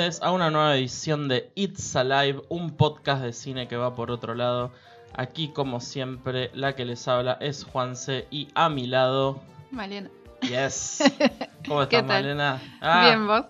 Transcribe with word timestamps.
Bienvenidos 0.00 0.22
a 0.22 0.32
una 0.32 0.48
nueva 0.50 0.76
edición 0.78 1.28
de 1.28 1.52
It's 1.54 1.94
Alive, 1.94 2.40
un 2.48 2.70
podcast 2.74 3.20
de 3.22 3.34
cine 3.34 3.68
que 3.68 3.76
va 3.76 3.94
por 3.94 4.10
otro 4.10 4.34
lado. 4.34 4.72
Aquí, 5.14 5.48
como 5.52 5.78
siempre, 5.80 6.50
la 6.54 6.74
que 6.74 6.86
les 6.86 7.06
habla 7.06 7.36
es 7.38 7.64
Juanse 7.64 8.26
y 8.30 8.48
a 8.54 8.70
mi 8.70 8.86
lado. 8.86 9.42
Malena. 9.70 10.08
Yes. 10.40 11.02
¿Cómo 11.68 11.86
¿Qué 11.86 11.96
estás? 11.96 12.08
Malena? 12.08 12.62
Ah, 12.80 13.08
Bien, 13.08 13.26
vos. 13.26 13.44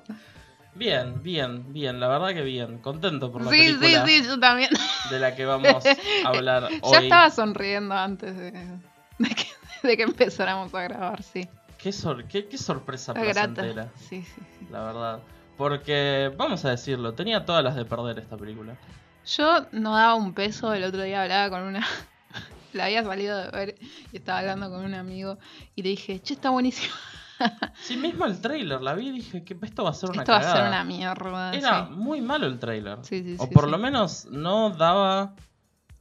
Bien, 0.75 1.23
bien, 1.23 1.73
bien. 1.73 2.01
La 2.01 2.09
verdad 2.09 2.31
que 2.35 2.43
bien. 2.43 2.79
Contento 2.79 3.31
por 3.31 3.45
la 3.45 3.51
Sí, 3.53 3.69
sí, 3.69 3.75
película 3.79 4.07
sí, 4.07 4.23
yo 4.25 4.41
también. 4.41 4.71
de 5.09 5.19
la 5.21 5.37
que 5.37 5.45
vamos 5.45 5.85
a 6.25 6.29
hablar 6.29 6.65
hoy. 6.65 6.93
Ya 6.93 6.99
estaba 6.99 7.31
sonriendo 7.31 7.95
antes 7.95 8.37
de, 8.37 8.51
de 8.51 9.29
que, 9.29 9.47
de 9.87 9.97
que 9.97 10.03
empezáramos 10.03 10.75
a 10.75 10.83
grabar, 10.83 11.23
sí. 11.23 11.49
Qué, 11.79 11.93
sor- 11.93 12.25
qué- 12.25 12.49
qué 12.49 12.59
sorpresa 12.59 13.15
placentera, 13.15 13.89
Sí, 13.95 14.23
sí, 14.23 14.43
sí. 14.59 14.67
la 14.69 14.83
verdad. 14.83 15.21
Porque, 15.61 16.33
vamos 16.39 16.65
a 16.65 16.71
decirlo, 16.71 17.13
tenía 17.13 17.45
todas 17.45 17.63
las 17.63 17.77
de 17.77 17.85
perder 17.85 18.19
esta 18.19 18.35
película. 18.35 18.79
Yo 19.27 19.67
no 19.73 19.95
daba 19.95 20.15
un 20.15 20.33
peso, 20.33 20.73
el 20.73 20.85
otro 20.85 21.03
día 21.03 21.21
hablaba 21.23 21.51
con 21.51 21.69
una... 21.69 21.87
La 22.73 22.87
había 22.87 23.05
salido 23.05 23.37
de 23.37 23.51
ver 23.51 23.75
y 24.11 24.17
estaba 24.17 24.39
hablando 24.39 24.71
con 24.71 24.83
un 24.87 24.95
amigo 24.95 25.37
y 25.75 25.83
le 25.83 25.91
dije, 25.91 26.19
che, 26.23 26.33
está 26.33 26.49
buenísimo. 26.49 26.95
Sí, 27.83 27.99
mismo 27.99 28.25
el 28.25 28.41
trailer, 28.41 28.81
la 28.81 28.95
vi 28.95 29.09
y 29.09 29.13
dije 29.13 29.45
que 29.45 29.57
esto 29.63 29.85
va 29.85 29.91
a 29.91 29.95
ser 29.95 30.11
una 30.11 30.23
Esto 30.23 30.33
va 30.33 30.39
a 30.39 30.57
ser 30.57 30.67
una 30.67 30.85
mierda. 30.85 31.53
Era 31.55 31.87
sí. 31.87 31.93
muy 31.95 32.23
malo 32.23 32.47
el 32.47 32.59
trailer. 32.59 32.99
Sí, 33.03 33.23
sí, 33.23 33.37
o 33.39 33.45
sí, 33.47 33.55
por 33.55 33.65
sí. 33.65 33.71
lo 33.71 33.79
menos 33.79 34.27
no 34.31 34.71
daba 34.71 35.35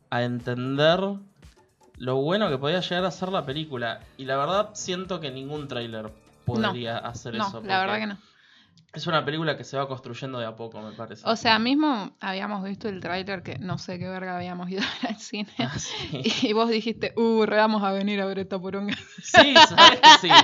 a 0.10 0.24
entender 0.24 1.00
lo 1.98 2.16
bueno 2.18 2.50
que 2.50 2.58
podía 2.58 2.80
llegar 2.80 3.04
a 3.06 3.12
ser 3.12 3.30
la 3.30 3.46
película. 3.46 4.02
Y 4.18 4.24
la 4.24 4.36
verdad 4.38 4.70
siento 4.74 5.20
que 5.20 5.32
ningún 5.32 5.68
trailer 5.68 6.12
podría 6.46 6.98
hacer 6.98 7.36
No, 7.36 7.48
eso. 7.48 7.62
la 7.62 7.80
verdad 7.82 8.00
que 8.00 8.08
no. 8.08 8.18
Es 8.92 9.06
una 9.06 9.24
película 9.24 9.56
que 9.56 9.64
se 9.64 9.78
va 9.78 9.88
construyendo 9.88 10.40
de 10.40 10.46
a 10.48 10.56
poco, 10.56 10.82
me 10.82 10.94
parece. 10.94 11.22
O 11.28 11.36
sea, 11.36 11.60
mismo 11.60 12.16
habíamos 12.20 12.64
visto 12.64 12.90
el 12.90 13.00
tráiler 13.00 13.44
que 13.44 13.60
no 13.60 13.78
sé 13.78 14.00
qué 14.00 14.08
verga 14.10 14.36
habíamos 14.36 14.70
ido 14.70 14.82
al 15.08 15.18
cine. 15.20 15.50
Ah, 15.60 15.78
sí. 15.78 16.22
Y 16.42 16.54
vos 16.54 16.70
dijiste, 16.70 17.14
uh, 17.16 17.46
re 17.46 17.58
vamos 17.58 17.84
a 17.84 17.92
venir 17.92 18.20
a 18.20 18.26
ver 18.26 18.40
esta 18.40 18.60
poronga. 18.60 18.96
Sí, 19.22 19.54
sabes 19.68 20.00
que 20.02 20.10
sí. 20.22 20.30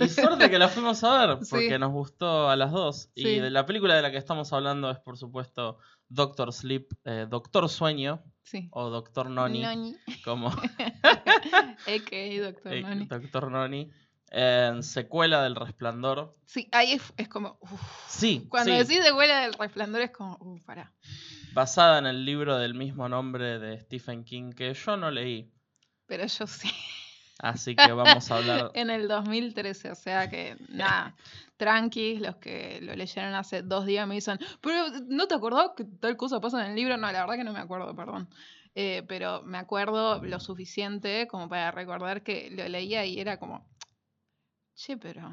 Y 0.00 0.08
suerte 0.08 0.50
que 0.50 0.58
la 0.58 0.68
fuimos 0.68 1.04
a 1.04 1.26
ver, 1.26 1.38
porque 1.48 1.70
Sí. 1.70 1.78
nos 1.78 1.92
gustó 1.92 2.50
a 2.50 2.56
las 2.56 2.72
dos. 2.72 3.10
Y 3.14 3.22
Sí. 3.22 3.38
de 3.38 3.50
la 3.50 3.64
película 3.64 3.94
de 3.94 4.02
la 4.02 4.10
que 4.10 4.16
estamos 4.16 4.52
hablando 4.52 4.90
es, 4.90 4.98
por 4.98 5.16
supuesto, 5.16 5.78
Doctor 6.08 6.52
Sleep, 6.52 6.88
eh, 7.04 7.26
Doctor 7.28 7.68
Sueño 7.68 8.24
o 8.72 8.90
Doctor 8.90 9.30
Noni, 9.30 9.62
Noni. 9.62 9.94
como. 10.24 10.50
Doctor 11.86 12.72
eh, 12.72 12.82
Noni. 12.82 13.06
Doctor 13.06 13.50
Noni, 13.50 13.90
en 14.34 14.82
secuela 14.82 15.42
del 15.42 15.54
Resplandor. 15.54 16.34
Sí, 16.46 16.68
ahí 16.72 16.92
es, 16.92 17.02
es 17.18 17.28
como, 17.28 17.58
uf. 17.60 17.80
Sí, 18.08 18.46
Cuando 18.48 18.72
sí, 18.72 18.78
decís 18.78 19.04
de 19.04 19.12
huela 19.12 19.40
del 19.42 19.52
resplandor 19.54 20.00
es 20.02 20.10
como, 20.10 20.36
uh, 20.40 20.58
pará. 20.64 20.92
basada 21.52 21.98
en 21.98 22.06
el 22.06 22.24
libro 22.24 22.56
del 22.58 22.74
mismo 22.74 23.08
nombre 23.08 23.58
de 23.58 23.78
Stephen 23.80 24.24
King 24.24 24.52
que 24.52 24.72
yo 24.72 24.96
no 24.96 25.10
leí. 25.10 25.52
Pero 26.06 26.26
yo 26.26 26.46
sí. 26.46 26.70
Así 27.38 27.74
que 27.76 27.92
vamos 27.92 28.30
a 28.30 28.36
hablar. 28.36 28.70
En 28.74 28.88
el 28.90 29.06
2013, 29.08 29.90
o 29.90 29.94
sea 29.94 30.30
que, 30.30 30.56
nada, 30.68 31.14
tranquis, 31.58 32.20
los 32.20 32.36
que 32.36 32.80
lo 32.82 32.94
leyeron 32.94 33.34
hace 33.34 33.62
dos 33.62 33.84
días 33.84 34.06
me 34.08 34.14
dicen, 34.14 34.38
pero 34.62 34.84
¿no 35.08 35.26
te 35.26 35.34
acordás 35.34 35.70
que 35.76 35.84
tal 35.84 36.16
cosa 36.16 36.40
pasa 36.40 36.64
en 36.64 36.70
el 36.70 36.76
libro? 36.76 36.96
No, 36.96 37.10
la 37.12 37.20
verdad 37.20 37.36
que 37.36 37.44
no 37.44 37.52
me 37.52 37.58
acuerdo, 37.60 37.94
perdón. 37.94 38.28
Eh, 38.74 39.02
pero 39.06 39.42
me 39.42 39.58
acuerdo 39.58 40.24
lo 40.24 40.40
suficiente 40.40 41.26
como 41.28 41.46
para 41.48 41.70
recordar 41.72 42.22
que 42.22 42.50
lo 42.50 42.66
leía 42.68 43.04
y 43.04 43.20
era 43.20 43.38
como, 43.38 43.66
che, 44.74 44.96
pero 44.96 45.30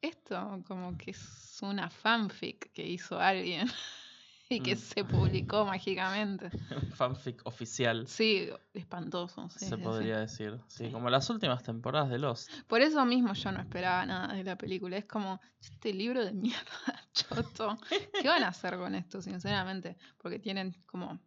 esto 0.00 0.62
como 0.66 0.96
que 0.96 1.10
es 1.12 1.58
una 1.62 1.90
fanfic 1.90 2.72
que 2.72 2.86
hizo 2.86 3.18
alguien 3.18 3.66
y 4.48 4.60
que 4.60 4.74
Mm. 4.74 4.78
se 4.78 5.04
publicó 5.04 5.64
mágicamente. 5.64 6.50
fanfic 6.96 7.42
oficial, 7.46 8.06
Sí, 8.06 8.48
espantoso. 8.74 9.48
sí, 9.50 9.66
se 9.66 9.76
sí, 9.76 9.82
podría 9.82 10.18
decir. 10.20 10.58
Sí, 10.68 10.90
como 10.90 11.10
las 11.10 11.28
últimas 11.30 11.62
temporadas 11.62 12.10
de 12.10 12.18
Lost. 12.18 12.50
Por 12.66 12.80
eso 12.80 13.04
mismo 13.04 13.32
yo 13.34 13.52
no 13.52 13.60
esperaba 13.60 14.06
nada 14.06 14.34
de 14.34 14.44
la 14.44 14.56
película. 14.56 14.96
Es 14.96 15.04
como, 15.06 15.40
este 15.60 15.92
libro 15.92 16.24
de 16.24 16.32
mierda, 16.34 17.08
choto. 17.12 17.78
¿Qué 18.20 18.28
van 18.28 18.42
a 18.44 18.48
hacer 18.48 18.76
con 18.78 18.94
esto, 18.94 19.20
sinceramente? 19.20 19.96
Porque 20.18 20.38
tienen 20.38 20.72
como 20.86 21.18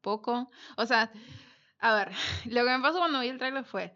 poco. 0.00 0.50
O 0.76 0.84
sea, 0.86 1.10
a 1.78 1.94
ver, 1.94 2.12
lo 2.46 2.64
que 2.64 2.70
me 2.76 2.80
pasó 2.82 2.98
cuando 2.98 3.20
vi 3.20 3.28
el 3.28 3.38
trailer 3.38 3.64
fue 3.64 3.94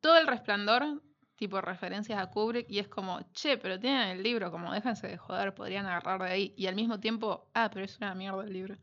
todo 0.00 0.16
el 0.18 0.26
resplandor, 0.28 1.02
tipo 1.38 1.60
referencias 1.60 2.20
a 2.20 2.26
Kubrick, 2.30 2.68
y 2.68 2.80
es 2.80 2.88
como, 2.88 3.20
che, 3.32 3.56
pero 3.56 3.78
tienen 3.78 4.08
el 4.08 4.22
libro, 4.22 4.50
como 4.50 4.72
déjense 4.72 5.06
de 5.06 5.16
joder, 5.16 5.54
podrían 5.54 5.86
agarrar 5.86 6.20
de 6.20 6.30
ahí. 6.30 6.54
Y 6.56 6.66
al 6.66 6.74
mismo 6.74 6.98
tiempo, 7.00 7.48
ah, 7.54 7.70
pero 7.72 7.84
es 7.84 7.96
una 7.98 8.14
mierda 8.14 8.42
el 8.42 8.52
libro. 8.52 8.76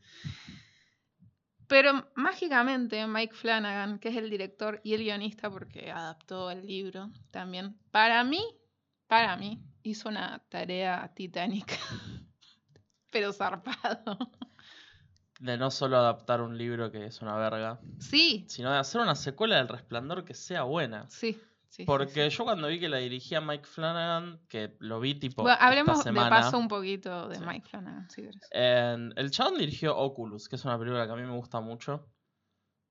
Pero 1.68 2.10
mágicamente 2.16 3.06
Mike 3.08 3.34
Flanagan, 3.34 4.00
que 4.00 4.10
es 4.10 4.16
el 4.18 4.30
director 4.30 4.80
y 4.84 4.94
el 4.94 5.04
guionista, 5.04 5.50
porque 5.50 5.92
adaptó 5.92 6.50
el 6.50 6.66
libro 6.66 7.10
también, 7.32 7.78
para 7.92 8.24
mí, 8.24 8.44
para 9.08 9.36
mí, 9.36 9.62
hizo 9.84 10.10
una 10.10 10.40
tarea 10.50 11.12
titánica. 11.14 11.76
Pero 13.12 13.34
zarpado. 13.34 14.18
De 15.40 15.58
no 15.58 15.70
solo 15.72 15.98
adaptar 15.98 16.42
un 16.42 16.58
libro 16.58 16.92
que 16.92 17.06
es 17.06 17.22
una 17.22 17.36
verga, 17.36 17.80
Sí, 18.00 18.46
sino 18.48 18.72
de 18.72 18.78
hacer 18.78 19.02
una 19.02 19.16
secuela 19.16 19.58
del 19.58 19.68
Resplandor 19.68 20.24
que 20.24 20.34
sea 20.34 20.64
buena. 20.64 21.10
sí. 21.10 21.38
Sí, 21.70 21.86
Porque 21.86 22.30
sí. 22.30 22.38
yo 22.38 22.44
cuando 22.44 22.68
vi 22.68 22.80
que 22.80 22.90
la 22.90 22.98
dirigía 22.98 23.42
Mike 23.42 23.66
Flanagan, 23.66 24.40
que 24.48 24.76
lo 24.80 25.00
vi 25.00 25.16
tipo 25.16 25.44
Bueno, 25.44 25.58
hablemos 25.60 25.98
esta 26.00 26.10
de 26.12 26.16
semana, 26.16 26.30
paso 26.42 26.58
un 26.58 26.68
poquito 26.68 27.28
de. 27.28 27.40
Mike 27.40 27.68
Flanagan, 27.68 28.10
si 28.10 28.22
querés. 28.24 28.50
el 28.52 29.32
chabón 29.32 29.58
dirigió 29.58 29.98
Oculus, 29.98 30.48
que 30.50 30.56
es 30.56 30.66
una 30.66 30.78
película 30.78 31.06
que 31.06 31.14
a 31.14 31.16
mí 31.16 31.24
me 31.24 31.36
gusta 31.36 31.60
mucho. 31.60 32.08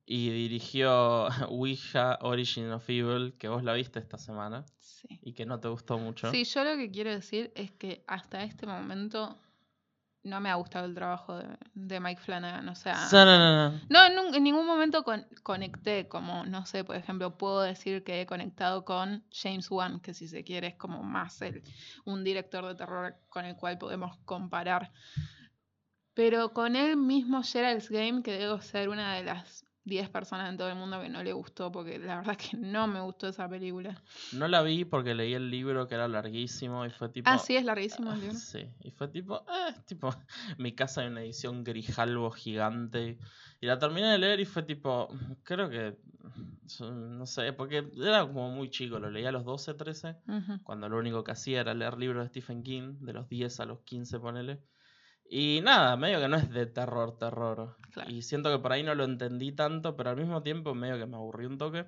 Y 0.06 0.28
dirigió 0.30 1.28
Ouija 1.48 2.18
Origin 2.20 2.70
of 2.72 2.88
Evil, 2.90 3.36
que 3.38 3.48
vos 3.48 3.64
la 3.64 3.72
viste 3.72 3.98
esta 3.98 4.18
semana 4.18 4.66
Sí. 4.78 5.18
y 5.22 5.32
que 5.32 5.46
no 5.46 5.60
te 5.60 5.68
gustó 5.68 5.98
mucho. 5.98 6.30
Sí, 6.30 6.44
yo 6.44 6.62
lo 6.64 6.76
que 6.76 6.90
quiero 6.90 7.10
decir 7.10 7.52
es 7.54 7.70
que 7.72 8.04
hasta 8.06 8.42
este 8.42 8.66
momento 8.66 9.38
no 10.24 10.40
me 10.40 10.50
ha 10.50 10.54
gustado 10.56 10.86
el 10.86 10.94
trabajo 10.94 11.36
de, 11.38 11.46
de 11.74 12.00
Mike 12.00 12.20
Flanagan. 12.20 12.68
O 12.68 12.74
sea, 12.74 13.08
No, 13.12 13.24
no, 13.24 13.38
no, 13.38 13.70
no. 13.70 13.80
no, 13.88 14.04
en, 14.06 14.18
un- 14.18 14.34
en 14.34 14.42
ningún 14.42 14.66
momento 14.66 15.04
con- 15.04 15.26
conecté, 15.42 16.08
como, 16.08 16.44
no 16.46 16.66
sé, 16.66 16.82
por 16.82 16.96
ejemplo, 16.96 17.36
puedo 17.38 17.60
decir 17.60 18.02
que 18.04 18.20
he 18.22 18.26
conectado 18.26 18.84
con 18.84 19.22
James 19.30 19.70
Wan, 19.70 20.00
que 20.00 20.14
si 20.14 20.26
se 20.26 20.42
quiere 20.42 20.68
es 20.68 20.74
como 20.76 21.02
más 21.02 21.40
el, 21.42 21.62
un 22.04 22.24
director 22.24 22.66
de 22.66 22.74
terror 22.74 23.16
con 23.28 23.44
el 23.44 23.54
cual 23.56 23.78
podemos 23.78 24.16
comparar. 24.24 24.90
Pero 26.14 26.52
con 26.52 26.76
él 26.76 26.96
mismo 26.96 27.42
Gerald's 27.42 27.90
Game, 27.90 28.22
que 28.22 28.32
debo 28.38 28.60
ser 28.60 28.88
una 28.88 29.14
de 29.16 29.24
las 29.24 29.63
10 29.84 30.08
personas 30.08 30.48
en 30.48 30.56
todo 30.56 30.68
el 30.68 30.76
mundo 30.76 31.00
que 31.00 31.08
no 31.08 31.22
le 31.22 31.32
gustó, 31.32 31.70
porque 31.70 31.98
la 31.98 32.16
verdad 32.16 32.36
que 32.36 32.56
no 32.56 32.86
me 32.86 33.00
gustó 33.00 33.28
esa 33.28 33.48
película. 33.48 34.00
No 34.32 34.48
la 34.48 34.62
vi 34.62 34.84
porque 34.84 35.14
leí 35.14 35.34
el 35.34 35.50
libro 35.50 35.86
que 35.86 35.94
era 35.94 36.08
larguísimo 36.08 36.86
y 36.86 36.90
fue 36.90 37.10
tipo. 37.10 37.28
Ah, 37.30 37.38
sí, 37.38 37.56
es 37.56 37.64
larguísimo 37.64 38.12
el 38.12 38.20
libro. 38.20 38.34
Sí, 38.36 38.66
y 38.80 38.90
fue 38.90 39.08
tipo, 39.08 39.36
eh, 39.36 39.74
tipo, 39.86 40.08
mi 40.58 40.72
casa 40.74 41.02
hay 41.02 41.08
una 41.08 41.22
edición 41.22 41.64
grijalvo 41.64 42.30
gigante. 42.30 43.18
Y 43.60 43.66
la 43.66 43.78
terminé 43.78 44.08
de 44.08 44.18
leer 44.18 44.40
y 44.40 44.44
fue 44.46 44.62
tipo, 44.62 45.08
creo 45.42 45.68
que, 45.68 45.96
no 46.80 47.26
sé, 47.26 47.52
porque 47.52 47.86
era 47.96 48.26
como 48.26 48.50
muy 48.50 48.70
chico, 48.70 48.98
lo 48.98 49.10
leía 49.10 49.28
a 49.28 49.32
los 49.32 49.44
12, 49.44 49.74
13, 49.74 50.16
Ujú. 50.26 50.62
cuando 50.62 50.88
lo 50.88 50.98
único 50.98 51.22
que 51.24 51.32
hacía 51.32 51.60
era 51.60 51.74
leer 51.74 51.98
libros 51.98 52.24
de 52.24 52.28
Stephen 52.28 52.62
King, 52.62 52.96
de 53.00 53.12
los 53.12 53.28
10 53.28 53.60
a 53.60 53.66
los 53.66 53.80
15, 53.80 54.18
ponele. 54.18 54.60
Y 55.28 55.60
nada, 55.62 55.96
medio 55.96 56.20
que 56.20 56.28
no 56.28 56.36
es 56.36 56.50
de 56.50 56.66
terror, 56.66 57.16
terror. 57.18 57.76
Claro. 57.92 58.10
Y 58.10 58.22
siento 58.22 58.50
que 58.50 58.58
por 58.58 58.72
ahí 58.72 58.82
no 58.82 58.94
lo 58.94 59.04
entendí 59.04 59.52
tanto, 59.52 59.96
pero 59.96 60.10
al 60.10 60.16
mismo 60.16 60.42
tiempo 60.42 60.74
medio 60.74 60.98
que 60.98 61.06
me 61.06 61.16
aburrí 61.16 61.46
un 61.46 61.58
toque. 61.58 61.86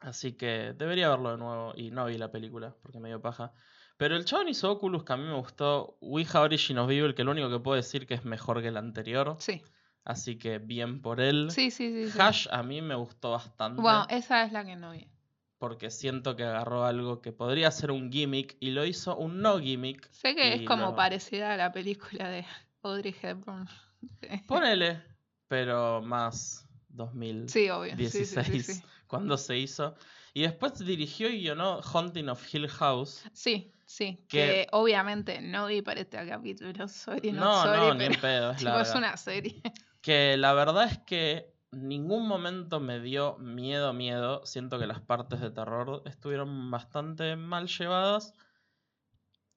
Así 0.00 0.32
que 0.32 0.74
debería 0.76 1.08
verlo 1.08 1.30
de 1.32 1.38
nuevo. 1.38 1.72
Y 1.76 1.90
no 1.90 2.06
vi 2.06 2.18
la 2.18 2.30
película, 2.30 2.74
porque 2.82 2.98
me 2.98 3.08
dio 3.08 3.20
paja. 3.20 3.52
Pero 3.96 4.16
el 4.16 4.24
chabón 4.24 4.48
hizo 4.48 4.70
Oculus, 4.70 5.04
que 5.04 5.12
a 5.12 5.16
mí 5.16 5.24
me 5.24 5.34
gustó. 5.36 5.96
Ouija 6.00 6.40
Origin 6.40 6.78
of 6.78 6.90
Evil, 6.90 7.14
que 7.14 7.24
lo 7.24 7.30
único 7.30 7.50
que 7.50 7.60
puedo 7.60 7.76
decir 7.76 8.06
que 8.06 8.14
es 8.14 8.24
mejor 8.24 8.60
que 8.60 8.68
el 8.68 8.76
anterior. 8.76 9.36
Sí, 9.38 9.62
Así 10.04 10.36
que 10.36 10.58
bien 10.58 11.00
por 11.00 11.20
él. 11.20 11.50
sí, 11.50 11.70
sí, 11.70 11.92
sí. 11.92 12.10
sí. 12.10 12.18
Hash 12.20 12.48
a 12.50 12.62
mí 12.64 12.82
me 12.82 12.96
gustó 12.96 13.30
bastante. 13.30 13.80
Bueno, 13.80 14.06
esa 14.10 14.42
es 14.44 14.52
la 14.52 14.64
que 14.64 14.74
no 14.74 14.90
vi. 14.90 15.06
Porque 15.62 15.92
siento 15.92 16.34
que 16.34 16.42
agarró 16.42 16.84
algo 16.84 17.20
que 17.22 17.30
podría 17.30 17.70
ser 17.70 17.92
un 17.92 18.10
gimmick 18.10 18.56
y 18.58 18.70
lo 18.72 18.84
hizo 18.84 19.16
un 19.16 19.40
no 19.40 19.60
gimmick. 19.60 20.10
Sé 20.10 20.34
que 20.34 20.54
es 20.54 20.62
como 20.62 20.86
lo- 20.86 20.96
parecida 20.96 21.52
a 21.54 21.56
la 21.56 21.70
película 21.70 22.28
de 22.28 22.44
Audrey 22.82 23.14
Hepburn. 23.22 23.68
Ponele, 24.48 25.00
pero 25.46 26.02
más 26.02 26.66
2016, 26.88 27.52
Sí, 27.52 27.70
obvio. 27.70 28.10
Sí, 28.10 28.62
sí, 28.74 28.82
cuando 29.06 29.38
se 29.38 29.56
hizo. 29.56 29.94
Y 30.34 30.42
después 30.42 30.76
dirigió 30.84 31.28
y 31.30 31.42
guionó 31.42 31.80
Haunting 31.80 32.28
of 32.28 32.52
Hill 32.52 32.66
House. 32.68 33.22
Sí, 33.32 33.70
sí. 33.86 34.18
Que- 34.28 34.38
Que 34.38 34.66
obviamente 34.72 35.40
no 35.42 35.66
vi 35.66 35.80
para 35.80 36.00
este 36.00 36.26
capítulo. 36.26 36.88
Sorry, 36.88 37.30
no, 37.30 37.40
No, 37.44 37.62
sorry, 37.62 37.78
no, 37.78 37.94
ni 37.94 38.04
en 38.06 38.20
pedo, 38.20 38.50
es 38.50 38.56
tipo, 38.58 38.80
es 38.80 38.92
una 38.96 39.16
serie. 39.16 39.62
Que 40.00 40.36
la 40.36 40.54
verdad 40.54 40.86
es 40.90 40.98
que 41.06 41.51
ningún 41.72 42.28
momento 42.28 42.80
me 42.80 43.00
dio 43.00 43.36
miedo, 43.38 43.92
miedo. 43.92 44.44
Siento 44.46 44.78
que 44.78 44.86
las 44.86 45.00
partes 45.00 45.40
de 45.40 45.50
terror 45.50 46.02
estuvieron 46.06 46.70
bastante 46.70 47.36
mal 47.36 47.66
llevadas. 47.66 48.34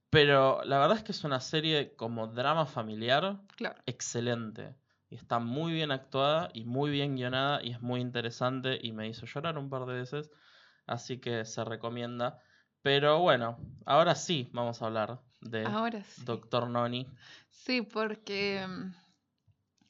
Pero 0.10 0.64
la 0.64 0.80
verdad 0.80 0.98
es 0.98 1.04
que 1.04 1.12
es 1.12 1.24
una 1.24 1.40
serie 1.42 1.96
como 1.96 2.28
drama 2.28 2.66
familiar 2.66 3.42
Claro. 3.56 3.82
excelente. 3.86 4.76
Y 5.10 5.16
está 5.16 5.40
muy 5.40 5.74
bien 5.74 5.92
actuada 5.92 6.50
y 6.54 6.64
muy 6.64 6.90
bien 6.90 7.16
guionada 7.16 7.64
y 7.64 7.72
es 7.72 7.82
muy 7.82 8.02
interesante 8.02 8.80
y 8.82 8.92
me 8.92 9.08
hizo 9.08 9.26
llorar 9.26 9.58
un 9.58 9.70
par 9.70 9.86
de 9.86 9.94
veces. 9.94 10.32
Así 10.88 11.20
que 11.20 11.46
se 11.46 11.64
recomienda. 11.64 12.40
Pero 12.82 13.20
bueno, 13.20 13.58
ahora 13.86 14.16
sí 14.16 14.50
vamos 14.54 14.82
a 14.82 14.86
hablar 14.86 15.20
de 15.42 15.66
Ahora 15.66 16.04
sí. 16.04 16.24
Doctor 16.24 16.70
Noni. 16.70 17.08
Sí, 17.50 17.82
porque 17.82 18.66
mm, 18.68 18.94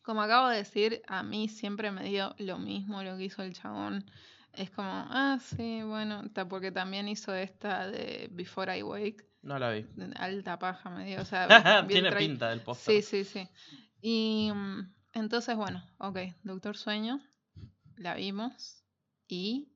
como 0.05 0.21
acabo 0.21 0.49
de 0.49 0.57
decir, 0.57 1.01
a 1.07 1.23
mí 1.23 1.49
siempre 1.49 1.91
me 1.91 2.03
dio 2.05 2.35
lo 2.39 2.57
mismo 2.59 3.03
lo 3.03 3.17
que 3.17 3.25
hizo 3.25 3.43
el 3.43 3.53
chabón. 3.53 4.05
Es 4.53 4.69
como, 4.71 4.89
ah, 4.89 5.37
sí, 5.41 5.81
bueno, 5.83 6.23
porque 6.49 6.71
también 6.71 7.07
hizo 7.09 7.33
esta 7.33 7.87
de 7.87 8.29
Before 8.31 8.77
I 8.77 8.83
Wake. 8.83 9.25
No 9.43 9.59
la 9.59 9.71
vi. 9.71 9.85
Alta 10.17 10.57
paja 10.59 10.89
me 10.89 11.05
dio, 11.05 11.21
o 11.21 11.25
sea, 11.25 11.47
Tiene 11.87 12.11
pinta 12.13 12.49
del 12.49 12.59
Sí, 12.59 12.65
póster. 12.65 13.03
sí, 13.03 13.23
sí. 13.25 13.49
Y 14.01 14.51
mm, 14.53 14.93
entonces, 15.13 15.55
bueno, 15.55 15.83
ok, 15.97 16.17
Doctor 16.43 16.77
Sueño, 16.77 17.21
la 17.97 18.15
vimos 18.15 18.83
y 19.27 19.69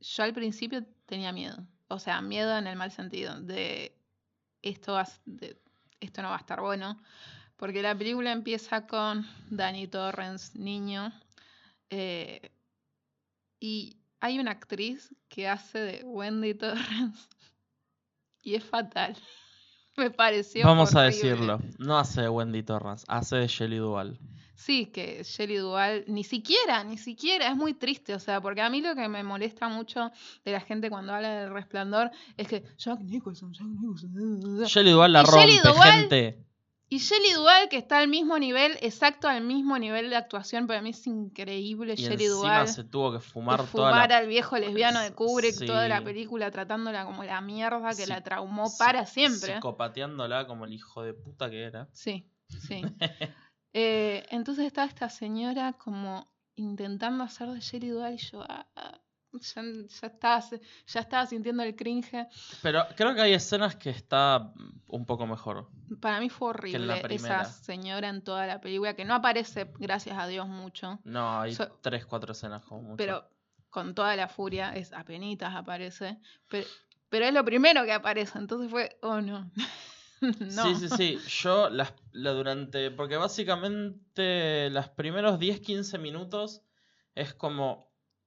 yo 0.00 0.22
al 0.24 0.32
principio 0.34 0.84
tenía 1.06 1.32
miedo. 1.32 1.66
O 1.88 1.98
sea, 1.98 2.20
miedo 2.20 2.56
en 2.56 2.66
el 2.66 2.76
mal 2.76 2.90
sentido, 2.90 3.40
de 3.40 3.96
esto, 4.62 4.94
va 4.94 5.06
de 5.24 5.60
esto 6.00 6.22
no 6.22 6.28
va 6.30 6.36
a 6.36 6.40
estar 6.40 6.60
bueno. 6.60 7.00
Porque 7.56 7.82
la 7.82 7.96
película 7.96 8.32
empieza 8.32 8.86
con 8.86 9.26
Danny 9.50 9.86
Torrance, 9.86 10.58
niño, 10.58 11.12
eh, 11.90 12.50
y 13.60 13.96
hay 14.20 14.38
una 14.38 14.52
actriz 14.52 15.14
que 15.28 15.48
hace 15.48 15.78
de 15.78 16.04
Wendy 16.04 16.54
Torrance 16.54 17.28
y 18.42 18.54
es 18.54 18.64
fatal. 18.64 19.16
Me 19.96 20.10
pareció. 20.10 20.66
Vamos 20.66 20.94
a 20.94 21.02
decirlo. 21.02 21.58
No 21.78 21.98
hace 21.98 22.22
de 22.22 22.28
Wendy 22.28 22.62
Torrance, 22.62 23.04
hace 23.08 23.36
de 23.36 23.46
Shelley 23.46 23.78
Duvall. 23.78 24.18
Sí, 24.54 24.86
que 24.86 25.22
Shelley 25.22 25.56
Duvall, 25.56 26.04
ni 26.08 26.24
siquiera, 26.24 26.82
ni 26.82 26.96
siquiera, 26.96 27.48
es 27.48 27.56
muy 27.56 27.74
triste, 27.74 28.14
o 28.14 28.18
sea, 28.18 28.40
porque 28.40 28.62
a 28.62 28.70
mí 28.70 28.80
lo 28.80 28.94
que 28.94 29.06
me 29.06 29.22
molesta 29.22 29.68
mucho 29.68 30.10
de 30.44 30.52
la 30.52 30.60
gente 30.60 30.88
cuando 30.88 31.14
habla 31.14 31.40
del 31.40 31.52
resplandor 31.52 32.10
es 32.36 32.48
que 32.48 32.64
Jack 32.78 33.00
Nicholson, 33.00 33.52
Jack 33.52 33.66
Nicholson. 33.66 34.64
Shelley 34.64 34.92
Duvall 34.92 35.12
la 35.12 35.22
Y 35.22 35.24
rompe, 35.24 35.82
gente. 35.82 36.45
Y 36.88 36.98
Shelley 36.98 37.32
Duvall, 37.32 37.68
que 37.68 37.78
está 37.78 37.98
al 37.98 38.06
mismo 38.06 38.38
nivel, 38.38 38.78
exacto 38.80 39.26
al 39.26 39.42
mismo 39.42 39.76
nivel 39.76 40.08
de 40.08 40.16
actuación, 40.16 40.68
para 40.68 40.82
mí 40.82 40.90
es 40.90 41.04
increíble 41.08 41.94
Y 41.94 41.96
Shelley 41.96 42.26
encima 42.26 42.60
Duvall. 42.60 42.68
se 42.68 42.84
tuvo 42.84 43.12
que 43.12 43.18
fumar 43.18 43.58
toda 43.58 43.66
fumar 43.66 44.08
la... 44.08 44.18
al 44.18 44.28
viejo 44.28 44.56
lesbiano 44.56 45.00
de 45.00 45.12
Kubrick 45.12 45.66
toda 45.66 45.88
la 45.88 46.04
película 46.04 46.50
tratándola 46.52 47.04
como 47.04 47.24
la 47.24 47.40
mierda 47.40 47.88
que 47.90 48.04
Sí, 48.04 48.06
la 48.06 48.22
traumó 48.22 48.70
para 48.78 49.04
siempre. 49.04 49.54
Psicopateándola 49.54 50.46
como 50.46 50.64
el 50.64 50.74
hijo 50.74 51.02
de 51.02 51.12
puta 51.14 51.50
que 51.50 51.64
era. 51.64 51.88
Sí, 51.92 52.30
sí. 52.48 52.82
Eh, 53.78 54.24
entonces 54.30 54.64
estaba 54.64 54.86
esta 54.86 55.10
señora 55.10 55.74
como 55.74 56.32
intentando 56.54 57.22
hacer 57.24 57.50
de 57.50 57.60
Shelley 57.60 57.90
Duvall 57.90 58.14
y 58.14 58.16
yo 58.16 58.40
ah, 58.48 58.66
ah, 58.74 58.98
ya, 59.40 59.62
ya 59.62 60.06
estaba, 60.06 60.44
ya 60.86 61.00
estaba 61.00 61.26
sintiendo 61.26 61.62
el 61.62 61.74
cringe. 61.76 62.26
Pero 62.62 62.84
creo 62.96 63.14
que 63.14 63.20
hay 63.22 63.32
escenas 63.32 63.76
que 63.76 63.90
está 63.90 64.52
un 64.88 65.04
poco 65.06 65.26
mejor. 65.26 65.68
Para 66.00 66.20
mí 66.20 66.28
fue 66.28 66.48
horrible 66.48 67.02
esa 67.10 67.44
señora 67.44 68.08
en 68.08 68.22
toda 68.22 68.46
la 68.46 68.60
película, 68.60 68.94
que 68.94 69.04
no 69.04 69.14
aparece, 69.14 69.70
gracias 69.78 70.18
a 70.18 70.26
Dios, 70.26 70.46
mucho, 70.48 70.98
No, 71.04 71.40
hay 71.40 71.54
So- 71.54 71.78
tres, 71.80 72.06
cuatro 72.06 72.32
escenas 72.32 72.64
como 72.64 72.82
mucho. 72.82 72.96
pero 72.96 73.24
con 73.70 73.94
toda 73.94 74.16
la 74.16 74.28
furia, 74.28 74.74
es 74.74 74.92
apenitas 74.92 75.54
aparece, 75.54 76.18
pero, 76.48 76.66
pero 77.08 77.26
es 77.26 77.34
lo 77.34 77.44
primero 77.44 77.84
que 77.84 77.92
aparece, 77.92 78.38
entonces 78.38 78.70
fue, 78.70 78.96
oh 79.02 79.20
no. 79.20 79.50
no. 80.20 80.64
Sí, 80.64 80.74
sí, 80.76 80.88
sí. 80.96 81.18
Yo 81.42 81.68
las, 81.68 81.92
la 82.12 82.30
durante. 82.30 82.90
Porque 82.90 83.18
básicamente 83.18 84.70
los 84.70 84.88
primeros 84.88 85.38
10, 85.38 85.60
15 85.60 85.98
minutos 85.98 86.62
es 87.14 87.34
como. 87.34 87.85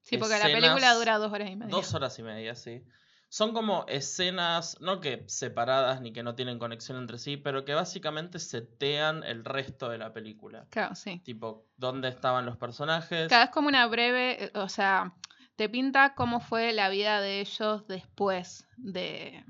Sí, 0.10 0.18
porque 0.18 0.40
la 0.40 0.46
película 0.46 0.96
dura 0.96 1.20
dos 1.20 1.32
horas 1.32 1.50
y 1.52 1.56
media. 1.56 1.72
Dos 1.72 1.94
horas 1.94 2.18
y 2.18 2.24
media, 2.24 2.56
sí. 2.56 2.84
Son 3.32 3.54
como 3.54 3.86
escenas, 3.88 4.82
no 4.82 5.00
que 5.02 5.24
separadas 5.28 6.02
ni 6.02 6.12
que 6.12 6.24
no 6.24 6.34
tienen 6.34 6.58
conexión 6.58 6.98
entre 6.98 7.20
sí, 7.20 7.38
pero 7.38 7.64
que 7.64 7.76
básicamente 7.76 8.40
setean 8.40 9.24
el 9.24 9.46
resto 9.46 9.88
de 9.90 10.00
la 10.00 10.12
película. 10.14 10.66
Claro, 10.72 10.96
sí. 10.96 11.20
Tipo, 11.24 11.68
dónde 11.78 12.08
estaban 12.08 12.48
los 12.48 12.58
personajes. 12.58 13.30
Cada 13.30 13.46
vez 13.46 13.54
como 13.54 13.68
una 13.68 13.86
breve, 13.86 14.46
eh, 14.46 14.52
o 14.56 14.68
sea, 14.68 15.14
te 15.56 15.70
pinta 15.70 16.16
cómo 16.16 16.40
fue 16.40 16.74
la 16.74 16.90
vida 16.90 17.22
de 17.22 17.42
ellos 17.42 17.86
después 17.88 18.66
de, 18.78 19.46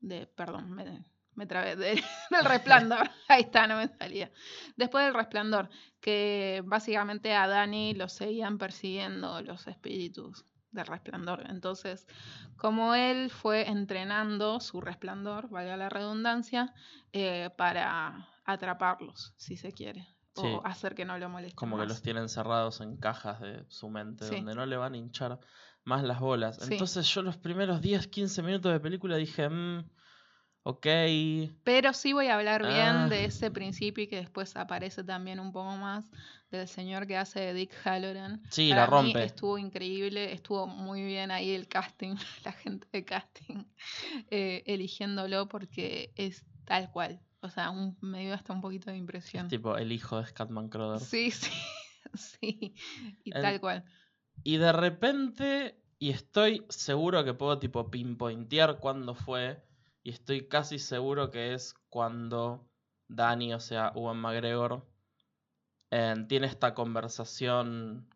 de 0.00 0.26
perdón, 0.26 0.70
me, 0.72 1.02
me 1.38 1.46
trabé, 1.46 1.76
de- 1.76 2.02
del 2.30 2.44
resplandor. 2.44 3.08
Ahí 3.28 3.42
está, 3.42 3.66
no 3.66 3.76
me 3.76 3.88
salía. 3.88 4.30
Después 4.76 5.04
del 5.06 5.14
resplandor, 5.14 5.70
que 6.00 6.62
básicamente 6.66 7.34
a 7.34 7.46
Dani 7.46 7.94
lo 7.94 8.08
seguían 8.08 8.58
persiguiendo 8.58 9.40
los 9.42 9.66
espíritus 9.68 10.44
del 10.70 10.86
resplandor. 10.86 11.44
Entonces, 11.48 12.06
como 12.56 12.94
él 12.94 13.30
fue 13.30 13.68
entrenando 13.68 14.60
su 14.60 14.80
resplandor, 14.80 15.48
valga 15.48 15.76
la 15.76 15.88
redundancia, 15.88 16.74
eh, 17.12 17.50
para 17.56 18.28
atraparlos, 18.44 19.32
si 19.36 19.56
se 19.56 19.72
quiere. 19.72 20.06
Sí. 20.34 20.46
O 20.46 20.64
hacer 20.64 20.94
que 20.94 21.04
no 21.04 21.18
lo 21.18 21.28
molesten 21.28 21.56
Como 21.56 21.78
que 21.78 21.86
los 21.86 22.00
tienen 22.02 22.28
cerrados 22.28 22.80
en 22.80 22.96
cajas 22.96 23.40
de 23.40 23.64
su 23.68 23.88
mente, 23.88 24.24
Sí. 24.28 24.36
donde 24.36 24.54
no 24.54 24.66
le 24.66 24.76
van 24.76 24.94
a 24.94 24.96
hinchar 24.96 25.40
más 25.84 26.04
las 26.04 26.20
bolas. 26.20 26.56
Sí. 26.60 26.74
Entonces 26.74 27.06
yo 27.12 27.22
los 27.22 27.38
primeros 27.38 27.80
10, 27.80 28.06
15 28.08 28.42
minutos 28.42 28.70
de 28.72 28.78
película 28.78 29.16
dije, 29.16 29.48
"Mm, 29.48 29.88
ok. 30.62 30.86
Pero 31.64 31.92
sí 31.92 32.12
voy 32.12 32.26
a 32.26 32.34
hablar 32.36 32.62
bien 32.62 32.78
Ah. 32.78 33.08
de 33.08 33.24
ese 33.24 33.50
principio 33.50 34.04
y 34.04 34.06
que 34.06 34.16
después 34.16 34.56
aparece 34.56 35.04
también 35.04 35.40
un 35.40 35.52
poco 35.52 35.76
más 35.76 36.10
del 36.50 36.66
señor 36.68 37.06
que 37.06 37.16
hace 37.16 37.40
de 37.40 37.54
Dick 37.54 37.72
Halloran. 37.84 38.42
Sí, 38.50 38.70
Para 38.70 38.82
la 38.86 39.02
mí 39.02 39.12
rompe. 39.12 39.24
estuvo 39.24 39.58
increíble, 39.58 40.32
estuvo 40.32 40.66
muy 40.66 41.02
bien 41.04 41.30
ahí 41.30 41.50
el 41.52 41.68
casting, 41.68 42.14
la 42.44 42.52
gente 42.52 42.86
de 42.92 43.04
casting, 43.04 43.64
eh, 44.30 44.62
eligiéndolo 44.66 45.48
porque 45.48 46.12
es 46.16 46.44
tal 46.64 46.90
cual. 46.90 47.20
O 47.40 47.50
sea, 47.50 47.70
un, 47.70 47.96
me 48.00 48.20
dio 48.22 48.34
hasta 48.34 48.52
un 48.52 48.60
poquito 48.60 48.90
de 48.90 48.96
impresión. 48.96 49.46
Tipo 49.48 49.76
el 49.76 49.92
hijo 49.92 50.20
de 50.20 50.26
Scatman 50.26 50.68
Crothers. 50.68 51.04
Sí, 51.04 51.30
sí, 51.30 51.50
sí. 52.14 52.74
Y 53.24 53.34
El- 53.34 53.42
tal 53.42 53.60
cual. 53.60 53.84
Y 54.44 54.56
de 54.56 54.72
repente, 54.72 55.80
y 55.98 56.10
estoy 56.10 56.64
seguro 56.68 57.24
que 57.24 57.34
puedo 57.34 57.58
tipo 57.58 57.90
pinpointear 57.90 58.78
cuándo 58.78 59.14
fue, 59.14 59.62
y 60.02 60.10
estoy 60.10 60.48
casi 60.48 60.78
seguro 60.78 61.30
que 61.30 61.54
es 61.54 61.74
cuando 61.88 62.68
Danny, 63.08 63.54
o 63.54 63.60
sea, 63.60 63.92
Ewan 63.94 64.18
McGregor, 64.18 64.86
eh, 65.90 66.14
tiene 66.28 66.46
esta 66.46 66.74
conversación 66.74 68.08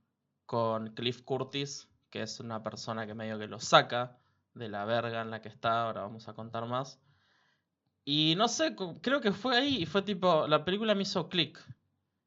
con 0.46 0.94
Cliff 0.94 1.22
Curtis, 1.22 1.88
que 2.10 2.22
es 2.22 2.40
una 2.40 2.62
persona 2.62 3.06
que 3.06 3.14
medio 3.14 3.38
que 3.38 3.46
lo 3.46 3.58
saca 3.58 4.18
de 4.54 4.68
la 4.68 4.84
verga 4.84 5.22
en 5.22 5.30
la 5.30 5.40
que 5.40 5.48
está, 5.48 5.84
ahora 5.84 6.02
vamos 6.02 6.28
a 6.28 6.34
contar 6.34 6.66
más. 6.66 7.00
Y 8.04 8.34
no 8.36 8.48
sé, 8.48 8.74
creo 9.00 9.20
que 9.20 9.32
fue 9.32 9.56
ahí 9.56 9.82
y 9.82 9.86
fue 9.86 10.02
tipo, 10.02 10.46
la 10.46 10.64
película 10.64 10.94
me 10.94 11.02
hizo 11.02 11.28
clic. 11.28 11.58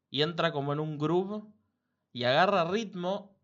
Y 0.10 0.22
entra 0.22 0.52
como 0.52 0.74
en 0.74 0.80
un 0.80 0.98
groove 0.98 1.44
y 2.14 2.24
agarra 2.24 2.70
ritmo. 2.70 3.36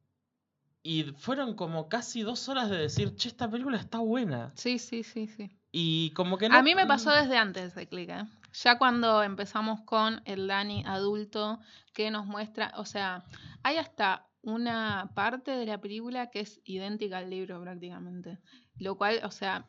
Y 0.84 1.04
fueron 1.04 1.54
como 1.54 1.90
casi 1.90 2.24
dos 2.24 2.50
horas 2.50 2.70
de 2.70 2.78
decir, 2.78 3.16
che, 3.16 3.28
esta 3.28 3.50
película 3.52 3.78
está 3.78 4.00
buena. 4.00 4.52
Sí, 4.56 4.80
sí, 4.80 5.04
sí, 5.04 5.28
sí. 5.28 5.61
Y 5.72 6.12
como 6.12 6.38
que 6.38 6.50
no. 6.50 6.56
A 6.56 6.64
mí 6.64 6.76
me 6.76 6.86
pasó 6.86 7.12
mm, 7.12 7.14
desde 7.14 7.38
antes 7.38 7.76
de 7.76 7.88
click, 7.88 8.10
¿eh? 8.10 8.24
Ya 8.54 8.78
cuando 8.78 9.24
empezamos 9.24 9.82
con 9.82 10.22
el 10.26 10.48
Dani 10.48 10.84
adulto 10.86 11.60
que 11.94 12.12
nos 12.12 12.26
muestra, 12.26 12.74
o 12.76 12.86
sea, 12.86 13.24
hay 13.64 13.78
hasta 13.78 14.28
una 14.42 15.12
parte 15.16 15.52
de 15.52 15.66
la 15.66 15.80
película 15.80 16.30
que 16.30 16.42
es 16.42 16.60
idéntica 16.66 17.20
al 17.20 17.30
libro 17.30 17.62
prácticamente. 17.62 18.40
Lo 18.78 18.98
cual, 18.98 19.22
o 19.24 19.32
sea, 19.32 19.68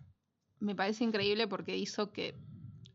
me 0.58 0.74
parece 0.74 1.04
increíble 1.04 1.46
porque 1.46 1.76
hizo 1.76 2.12
que, 2.12 2.34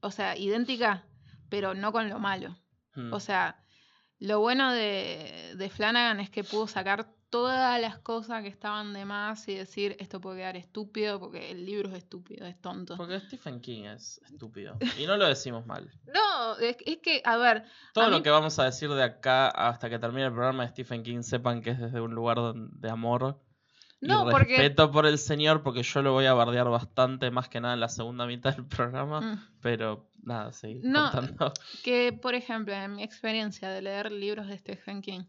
o 0.01 0.11
sea, 0.11 0.35
idéntica, 0.37 1.05
pero 1.49 1.73
no 1.73 1.91
con 1.91 2.09
lo 2.09 2.19
malo. 2.19 2.57
mm, 2.95 3.13
O 3.13 3.19
sea, 3.19 3.63
lo 4.19 4.39
bueno 4.39 4.71
de, 4.73 5.53
de 5.55 5.69
Flanagan 5.69 6.19
es 6.19 6.29
que 6.29 6.43
pudo 6.43 6.67
sacar 6.67 7.13
todas 7.29 7.79
las 7.81 7.97
cosas 7.99 8.41
que 8.41 8.47
estaban 8.47 8.93
de 8.93 9.03
más 9.05 9.47
y 9.47 9.55
decir 9.55 9.95
esto 9.99 10.21
puede 10.21 10.37
quedar 10.39 10.55
estúpido 10.55 11.19
porque 11.19 11.51
el 11.51 11.65
libro 11.65 11.89
es 11.89 11.95
estúpido, 11.95 12.45
es 12.45 12.59
tonto. 12.61 12.95
Porque 12.95 13.19
Stephen 13.19 13.59
King 13.59 13.83
es 13.83 14.19
estúpido. 14.25 14.77
Y 14.97 15.05
no 15.05 15.17
lo 15.17 15.27
decimos 15.27 15.65
mal. 15.65 15.89
No, 16.13 16.57
es, 16.59 16.77
es 16.85 16.97
que, 16.97 17.21
a 17.25 17.35
ver, 17.37 17.65
Todo 17.93 18.05
A 18.05 18.09
lo 18.09 18.17
mí- 18.17 18.23
que 18.23 18.29
vamos 18.29 18.57
a 18.59 18.63
decir 18.65 18.89
de 18.89 19.03
acá 19.03 19.49
hasta 19.49 19.89
que 19.89 19.99
termine 19.99 20.25
el 20.27 20.31
programa 20.33 20.63
de 20.63 20.69
Stephen 20.69 21.03
King, 21.03 21.21
sepan 21.21 21.61
que 21.61 21.71
es 21.71 21.79
desde 21.79 21.99
un 21.99 22.13
lugar 22.15 22.37
de 22.55 22.89
amor. 22.89 23.41
no, 23.99 24.27
y 24.27 24.31
porque... 24.31 24.55
respeto 24.57 24.91
por 24.91 25.05
el 25.05 25.17
señor, 25.17 25.63
porque 25.63 25.83
yo 25.83 26.01
lo 26.01 26.13
voy 26.13 26.25
a 26.27 26.33
bardear 26.33 26.69
bastante, 26.69 27.29
más 27.31 27.49
que 27.49 27.59
nada 27.59 27.73
en 27.73 27.79
la 27.81 27.89
segunda 27.89 28.25
mitad 28.25 28.55
del 28.55 28.65
programa. 28.67 29.19
Mm, 29.21 29.47
Pero 29.61 30.09
nada, 30.23 30.53
sí. 30.53 30.79
No, 30.83 31.11
contando. 31.11 31.51
Que, 31.83 32.13
por 32.13 32.35
ejemplo, 32.35 32.73
en 32.73 32.95
mi 32.95 33.03
experiencia 33.03 33.69
de 33.69 33.81
leer 33.81 34.11
libros 34.11 34.47
de 34.47 34.57
Stephen 34.57 35.01
King, 35.01 35.23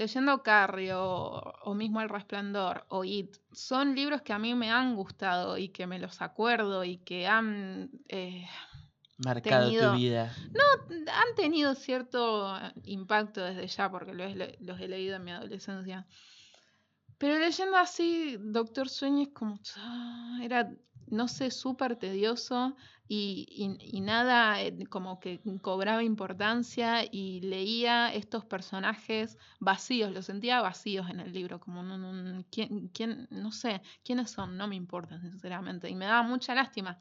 leyendo 0.00 0.42
Carrie 0.42 0.92
o, 0.94 1.74
mismo 1.74 2.00
El 2.00 2.08
Resplandor 2.08 2.86
o 2.88 3.04
It, 3.04 3.36
son 3.52 3.94
libros 3.94 4.22
que 4.22 4.32
a 4.32 4.38
mí 4.38 4.54
me 4.54 4.70
han 4.70 4.96
gustado 4.96 5.58
y 5.58 5.68
que 5.68 5.86
me 5.86 5.98
los 5.98 6.22
acuerdo 6.22 6.84
y 6.84 6.96
que 6.96 7.26
han... 7.26 7.90
eh, 8.08 8.46
Marcado 9.18 9.66
tenido- 9.66 9.92
tu 9.92 9.98
vida. 9.98 10.34
han 10.88 11.34
tenido 11.36 11.74
cierto 11.74 12.56
eh, 12.56 12.72
impacto 12.84 13.42
desde 13.42 13.66
ya, 13.66 13.90
porque 13.90 14.14
los 14.60 14.80
he 14.80 14.88
leído 14.88 15.16
en 15.16 15.24
mi 15.24 15.32
adolescencia. 15.32 16.06
Pero 17.18 17.38
leyendo 17.38 17.76
así, 17.76 18.38
Doctor 18.40 18.88
Sueño 18.88 19.24
es 19.24 19.28
como. 19.34 19.60
ah, 19.76 20.38
Era, 20.42 20.72
no 21.10 21.28
sé, 21.28 21.50
súper 21.50 21.96
tedioso 21.96 22.76
y, 23.08 23.76
y- 23.80 24.00
nada 24.00 24.62
eh, 24.62 24.86
como 24.88 25.18
que 25.20 25.40
cobraba 25.62 26.02
importancia 26.04 27.04
y 27.10 27.40
leía 27.40 28.12
estos 28.14 28.44
personajes 28.44 29.36
vacíos, 29.58 30.12
los 30.12 30.26
sentía 30.26 30.60
vacíos 30.62 31.08
en 31.10 31.20
el 31.20 31.32
libro, 31.32 31.60
como 31.60 31.82
no, 31.82 32.44
¿quién, 32.50 32.88
quién, 32.88 33.26
no 33.30 33.52
sé, 33.52 33.82
quiénes 34.04 34.30
son, 34.30 34.56
no 34.56 34.68
me 34.68 34.76
importa, 34.76 35.20
sinceramente. 35.20 35.88
Y 35.90 35.94
me 35.94 36.06
daba 36.06 36.22
mucha 36.22 36.54
lástima 36.54 36.98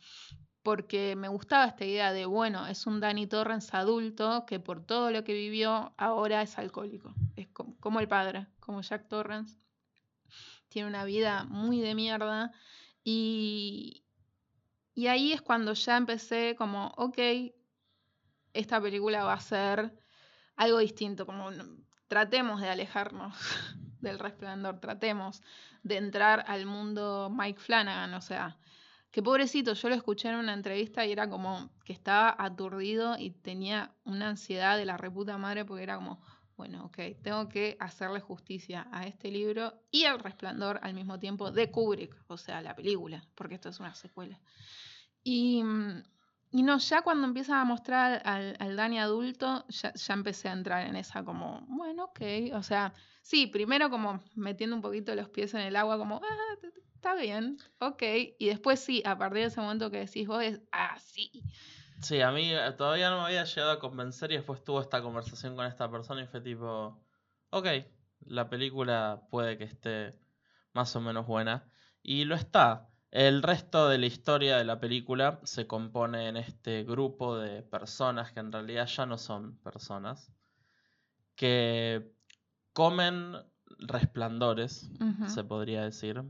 porque 0.64 1.16
me 1.16 1.28
gustaba 1.30 1.66
esta 1.68 1.86
idea 1.86 2.14
de, 2.14 2.26
bueno, 2.26 2.68
es 2.68 2.86
un 2.88 3.00
Danny 3.00 3.28
Torrance 3.28 3.76
adulto 3.76 4.46
que 4.46 4.60
por 4.60 4.86
todo 4.86 5.12
lo 5.12 5.24
que 5.24 5.34
vivió 5.34 5.94
ahora 5.98 6.42
es 6.42 6.58
alcohólico. 6.58 7.14
Es 7.36 7.48
co- 7.50 7.76
como, 7.80 8.00
el 8.00 8.08
padre, 8.08 8.48
como 8.60 8.82
Jack 8.82 9.08
Torrance. 9.10 9.58
Tiene 10.70 10.88
una 10.88 11.04
vida 11.06 11.44
muy 11.46 11.82
de 11.82 11.96
mierda. 11.96 12.52
Y, 13.12 14.04
y 14.94 15.08
ahí 15.08 15.34
es 15.34 15.42
cuando 15.42 15.74
ya 15.74 15.98
empecé 15.98 16.56
como, 16.56 16.94
ok, 16.96 17.18
esta 18.54 18.80
película 18.80 19.24
va 19.24 19.34
a 19.34 19.40
ser 19.40 19.92
algo 20.56 20.78
distinto, 20.78 21.26
como 21.26 21.50
tratemos 22.08 22.62
de 22.62 22.70
alejarnos 22.70 23.34
del 24.00 24.20
resplandor, 24.20 24.80
tratemos 24.80 25.42
de 25.82 25.98
entrar 25.98 26.44
al 26.48 26.68
mundo 26.68 27.32
Mike 27.36 27.60
Flanagan, 27.60 28.14
o 28.14 28.22
sea, 28.22 28.60
que 29.10 29.24
pobrecito, 29.24 29.74
yo 29.74 29.90
lo 29.90 29.96
escuché 29.96 30.30
en 30.30 30.36
una 30.36 30.54
entrevista 30.54 31.04
y 31.04 31.12
era 31.12 31.28
como 31.28 31.72
que 31.86 31.94
estaba 31.94 32.36
aturdido 32.38 33.18
y 33.18 33.32
tenía 33.32 33.92
una 34.04 34.30
ansiedad 34.30 34.78
de 34.78 34.86
la 34.86 34.98
reputa 34.98 35.36
madre 35.40 35.66
porque 35.66 35.82
era 35.82 35.96
como, 35.96 36.22
bueno, 36.60 36.84
ok, 36.88 37.22
tengo 37.24 37.48
que 37.48 37.78
hacerle 37.80 38.20
justicia 38.20 38.86
a 38.92 39.08
este 39.08 39.32
libro 39.32 39.82
y 39.92 40.04
al 40.04 40.20
resplandor 40.20 40.78
al 40.84 40.94
mismo 40.94 41.18
tiempo 41.18 41.52
de 41.52 41.72
Kubrick, 41.72 42.14
o 42.28 42.36
sea, 42.36 42.60
la 42.62 42.76
película, 42.76 43.26
porque 43.34 43.56
esto 43.56 43.70
es 43.70 43.80
una 43.80 43.96
secuela. 43.96 44.38
Y, 45.24 45.64
mm, 45.64 46.04
y 46.52 46.64
no, 46.64 46.78
ya 46.80 47.02
cuando 47.02 47.26
empieza 47.26 47.62
a 47.62 47.64
mostrar 47.64 48.22
al, 48.26 48.58
al 48.60 48.76
Dani 48.76 49.00
adulto, 49.00 49.66
ya, 49.70 49.94
ya 49.94 50.14
empecé 50.14 50.50
a 50.50 50.52
entrar 50.52 50.86
en 50.86 50.98
esa 50.98 51.24
como, 51.24 51.66
bueno, 51.70 52.04
ok, 52.08 52.20
o 52.54 52.62
sea, 52.62 52.94
sí, 53.22 53.48
primero 53.48 53.90
como 53.90 54.22
metiendo 54.36 54.76
un 54.76 54.82
poquito 54.82 55.16
los 55.16 55.30
pies 55.30 55.54
en 55.54 55.62
el 55.62 55.78
agua, 55.78 55.98
como, 55.98 56.18
ah, 56.22 56.68
está 56.94 57.16
bien, 57.16 57.58
ok, 57.80 58.04
y 58.38 58.48
después 58.48 58.82
sí, 58.82 59.02
a 59.06 59.18
partir 59.18 59.44
de 59.44 59.48
ese 59.48 59.62
momento 59.62 59.90
que 59.90 60.00
decís 60.00 60.28
vos 60.28 60.44
es, 60.44 60.60
ah, 60.74 60.98
Sí, 62.02 62.22
a 62.22 62.32
mí 62.32 62.54
eh, 62.54 62.74
todavía 62.78 63.10
no 63.10 63.18
me 63.18 63.26
había 63.26 63.44
llegado 63.44 63.72
a 63.72 63.80
convencer 63.80 64.32
y 64.32 64.36
después 64.36 64.64
tuve 64.64 64.82
esta 64.82 65.02
conversación 65.02 65.56
con 65.56 65.66
esta 65.66 65.90
persona 65.92 66.22
y 66.22 66.28
fue 66.28 66.42
tipo, 66.42 66.98
ok, 67.50 67.68
la 68.26 68.50
película 68.50 69.28
puede 69.30 69.58
que 69.58 69.66
esté 69.66 70.18
más 70.74 70.96
o 70.96 71.02
menos 71.02 71.28
buena. 71.28 71.70
Y 72.02 72.26
lo 72.26 72.36
está. 72.36 72.90
El 73.12 73.42
resto 73.42 73.90
de 73.90 73.98
la 73.98 74.06
historia 74.06 74.58
de 74.58 74.66
la 74.66 74.80
película 74.80 75.40
se 75.44 75.66
compone 75.66 76.28
en 76.28 76.38
este 76.38 76.84
grupo 76.84 77.38
de 77.38 77.64
personas 77.64 78.32
que 78.32 78.40
en 78.40 78.52
realidad 78.52 78.86
ya 78.86 79.06
no 79.06 79.18
son 79.18 79.58
personas, 79.58 80.32
que 81.36 82.14
comen 82.72 83.36
resplandores, 83.80 84.92
se 85.28 85.44
podría 85.44 85.84
decir. 85.84 86.24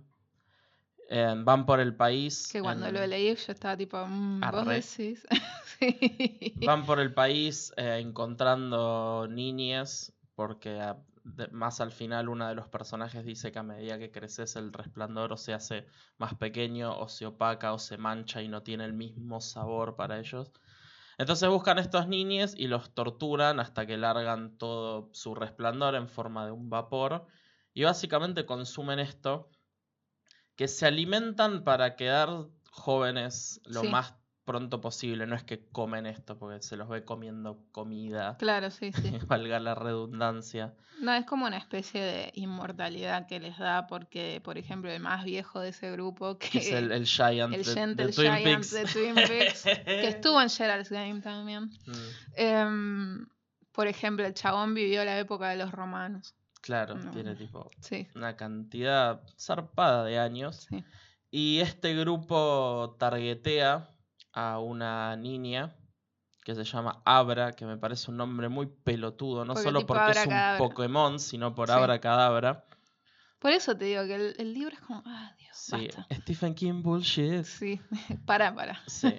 Eh, 1.11 1.33
van 1.37 1.65
por 1.65 1.79
el 1.79 1.95
país. 1.95 2.47
que 2.51 2.61
cuando 2.61 2.87
en- 2.87 2.93
lo 2.93 3.05
leí 3.07 3.35
yo 3.35 3.51
estaba 3.51 3.75
tipo, 3.75 3.97
mm, 4.05 4.41
vos 4.51 4.61
Arre. 4.61 4.75
decís, 4.81 5.27
sí. 5.79 6.53
Van 6.65 6.85
por 6.85 6.99
el 6.99 7.13
país 7.13 7.73
eh, 7.77 7.97
encontrando 7.99 9.27
niñas, 9.29 10.13
porque 10.35 10.79
a- 10.79 10.97
de- 11.23 11.47
más 11.49 11.81
al 11.81 11.91
final 11.91 12.29
uno 12.29 12.47
de 12.47 12.55
los 12.55 12.67
personajes 12.67 13.25
dice 13.25 13.51
que 13.51 13.59
a 13.59 13.63
medida 13.63 13.97
que 13.97 14.11
creces 14.11 14.55
el 14.55 14.71
resplandor 14.71 15.33
o 15.33 15.37
se 15.37 15.53
hace 15.53 15.85
más 16.17 16.35
pequeño, 16.35 16.97
o 16.99 17.07
se 17.07 17.25
opaca, 17.25 17.73
o 17.73 17.79
se 17.79 17.97
mancha 17.97 18.41
y 18.41 18.47
no 18.47 18.61
tiene 18.63 18.85
el 18.85 18.93
mismo 18.93 19.41
sabor 19.41 19.95
para 19.95 20.19
ellos. 20.19 20.51
Entonces 21.17 21.49
buscan 21.49 21.77
estos 21.79 22.07
niños 22.07 22.53
y 22.55 22.67
los 22.67 22.93
torturan 22.93 23.59
hasta 23.59 23.85
que 23.85 23.97
largan 23.97 24.57
todo 24.57 25.09
su 25.13 25.35
resplandor 25.35 25.95
en 25.95 26.07
forma 26.07 26.45
de 26.45 26.51
un 26.51 26.69
vapor. 26.69 27.25
Y 27.73 27.83
básicamente 27.83 28.45
consumen 28.45 28.99
esto, 28.99 29.49
que 30.59 30.67
se 30.67 30.85
alimentan 30.85 31.63
para 31.63 31.95
quedar 31.95 32.27
jóvenes 32.69 33.61
lo 33.63 33.79
Sí. 33.79 33.87
más 33.87 34.13
pronto 34.43 34.81
posible. 34.81 35.25
No 35.25 35.35
es 35.37 35.43
que 35.45 35.65
comen 35.71 36.05
esto 36.05 36.37
porque 36.37 36.61
se 36.61 36.75
los 36.75 36.89
ve 36.89 37.05
comiendo 37.05 37.63
comida, 37.71 38.35
Claro, 38.37 38.69
sí, 38.69 38.91
sí. 38.91 39.09
valga 39.27 39.57
la 39.61 39.73
redundancia. 39.73 40.73
No, 40.99 41.13
es 41.13 41.25
como 41.25 41.45
una 41.45 41.55
especie 41.55 42.01
de 42.01 42.31
inmortalidad 42.33 43.25
que 43.25 43.39
les 43.39 43.57
da 43.57 43.87
porque, 43.87 44.41
por 44.43 44.57
ejemplo, 44.57 44.91
el 44.91 44.99
más 45.01 45.23
viejo 45.23 45.61
de 45.61 45.69
ese 45.69 45.91
grupo, 45.93 46.37
que, 46.37 46.49
Que 46.49 46.57
es 46.57 46.71
el, 46.73 46.91
el 46.91 47.05
Giant 47.05 47.53
el 47.53 47.63
de, 47.63 47.73
Gentle 47.73 48.05
de 48.07 48.11
Twin 48.11 48.33
Giant 48.35 48.43
Peaks. 48.43 48.71
de 48.71 48.83
Twin 48.83 49.15
Peaks, 49.15 49.63
que 49.63 50.07
estuvo 50.09 50.41
en 50.41 50.49
Gerald's 50.49 50.89
Game 50.89 51.21
también. 51.21 51.69
Mm, 51.85 51.93
Em, 52.35 53.27
por 53.71 53.87
ejemplo, 53.87 54.25
el 54.25 54.33
chabón 54.33 54.73
vivió 54.73 55.05
la 55.05 55.17
época 55.19 55.47
de 55.51 55.55
los 55.55 55.71
romanos. 55.71 56.35
Claro, 56.61 56.95
No. 56.95 57.11
tiene 57.11 57.35
tipo 57.35 57.69
Sí, 57.79 58.07
una 58.15 58.35
cantidad 58.35 59.21
zarpada 59.39 60.03
de 60.03 60.19
años. 60.19 60.67
sí. 60.69 60.83
Y 61.31 61.59
este 61.59 61.93
grupo 61.95 62.95
targetea 62.99 63.87
a 64.33 64.59
una 64.59 65.15
niña 65.15 65.75
que 66.43 66.55
se 66.55 66.63
llama 66.63 67.01
Abra, 67.05 67.51
que 67.51 67.65
me 67.65 67.77
parece 67.77 68.09
un 68.09 68.17
nombre 68.17 68.49
muy 68.49 68.65
pelotudo, 68.65 69.45
no 69.45 69.53
Porque 69.53 69.63
solo 69.63 69.85
porque 69.85 70.11
es 70.11 70.25
un. 70.25 70.33
Pokémon, 70.57 71.19
sino 71.19 71.53
por 71.53 71.67
Sí. 71.67 71.73
Abra 71.75 71.99
Cadabra. 72.01 72.65
Por 73.37 73.51
eso 73.51 73.77
te 73.77 73.85
digo 73.85 74.03
que 74.05 74.15
el, 74.15 74.35
el 74.39 74.53
libro 74.53 74.73
es 74.73 74.81
como, 74.81 75.03
ah, 75.05 75.33
Dios, 75.37 75.51
Sí, 75.55 75.87
basta. 75.95 76.07
Stephen 76.21 76.55
King 76.55 76.81
bullshit. 76.81 77.43
Sí, 77.45 77.79
para, 78.25 78.53
para. 78.55 78.81
Sí. 78.87 79.13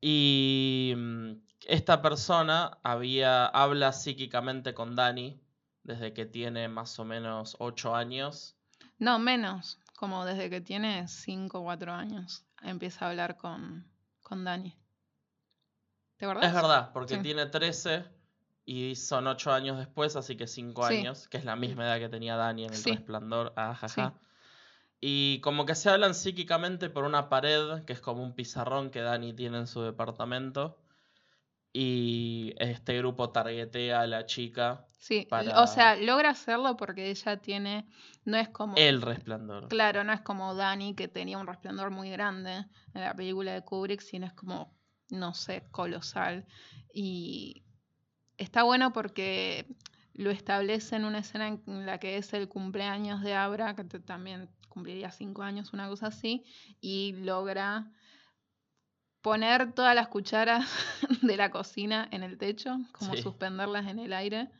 Y 0.00 0.94
mm, 0.96 1.32
esta 1.66 2.00
persona 2.02 2.78
había, 2.82 3.46
habla 3.46 3.92
psíquicamente 3.92 4.74
con 4.74 4.94
Dani 4.94 5.42
desde 5.86 6.12
que 6.12 6.26
tiene 6.26 6.68
más 6.68 6.98
o 6.98 7.04
menos 7.04 7.56
8 7.60 7.94
años. 7.94 8.56
No, 8.98 9.18
menos, 9.18 9.78
como 9.96 10.24
desde 10.24 10.50
que 10.50 10.60
tiene 10.60 11.06
5 11.08 11.60
o 11.60 11.64
4 11.64 11.92
años, 11.92 12.44
empieza 12.62 13.06
a 13.06 13.10
hablar 13.10 13.36
con, 13.36 13.90
con 14.22 14.44
Dani. 14.44 14.76
¿Te 16.16 16.24
acuerdas? 16.24 16.46
Es 16.48 16.54
verdad, 16.54 16.92
porque 16.92 17.16
Sí. 17.16 17.22
tiene 17.22 17.46
13 17.46 18.04
y 18.64 18.96
son 18.96 19.26
8 19.26 19.52
años 19.52 19.78
después, 19.78 20.16
así 20.16 20.36
que 20.36 20.46
5 20.46 20.84
Sí. 20.88 20.94
años, 20.94 21.28
que 21.28 21.36
es 21.38 21.44
la 21.44 21.56
misma 21.56 21.84
edad 21.84 21.98
que 21.98 22.08
tenía 22.08 22.36
Dani 22.36 22.64
en 22.64 22.72
el 22.74 22.82
Sí. 22.82 22.90
resplandor. 22.90 23.52
Ajaja. 23.56 24.14
Sí. 24.14 24.26
Y 25.00 25.40
como 25.42 25.66
que 25.66 25.74
se 25.74 25.90
hablan 25.90 26.14
psíquicamente 26.14 26.90
por 26.90 27.04
una 27.04 27.28
pared, 27.28 27.84
que 27.84 27.92
es 27.92 28.00
como 28.00 28.22
un 28.22 28.34
pizarrón 28.34 28.90
que 28.90 29.00
Dani 29.02 29.34
tiene 29.34 29.58
en 29.58 29.66
su 29.66 29.82
departamento. 29.82 30.78
Y 31.78 32.54
este 32.56 32.96
grupo 32.96 33.28
targetea 33.28 34.00
a 34.00 34.06
la 34.06 34.24
chica 34.24 34.86
Sí, 34.98 35.26
para- 35.28 35.60
o 35.60 35.66
sea, 35.66 35.94
logra 35.94 36.30
hacerlo 36.30 36.74
porque 36.78 37.10
ella 37.10 37.36
tiene, 37.36 37.84
no 38.24 38.38
es 38.38 38.48
como, 38.48 38.76
el 38.78 39.02
resplandor. 39.02 39.68
claro, 39.68 40.02
no 40.02 40.14
es 40.14 40.22
como 40.22 40.54
Dani 40.54 40.94
que 40.94 41.06
tenía 41.06 41.36
un 41.36 41.46
resplandor 41.46 41.90
muy 41.90 42.08
grande 42.08 42.64
en 42.94 43.00
la 43.02 43.14
película 43.14 43.52
de 43.52 43.60
Kubrick, 43.62 44.00
sino 44.00 44.24
es 44.24 44.32
como, 44.32 44.74
no 45.10 45.34
sé, 45.34 45.68
colosal. 45.70 46.46
Y 46.94 47.62
está 48.38 48.62
bueno 48.62 48.94
porque 48.94 49.66
lo 50.14 50.30
establece 50.30 50.96
en 50.96 51.04
una 51.04 51.18
escena 51.18 51.48
en 51.48 51.84
la 51.84 51.98
que 51.98 52.16
es 52.16 52.32
el 52.32 52.48
cumpleaños 52.48 53.20
de 53.20 53.34
Abra, 53.34 53.76
que 53.76 53.84
también 53.84 54.48
cumpliría 54.70 55.10
cinco 55.10 55.42
años, 55.42 55.74
una 55.74 55.88
cosa 55.88 56.06
así, 56.06 56.42
y 56.80 57.12
logra 57.18 57.92
poner 59.26 59.72
todas 59.72 59.92
las 59.96 60.06
cucharas 60.06 60.64
de 61.20 61.36
la 61.36 61.50
cocina 61.50 62.06
en 62.12 62.22
el 62.22 62.38
techo, 62.38 62.78
como 62.92 63.12
Sí. 63.16 63.22
suspenderlas 63.22 63.88
en 63.88 63.98
el 63.98 64.12
aire, 64.12 64.50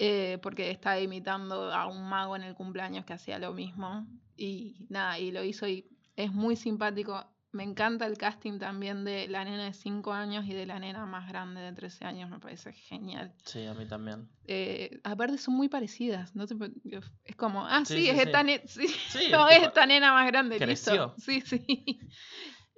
eh, 0.00 0.38
porque 0.42 0.72
está 0.72 0.98
imitando 0.98 1.72
a 1.72 1.86
un 1.86 2.08
mago 2.08 2.34
en 2.34 2.42
el 2.42 2.56
cumpleaños 2.56 3.04
que 3.04 3.12
hacía 3.12 3.38
lo 3.38 3.52
mismo. 3.52 4.04
Y 4.36 4.86
nada, 4.88 5.20
y 5.20 5.30
lo 5.30 5.44
hizo 5.44 5.68
y 5.68 5.86
es 6.16 6.32
muy 6.32 6.56
simpático. 6.56 7.24
Me 7.52 7.62
encanta 7.62 8.06
el 8.06 8.18
casting 8.18 8.58
también 8.58 9.04
de 9.04 9.28
la 9.28 9.44
nena 9.44 9.66
de 9.66 9.72
5 9.72 10.12
años 10.12 10.46
y 10.46 10.52
de 10.52 10.66
la 10.66 10.80
nena 10.80 11.06
más 11.06 11.28
grande 11.28 11.60
de 11.60 11.72
13 11.72 12.04
años, 12.04 12.28
me 12.28 12.40
parece 12.40 12.72
genial. 12.72 13.32
Sí, 13.44 13.64
a 13.66 13.74
mí 13.74 13.86
también. 13.86 14.28
Eh, 14.46 14.98
aparte 15.04 15.38
son 15.38 15.54
muy 15.54 15.68
parecidas, 15.68 16.34
¿no? 16.34 16.42
es 16.42 17.36
como, 17.36 17.64
ah, 17.64 17.84
Sí, 17.84 17.98
sí, 18.02 18.08
es 18.08 18.18
esta 18.18 18.42
nena, 18.42 18.62
sí, 18.66 18.88
Sí, 18.88 19.28
no, 19.30 19.48
es 19.48 19.62
esta 19.62 19.86
nena 19.86 20.12
más 20.12 20.26
grande, 20.26 20.58
creció. 20.58 21.14
listo. 21.14 21.14
Sí, 21.18 21.40
sí. 21.42 22.00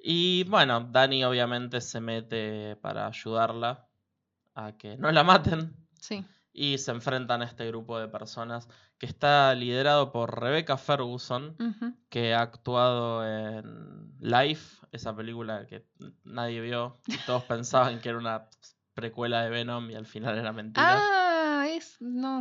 Y 0.06 0.44
bueno, 0.44 0.80
Dani 0.80 1.24
obviamente 1.24 1.80
se 1.80 2.00
mete 2.00 2.76
para 2.76 3.06
ayudarla 3.06 3.88
a 4.54 4.76
que 4.76 4.96
no 4.98 5.10
la 5.10 5.24
maten. 5.24 5.74
Sí, 5.98 6.24
y 6.54 6.78
se 6.78 6.92
enfrentan 6.92 7.42
a 7.42 7.46
este 7.46 7.66
grupo 7.66 7.98
de 7.98 8.06
personas 8.06 8.68
que 8.96 9.06
está 9.06 9.52
liderado 9.56 10.12
por 10.12 10.40
Rebecca 10.40 10.78
Ferguson, 10.78 11.56
que 12.08 12.32
ha 12.32 12.42
actuado 12.42 13.26
en 13.26 14.14
Life, 14.20 14.86
esa 14.92 15.14
película 15.14 15.66
que 15.66 15.84
nadie 16.22 16.60
vio 16.60 17.00
y 17.08 17.18
todos 17.26 17.42
pensaban 17.48 18.00
que 18.00 18.08
era 18.08 18.18
una 18.18 18.48
precuela 18.94 19.42
de 19.42 19.50
Venom 19.50 19.90
y 19.90 19.96
al 19.96 20.06
final 20.06 20.38
era 20.38 20.52
mentira. 20.52 20.96
Ah, 20.96 21.23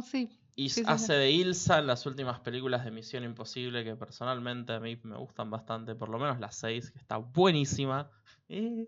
sí. 0.04 0.30
y 0.56 0.70
sí, 0.70 0.82
sí, 0.82 0.86
hace 0.88 1.08
sí. 1.08 1.14
de 1.14 1.32
Ilsa 1.32 1.80
en 1.80 1.88
las 1.88 2.06
últimas 2.06 2.40
películas 2.40 2.86
de 2.86 2.92
Misión 2.92 3.24
Imposible, 3.24 3.84
que 3.84 3.96
personalmente 3.96 4.74
a 4.74 4.80
mí 4.80 5.00
me 5.04 5.18
gustan 5.18 5.50
bastante, 5.50 5.96
por 5.96 6.10
lo 6.10 6.20
menos 6.20 6.40
la 6.40 6.52
6, 6.52 6.92
que 6.92 7.00
está 7.00 7.18
buenísima. 7.18 8.10
Eh. 8.50 8.88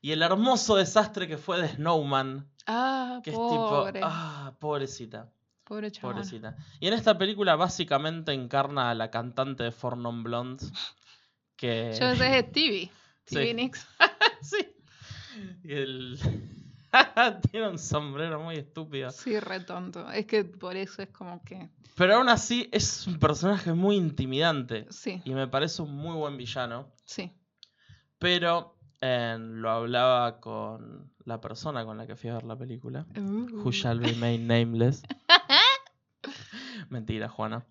Y 0.00 0.12
el 0.12 0.22
hermoso 0.22 0.76
desastre 0.76 1.26
que 1.26 1.38
fue 1.38 1.60
de 1.60 1.68
Snowman, 1.68 2.46
Ah, 2.66 3.20
que 3.22 3.32
pobre. 3.32 3.88
es 3.88 3.94
tipo, 3.94 4.06
ah, 4.06 4.54
pobrecita. 4.58 5.30
pobre. 5.64 5.90
Pobrecita. 5.90 6.56
Y 6.80 6.86
en 6.88 6.94
esta 6.94 7.16
película 7.18 7.56
básicamente 7.56 8.32
encarna 8.32 8.90
a 8.90 8.94
la 8.94 9.10
cantante 9.10 9.64
de 9.64 9.72
Four 9.72 9.96
Non 9.98 10.22
Blondes. 10.22 10.72
Que. 11.56 11.96
Yo 11.98 12.08
ese 12.08 12.38
es 12.38 12.46
Stevie. 12.46 12.90
Sí. 13.26 13.36
Stevie 13.36 13.54
Nicks. 13.54 13.88
sí. 14.42 14.58
Y 15.62 15.72
el. 15.72 16.18
Tiene 17.50 17.68
un 17.68 17.78
sombrero 17.78 18.40
muy 18.40 18.56
estúpido. 18.56 19.10
Sí, 19.10 19.38
re 19.40 19.60
tonto. 19.60 20.10
Es 20.10 20.26
que 20.26 20.44
por 20.44 20.76
eso 20.76 21.02
es 21.02 21.08
como 21.10 21.42
que. 21.44 21.68
Pero 21.96 22.16
aún 22.16 22.28
así 22.28 22.68
es 22.72 23.06
un 23.06 23.18
personaje 23.18 23.72
muy 23.72 23.96
intimidante. 23.96 24.86
Sí, 24.90 25.22
Y 25.24 25.32
me 25.34 25.46
parece 25.48 25.82
un 25.82 25.94
muy 25.94 26.14
buen 26.16 26.36
villano. 26.36 26.92
sí. 27.04 27.32
Pero 28.18 28.76
eh, 29.02 29.36
lo 29.38 29.70
hablaba 29.70 30.40
con 30.40 31.12
la 31.24 31.40
persona 31.40 31.84
con 31.84 31.98
la 31.98 32.06
que 32.06 32.16
fui 32.16 32.30
a 32.30 32.34
ver 32.34 32.44
la 32.44 32.56
película. 32.56 33.06
Who 33.16 33.68
Uh, 33.68 33.70
shall 33.72 33.98
remain 34.00 34.46
nameless. 34.46 35.02
Mentira, 36.88 37.28
Juana. 37.28 37.64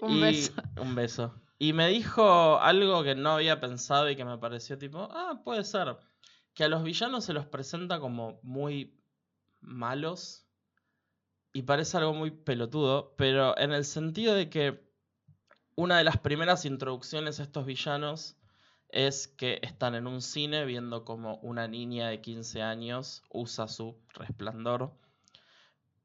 Un 0.00 0.12
Y- 0.16 0.20
beso. 0.20 0.52
Un 0.80 0.94
beso. 0.94 1.34
Y 1.58 1.72
me 1.72 1.88
dijo 1.88 2.58
algo 2.60 3.04
que 3.04 3.14
no 3.14 3.30
había 3.30 3.60
pensado 3.60 4.10
y 4.10 4.16
que 4.16 4.24
me 4.24 4.36
pareció 4.38 4.76
tipo, 4.76 5.08
ah, 5.12 5.40
puede 5.44 5.64
ser. 5.64 5.96
Que 6.54 6.64
a 6.64 6.68
los 6.68 6.82
villanos 6.82 7.24
se 7.24 7.32
los 7.32 7.46
presenta 7.46 8.00
como 8.00 8.38
muy 8.42 8.98
malos. 9.60 10.46
Y 11.52 11.62
parece 11.62 11.96
algo 11.98 12.14
muy 12.14 12.30
pelotudo, 12.30 13.14
pero 13.16 13.56
en 13.58 13.72
el 13.72 13.84
sentido 13.84 14.34
de 14.34 14.50
que 14.50 14.84
una 15.76 15.98
de 15.98 16.04
las 16.04 16.18
primeras 16.18 16.64
introducciones 16.64 17.38
a 17.38 17.44
estos 17.44 17.66
villanos 17.66 18.36
es 18.88 19.26
que 19.26 19.58
están 19.62 19.96
en 19.96 20.06
un 20.06 20.22
cine 20.22 20.64
viendo 20.64 21.04
como 21.04 21.36
una 21.38 21.66
niña 21.66 22.08
de 22.08 22.20
15 22.20 22.62
años 22.62 23.22
usa 23.28 23.66
su 23.66 23.96
resplandor 24.14 24.92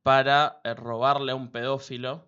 para 0.01 0.59
eh, 0.63 0.73
robarle 0.73 1.33
a 1.33 1.35
un 1.35 1.51
pedófilo 1.51 2.25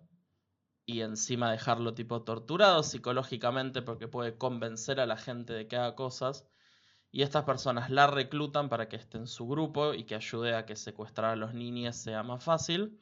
y 0.86 1.00
encima 1.00 1.50
dejarlo 1.50 1.94
tipo 1.94 2.22
torturado 2.22 2.84
psicológicamente 2.84 3.82
porque 3.82 4.06
puede 4.06 4.36
convencer 4.38 5.00
a 5.00 5.06
la 5.06 5.16
gente 5.16 5.52
de 5.52 5.66
que 5.66 5.76
haga 5.76 5.96
cosas. 5.96 6.46
Y 7.14 7.20
estas 7.20 7.44
personas 7.44 7.90
la 7.90 8.06
reclutan 8.06 8.70
para 8.70 8.88
que 8.88 8.96
esté 8.96 9.18
en 9.18 9.26
su 9.26 9.46
grupo 9.46 9.92
y 9.92 10.04
que 10.04 10.14
ayude 10.14 10.56
a 10.56 10.64
que 10.64 10.76
secuestrar 10.76 11.32
a 11.32 11.36
los 11.36 11.52
niños 11.52 11.94
sea 11.94 12.22
más 12.22 12.42
fácil. 12.42 12.98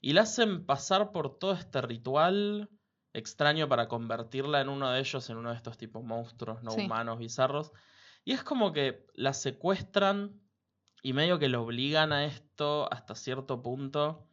Y 0.00 0.12
la 0.12 0.22
hacen 0.22 0.66
pasar 0.66 1.12
por 1.12 1.38
todo 1.38 1.52
este 1.52 1.80
ritual 1.80 2.68
extraño 3.12 3.68
para 3.68 3.86
convertirla 3.86 4.60
en 4.60 4.68
uno 4.68 4.90
de 4.90 4.98
ellos, 4.98 5.30
en 5.30 5.36
uno 5.36 5.50
de 5.50 5.56
estos 5.56 5.78
tipos 5.78 6.02
monstruos 6.02 6.64
no 6.64 6.72
Sí. 6.72 6.84
humanos 6.84 7.18
bizarros. 7.20 7.70
Y 8.24 8.32
es 8.32 8.42
como 8.42 8.72
que 8.72 9.06
la 9.14 9.32
secuestran 9.32 10.40
y 11.00 11.12
medio 11.12 11.38
que 11.38 11.48
lo 11.48 11.62
obligan 11.62 12.12
a 12.12 12.24
esto 12.24 12.92
hasta 12.92 13.14
cierto 13.14 13.62
punto. 13.62 14.26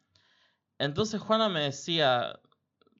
Entonces 0.79 1.21
Juana 1.21 1.47
me 1.47 1.61
decía, 1.61 2.39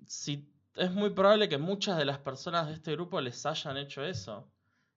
si 0.06 0.54
es 0.76 0.91
muy 0.91 1.10
probable 1.10 1.50
que 1.50 1.58
muchas 1.58 1.98
de 1.98 2.06
las 2.06 2.20
personas 2.20 2.68
de 2.68 2.74
este 2.74 2.91
grupo 2.91 3.20
les 3.22 3.44
hayan 3.48 3.78
hecho 3.78 4.06
eso 4.06 4.52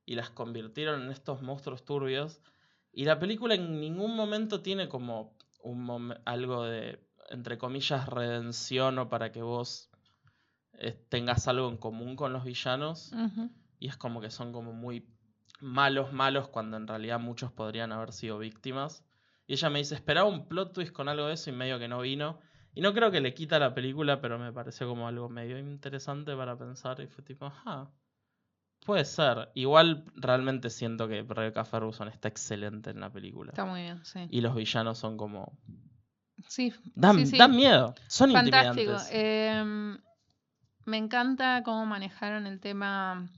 y 0.08 0.14
las 0.14 0.30
convirtieron 0.30 1.02
en 1.02 1.10
estos 1.10 1.42
monstruos 1.42 1.84
turbios. 1.84 2.40
Y 2.92 3.04
la 3.04 3.18
película 3.18 3.54
en 3.54 3.78
ningún 3.78 4.16
momento 4.16 4.62
tiene 4.62 4.88
como 4.88 5.36
un 5.62 6.14
algo 6.24 6.64
de, 6.64 7.06
entre 7.28 7.58
comillas, 7.58 8.08
redención 8.08 8.98
o 8.98 9.10
para 9.10 9.32
que 9.32 9.42
vos 9.42 9.90
eh, 10.72 10.98
tengas 11.10 11.46
algo 11.46 11.68
en 11.68 11.76
común 11.76 12.16
con 12.16 12.32
los 12.32 12.44
villanos. 12.44 13.12
Y 13.78 13.88
es 13.88 13.98
como 13.98 14.22
que 14.22 14.30
son 14.30 14.50
como 14.50 14.72
muy 14.72 15.06
malos, 15.60 16.10
malos, 16.14 16.48
cuando 16.48 16.78
en 16.78 16.86
realidad 16.86 17.20
muchos 17.20 17.52
podrían 17.52 17.92
haber 17.92 18.14
sido 18.14 18.38
víctimas. 18.38 19.04
Y 19.46 19.52
ella 19.52 19.68
me 19.68 19.80
dice, 19.80 19.94
esperaba 19.94 20.26
un 20.26 20.48
plot 20.48 20.72
twist 20.72 20.92
con 20.92 21.10
algo 21.10 21.26
de 21.26 21.34
eso 21.34 21.50
y 21.50 21.52
medio 21.52 21.78
que 21.78 21.88
no 21.88 22.00
vino. 22.00 22.38
Y 22.74 22.80
no 22.80 22.94
creo 22.94 23.10
que 23.10 23.20
le 23.20 23.34
quita 23.34 23.58
la 23.58 23.74
película, 23.74 24.22
pero 24.22 24.38
me 24.38 24.54
pareció 24.54 24.88
como 24.88 25.06
algo 25.06 25.28
medio 25.28 25.58
interesante 25.58 26.34
para 26.34 26.56
pensar. 26.56 26.98
Y 27.00 27.08
fue 27.08 27.22
tipo, 27.22 27.44
ajá, 27.44 27.90
puede 28.88 29.04
ser. 29.04 29.50
Igual 29.52 30.02
realmente 30.14 30.70
siento 30.70 31.08
que 31.08 31.22
Rebecca 31.22 31.62
Ferguson 31.66 32.08
está 32.08 32.28
excelente 32.28 32.88
en 32.88 33.00
la 33.00 33.12
película. 33.12 33.50
Está 33.50 33.66
muy 33.66 33.82
bien, 33.82 34.02
sí. 34.02 34.26
Y 34.30 34.40
los 34.40 34.54
villanos 34.54 34.96
son 34.96 35.18
como... 35.18 35.58
Sí, 36.46 36.72
Dan, 36.94 37.16
sí, 37.18 37.26
sí. 37.26 37.36
dan 37.36 37.54
miedo, 37.54 37.94
son 38.06 38.32
Fantástico. 38.32 38.92
intimidantes. 38.92 39.08
Em, 39.12 39.98
me 40.86 40.96
encanta 40.96 41.62
cómo 41.64 41.84
manejaron 41.84 42.46
el 42.46 42.60
tema 42.60 43.28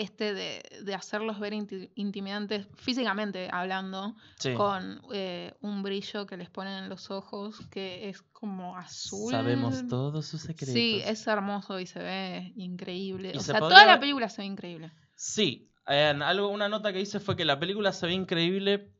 este 0.00 0.34
de, 0.34 0.62
de 0.82 0.94
hacerlos 0.94 1.38
ver 1.40 1.52
inti- 1.52 1.90
intimidantes 1.94 2.66
físicamente 2.74 3.48
hablando, 3.52 4.14
Sí. 4.38 4.54
con 4.54 5.00
eh, 5.12 5.52
un 5.60 5.82
brillo 5.82 6.26
que 6.26 6.36
les 6.36 6.50
ponen 6.50 6.84
en 6.84 6.88
los 6.88 7.10
ojos 7.10 7.60
que 7.70 8.08
es 8.08 8.22
como 8.32 8.76
azul. 8.76 9.30
Sabemos 9.32 9.86
todos 9.88 10.26
sus 10.26 10.42
secretos. 10.42 10.72
Sí, 10.74 11.00
es 11.04 11.26
hermoso 11.26 11.78
y 11.80 11.86
se 11.86 12.00
ve 12.00 12.52
increíble. 12.56 13.32
Y 13.34 13.36
o 13.36 13.40
se 13.40 13.52
sea, 13.52 13.60
podría 13.60 13.80
toda 13.80 13.92
la 13.94 14.00
película 14.00 14.28
se 14.28 14.42
ve 14.42 14.46
increíble. 14.46 14.90
Sí, 15.14 15.70
algo, 15.84 16.48
una 16.48 16.68
nota 16.68 16.92
que 16.92 17.00
hice 17.00 17.20
fue 17.20 17.36
que 17.36 17.44
la 17.44 17.58
película 17.58 17.92
se 17.92 18.06
ve 18.06 18.12
increíble, 18.14 18.92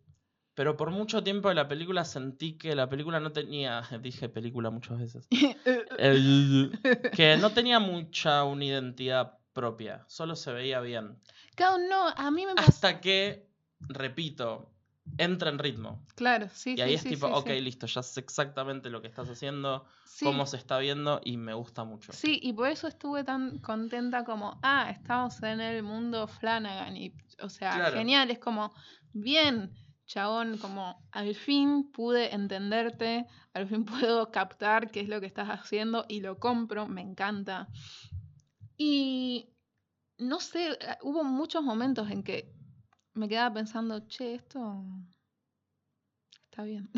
pero 0.55 0.77
por 0.77 0.91
mucho 0.91 1.23
tiempo 1.23 1.49
de 1.49 1.55
la 1.55 1.69
película 1.69 2.05
sentí 2.05 2.59
que 2.59 2.75
la 2.75 2.89
película 2.89 3.21
no 3.21 3.33
tenía, 3.33 3.83
dije 4.03 4.29
película 4.29 4.71
muchas 4.71 4.99
veces, 4.99 5.29
El- 5.99 6.79
que 7.15 7.37
no 7.39 7.51
tenía 7.51 7.79
mucha 7.81 8.45
una 8.45 8.65
identidad 8.65 9.39
propia, 9.53 10.05
solo 10.09 10.37
se 10.37 10.53
veía 10.53 10.81
bien. 10.81 11.19
Claro, 11.55 11.79
no, 11.79 12.09
a 12.09 12.31
mí 12.31 12.47
me 12.47 12.55
pasa. 12.55 12.69
Hasta 12.69 13.01
que, 13.01 13.49
repito, 13.81 14.71
entra 15.19 15.51
en 15.51 15.59
ritmo. 15.59 16.05
Claro, 16.15 16.49
sí, 16.53 16.75
Y 16.77 16.81
ahí 16.81 16.91
sí, 16.91 16.95
es 16.95 17.03
sí, 17.03 17.09
tipo, 17.11 17.27
sí, 17.27 17.33
ok, 17.35 17.49
listo, 17.61 17.87
ya 17.87 18.03
sé 18.03 18.21
exactamente 18.21 18.91
lo 18.91 19.03
que 19.03 19.09
estás 19.09 19.29
haciendo, 19.29 19.85
cómo 20.23 20.47
se 20.47 20.57
está 20.57 20.79
viendo 20.79 21.21
y 21.25 21.37
me 21.37 21.55
gusta 21.55 21.85
mucho. 21.85 22.13
Sí, 22.13 22.39
y 22.43 22.53
por 22.53 22.69
eso 22.69 22.87
estuve 22.89 23.25
tan 23.25 23.59
contenta 23.59 24.25
como, 24.25 24.59
ah, 24.63 24.91
estamos 24.91 25.43
en 25.43 25.61
el 25.61 25.83
mundo 25.83 26.29
Flanagan. 26.29 26.97
Y, 26.97 27.15
o 27.43 27.49
sea, 27.49 27.75
Claro. 27.77 27.97
genial, 27.97 28.31
es 28.31 28.39
como, 28.39 28.73
bien, 29.13 29.73
chabón, 30.07 30.59
como 30.59 31.07
al 31.13 31.35
fin 31.35 31.91
pude 31.93 32.35
entenderte, 32.35 33.27
al 33.55 33.67
fin 33.69 33.85
puedo 34.11 34.31
captar 34.31 34.91
qué 34.91 35.01
es 35.01 35.09
lo 35.09 35.21
que 35.21 35.27
estás 35.27 35.49
haciendo 35.49 36.05
y 36.09 36.21
lo 36.21 36.39
compro, 36.39 36.87
me 36.87 37.01
encanta. 37.01 37.69
Y 38.83 39.47
no 40.17 40.41
sé, 40.41 40.71
eh, 40.71 40.77
hubo 41.03 41.23
muchos 41.23 41.63
momentos 41.63 42.11
en 42.11 42.23
que 42.23 42.51
me 43.13 43.29
quedaba 43.29 43.53
pensando, 43.53 44.09
che, 44.09 44.37
esto 44.37 44.83
está 46.45 46.63
bien. 46.63 46.91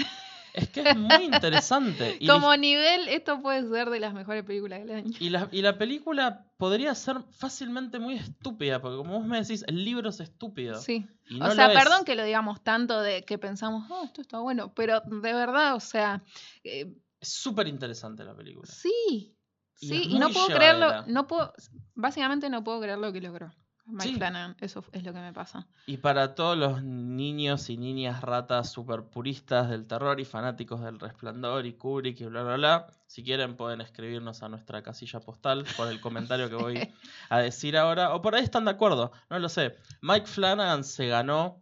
Es 0.54 0.68
que 0.68 0.82
es 0.82 0.96
muy 0.96 1.24
interesante. 1.24 2.16
y 2.20 2.28
como 2.28 2.54
nivel, 2.56 3.08
esto 3.08 3.42
puede 3.42 3.68
ser 3.68 3.90
de 3.90 3.98
las 3.98 4.14
mejores 4.14 4.44
películas 4.44 4.78
del 4.78 4.92
año. 4.92 5.10
Y 5.18 5.30
la, 5.30 5.48
y 5.50 5.60
la 5.60 5.76
película 5.76 6.46
podría 6.56 6.94
ser 6.94 7.16
fácilmente 7.32 7.98
muy 7.98 8.14
estúpida, 8.14 8.80
porque 8.80 8.98
como 8.98 9.18
vos 9.18 9.26
me 9.26 9.40
decís, 9.40 9.64
el 9.66 9.84
libro 9.84 10.10
es 10.10 10.20
estúpido. 10.20 10.78
Sí. 10.80 11.04
y 11.28 11.40
o 11.40 11.44
no 11.48 11.50
sea, 11.50 11.72
es. 11.72 11.76
perdón 11.82 12.04
que 12.04 12.14
lo 12.14 12.22
digamos 12.22 12.62
tanto 12.62 13.00
de 13.00 13.24
que 13.24 13.38
pensamos, 13.38 13.90
oh, 13.90 14.04
esto 14.04 14.20
está 14.20 14.38
bueno, 14.38 14.72
pero 14.72 15.00
de 15.00 15.32
verdad, 15.32 15.74
o 15.74 15.80
sea, 15.80 16.22
eh, 16.62 16.94
Es 17.18 17.28
súper 17.28 17.66
interesante 17.66 18.22
la 18.22 18.36
película. 18.36 18.70
sí, 18.70 19.34
sí, 19.74 20.02
y 20.08 20.18
no 20.18 20.30
puedo 20.30 20.46
creerlo, 20.46 21.04
no 21.06 21.26
puedo, 21.26 21.52
básicamente 21.94 22.48
no 22.50 22.62
puedo 22.64 22.80
creer 22.80 22.98
lo 22.98 23.12
que 23.12 23.20
logró 23.20 23.52
Mike 23.84 24.10
Sí. 24.10 24.14
Flanagan, 24.14 24.56
eso 24.60 24.84
es 24.92 25.02
lo 25.02 25.12
que 25.12 25.20
me 25.20 25.32
pasa. 25.32 25.66
Y 25.86 25.96
para 25.96 26.34
todos 26.34 26.56
los 26.56 26.82
niños 26.82 27.68
y 27.68 27.76
niñas 27.76 28.20
ratas 28.22 28.70
super 28.70 29.04
puristas 29.04 29.68
del 29.68 29.86
terror 29.86 30.20
y 30.20 30.24
fanáticos 30.24 30.82
del 30.82 31.00
resplandor 31.00 31.66
y 31.66 31.74
Kubrick 31.74 32.20
y 32.20 32.26
bla 32.26 32.42
bla 32.44 32.56
bla, 32.56 32.86
si 33.06 33.24
quieren 33.24 33.56
pueden 33.56 33.80
escribirnos 33.80 34.42
a 34.42 34.48
nuestra 34.48 34.82
casilla 34.82 35.20
postal 35.20 35.64
por 35.76 35.88
el 35.88 36.00
comentario 36.00 36.48
que 36.48 36.54
voy 36.62 36.94
a 37.28 37.38
decir 37.38 37.76
ahora, 37.76 38.14
o 38.14 38.22
por 38.22 38.34
ahí 38.34 38.44
están 38.44 38.64
de 38.64 38.70
acuerdo, 38.70 39.12
no 39.28 39.38
lo 39.38 39.48
sé. 39.48 39.76
Mike 40.00 40.26
Flanagan 40.26 40.84
se 40.84 41.08
ganó 41.08 41.60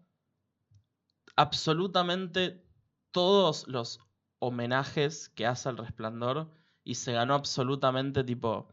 absolutamente 1.37 2.63
todos 3.13 3.67
los 3.67 3.99
homenajes 4.41 5.31
que 5.31 5.47
hace 5.47 5.71
al 5.71 5.79
resplandor 5.79 6.51
y 6.91 6.97
se 6.97 7.13
ganó 7.13 7.35
absolutamente 7.35 8.25
tipo 8.25 8.67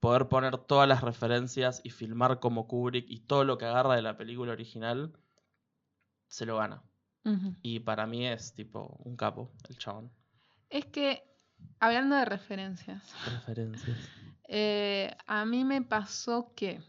poder 0.00 0.26
poner 0.26 0.58
todas 0.58 0.88
las 0.88 1.02
referencias 1.02 1.80
y 1.84 1.90
filmar 1.90 2.40
como 2.40 2.66
Kubrick 2.66 3.08
y 3.08 3.20
todo 3.20 3.44
lo 3.44 3.58
que 3.58 3.66
agarra 3.66 3.94
de 3.94 4.02
la 4.02 4.16
película 4.16 4.50
original 4.50 5.12
se 6.26 6.46
lo 6.46 6.56
gana. 6.56 6.82
Y 7.62 7.78
para 7.78 8.08
mí 8.08 8.26
es 8.26 8.54
tipo 8.54 8.98
un 9.04 9.16
capo, 9.16 9.52
el 9.68 9.78
chabón. 9.78 10.10
Es 10.68 10.86
que, 10.86 11.22
hablando 11.78 12.16
de 12.16 12.24
referencias, 12.24 13.04
Referencias. 13.24 13.98
eh, 14.48 15.16
a 15.28 15.44
mí 15.44 15.64
me 15.64 15.80
pasó 15.80 16.52
que 16.56 16.82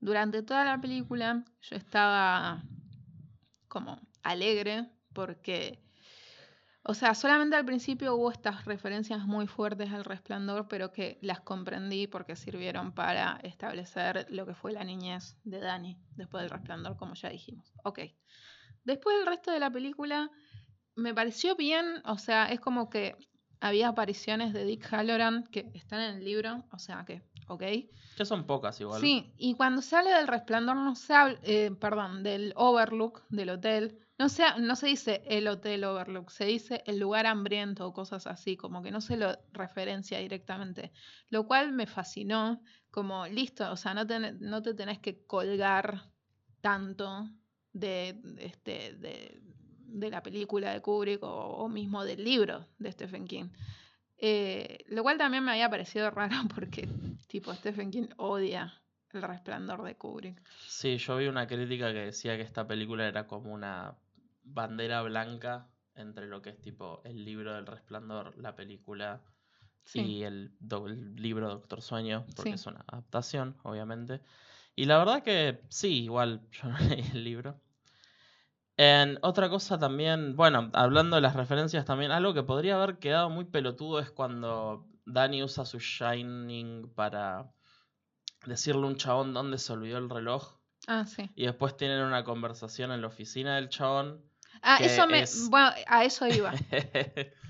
durante 0.00 0.42
toda 0.42 0.64
la 0.64 0.80
película 0.80 1.44
yo 1.60 1.76
estaba 1.76 2.64
como 3.68 4.00
alegre 4.24 4.90
porque, 5.12 5.78
o 6.84 6.94
sea, 6.94 7.14
solamente 7.14 7.54
al 7.54 7.64
principio 7.64 8.16
hubo 8.16 8.30
estas 8.32 8.64
referencias 8.64 9.24
muy 9.24 9.46
fuertes 9.46 9.90
al 9.92 10.04
resplandor, 10.04 10.66
pero 10.66 10.92
que 10.92 11.18
las 11.22 11.40
comprendí 11.40 12.08
porque 12.08 12.34
sirvieron 12.34 12.92
para 12.92 13.38
establecer 13.44 14.26
lo 14.30 14.46
que 14.46 14.54
fue 14.54 14.72
la 14.72 14.82
niñez 14.82 15.36
de 15.44 15.60
Dani 15.60 15.96
después 16.16 16.42
del 16.42 16.50
resplandor, 16.50 16.96
como 16.96 17.14
ya 17.14 17.28
dijimos. 17.28 17.72
Ok. 17.84 18.00
Después 18.84 19.16
del 19.16 19.26
resto 19.26 19.52
de 19.52 19.60
la 19.60 19.70
película 19.70 20.30
me 20.96 21.14
pareció 21.14 21.54
bien, 21.54 22.02
o 22.04 22.18
sea, 22.18 22.46
es 22.46 22.58
como 22.58 22.90
que 22.90 23.16
había 23.60 23.88
apariciones 23.88 24.52
de 24.52 24.64
Dick 24.64 24.92
Halloran 24.92 25.44
que 25.44 25.70
están 25.74 26.00
en 26.00 26.16
el 26.16 26.24
libro, 26.24 26.64
o 26.72 26.78
sea 26.80 27.04
que, 27.06 27.22
ok. 27.46 27.62
Que 28.16 28.24
son 28.24 28.44
pocas 28.44 28.80
igual. 28.80 29.00
Sí, 29.00 29.32
y 29.36 29.54
cuando 29.54 29.82
se 29.82 29.94
habla 29.94 30.18
del 30.18 30.26
resplandor, 30.26 30.76
no 30.76 30.96
se 30.96 31.14
habla, 31.14 31.38
eh, 31.44 31.70
perdón, 31.80 32.24
del 32.24 32.52
overlook 32.56 33.22
del 33.28 33.50
hotel, 33.50 34.00
no 34.22 34.28
se, 34.28 34.44
no 34.60 34.76
se 34.76 34.86
dice 34.86 35.22
el 35.26 35.48
hotel 35.48 35.82
overlook, 35.82 36.30
se 36.30 36.44
dice 36.44 36.84
el 36.86 37.00
lugar 37.00 37.26
hambriento 37.26 37.84
o 37.88 37.92
cosas 37.92 38.28
así, 38.28 38.56
como 38.56 38.80
que 38.80 38.92
no 38.92 39.00
se 39.00 39.16
lo 39.16 39.36
referencia 39.52 40.18
directamente, 40.20 40.92
lo 41.28 41.48
cual 41.48 41.72
me 41.72 41.86
fascinó, 41.86 42.62
como 42.92 43.26
listo, 43.26 43.68
o 43.72 43.76
sea, 43.76 43.94
no, 43.94 44.06
ten- 44.06 44.38
no 44.40 44.62
te 44.62 44.74
tenés 44.74 45.00
que 45.00 45.26
colgar 45.26 46.02
tanto 46.60 47.28
de, 47.72 48.20
este, 48.38 48.94
de, 48.94 49.42
de 49.86 50.10
la 50.10 50.22
película 50.22 50.72
de 50.72 50.80
Kubrick 50.80 51.22
o, 51.24 51.28
o 51.64 51.68
mismo 51.68 52.04
del 52.04 52.22
libro 52.22 52.68
de 52.78 52.92
Stephen 52.92 53.26
King. 53.26 53.48
Eh, 54.18 54.84
lo 54.86 55.02
cual 55.02 55.18
también 55.18 55.42
me 55.42 55.50
había 55.50 55.68
parecido 55.68 56.08
raro 56.12 56.36
porque, 56.54 56.88
tipo, 57.26 57.52
Stephen 57.54 57.90
King 57.90 58.06
odia 58.18 58.72
el 59.10 59.22
resplandor 59.22 59.82
de 59.82 59.96
Kubrick. 59.96 60.40
Sí, 60.68 60.96
yo 60.98 61.16
vi 61.16 61.26
una 61.26 61.48
crítica 61.48 61.92
que 61.92 62.04
decía 62.06 62.36
que 62.36 62.42
esta 62.42 62.68
película 62.68 63.06
era 63.08 63.26
como 63.26 63.52
una 63.52 63.96
bandera 64.52 65.02
blanca 65.02 65.68
entre 65.94 66.26
lo 66.26 66.40
que 66.42 66.50
es 66.50 66.60
tipo 66.60 67.02
el 67.04 67.24
libro 67.24 67.54
del 67.54 67.66
resplandor, 67.66 68.36
la 68.38 68.54
película 68.54 69.22
Sí. 69.84 70.00
y 70.00 70.22
el, 70.24 70.52
libro 71.16 71.48
Doctor 71.48 71.82
Sueño, 71.82 72.24
porque 72.36 72.50
Sí. 72.50 72.54
es 72.54 72.66
una 72.66 72.84
adaptación, 72.86 73.56
obviamente. 73.64 74.20
Y 74.76 74.84
la 74.84 74.98
verdad 74.98 75.22
que 75.22 75.60
sí, 75.68 76.04
igual 76.04 76.40
yo 76.52 76.68
no 76.68 76.78
leí 76.78 77.04
el 77.12 77.24
libro. 77.24 77.60
En 78.76 79.18
otra 79.22 79.50
cosa 79.50 79.78
también, 79.78 80.34
bueno, 80.36 80.70
hablando 80.72 81.16
de 81.16 81.22
las 81.22 81.36
referencias 81.36 81.84
también, 81.84 82.10
algo 82.10 82.32
que 82.32 82.42
podría 82.42 82.76
haber 82.76 82.98
quedado 82.98 83.28
muy 83.28 83.44
pelotudo 83.44 84.00
es 84.00 84.10
cuando 84.10 84.86
Dani 85.04 85.42
usa 85.42 85.64
su 85.66 85.78
Shining 85.78 86.92
para 86.94 87.52
decirle 88.46 88.82
a 88.82 88.86
un 88.86 88.96
chabón 88.96 89.34
dónde 89.34 89.58
se 89.58 89.72
olvidó 89.72 89.98
el 89.98 90.08
reloj. 90.08 90.58
Ah, 90.86 91.04
sí. 91.06 91.30
Y 91.36 91.44
después 91.46 91.76
tienen 91.76 92.00
una 92.02 92.24
conversación 92.24 92.92
en 92.92 93.02
la 93.02 93.08
oficina 93.08 93.56
del 93.56 93.68
chabón. 93.68 94.24
Ah, 94.62 94.78
eso 94.80 95.06
me. 95.06 95.20
es- 95.22 95.48
Bueno, 95.50 95.70
a 95.86 96.04
eso 96.04 96.26
iba. 96.28 96.52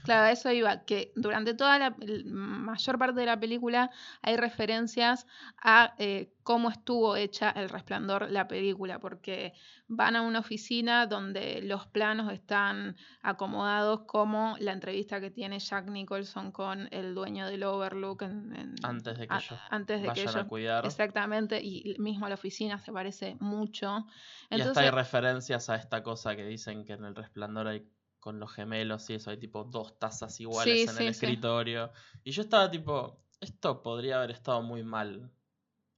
Claro, 0.04 0.24
a 0.24 0.32
eso 0.32 0.50
iba. 0.50 0.84
Que 0.84 1.12
durante 1.14 1.54
toda 1.54 1.78
la 1.78 1.94
mayor 2.26 2.98
parte 2.98 3.20
de 3.20 3.26
la 3.26 3.38
película 3.38 3.88
hay 4.20 4.36
referencias 4.36 5.28
a 5.62 5.94
eh, 5.98 6.31
cómo 6.42 6.70
estuvo 6.70 7.16
hecha 7.16 7.50
El 7.50 7.68
Resplandor, 7.68 8.30
la 8.30 8.48
película. 8.48 8.98
Porque 8.98 9.52
van 9.88 10.16
a 10.16 10.22
una 10.22 10.40
oficina 10.40 11.06
donde 11.06 11.60
los 11.62 11.86
planos 11.86 12.32
están 12.32 12.96
acomodados 13.22 14.00
como 14.06 14.56
la 14.58 14.72
entrevista 14.72 15.20
que 15.20 15.30
tiene 15.30 15.58
Jack 15.58 15.88
Nicholson 15.88 16.52
con 16.52 16.88
el 16.90 17.14
dueño 17.14 17.46
del 17.46 17.62
Overlook 17.64 18.22
en- 18.22 18.54
en- 18.56 18.74
Antes 18.82 19.18
de 19.18 19.26
que 19.28 19.34
a- 19.34 19.38
ellos 19.38 19.58
antes 19.70 19.96
de 20.00 20.04
que 20.04 20.08
vayan 20.08 20.28
ellos 20.28 20.36
a 20.36 20.48
cuidar. 20.48 20.86
Exactamente, 20.86 21.60
y 21.62 21.94
mismo 21.98 22.28
la 22.28 22.34
oficina 22.34 22.78
se 22.78 22.92
parece 22.92 23.36
mucho. 23.40 24.06
Y 24.50 24.54
hasta 24.54 24.56
Entonces, 24.56 24.82
hay 24.84 24.90
referencias 24.90 25.68
a 25.70 25.76
esta 25.76 26.02
cosa 26.02 26.36
que 26.36 26.44
dicen 26.44 26.84
que 26.84 26.94
en 26.94 27.04
el 27.04 27.14
resplandor 27.14 27.68
hay 27.68 27.86
con 28.20 28.38
los 28.38 28.52
gemelos 28.52 29.10
y 29.10 29.14
eso, 29.14 29.30
hay 29.30 29.36
tipo 29.38 29.64
dos 29.64 29.98
tazas 29.98 30.38
iguales 30.38 30.74
Sí, 30.76 30.82
en 30.82 30.88
sí, 30.96 31.06
el 31.06 31.14
sí. 31.14 31.26
escritorio. 31.26 31.90
Y 32.22 32.30
yo 32.30 32.42
estaba 32.42 32.70
tipo, 32.70 33.18
esto 33.40 33.82
podría 33.82 34.18
haber 34.18 34.30
estado 34.30 34.62
muy 34.62 34.84
mal 34.84 35.28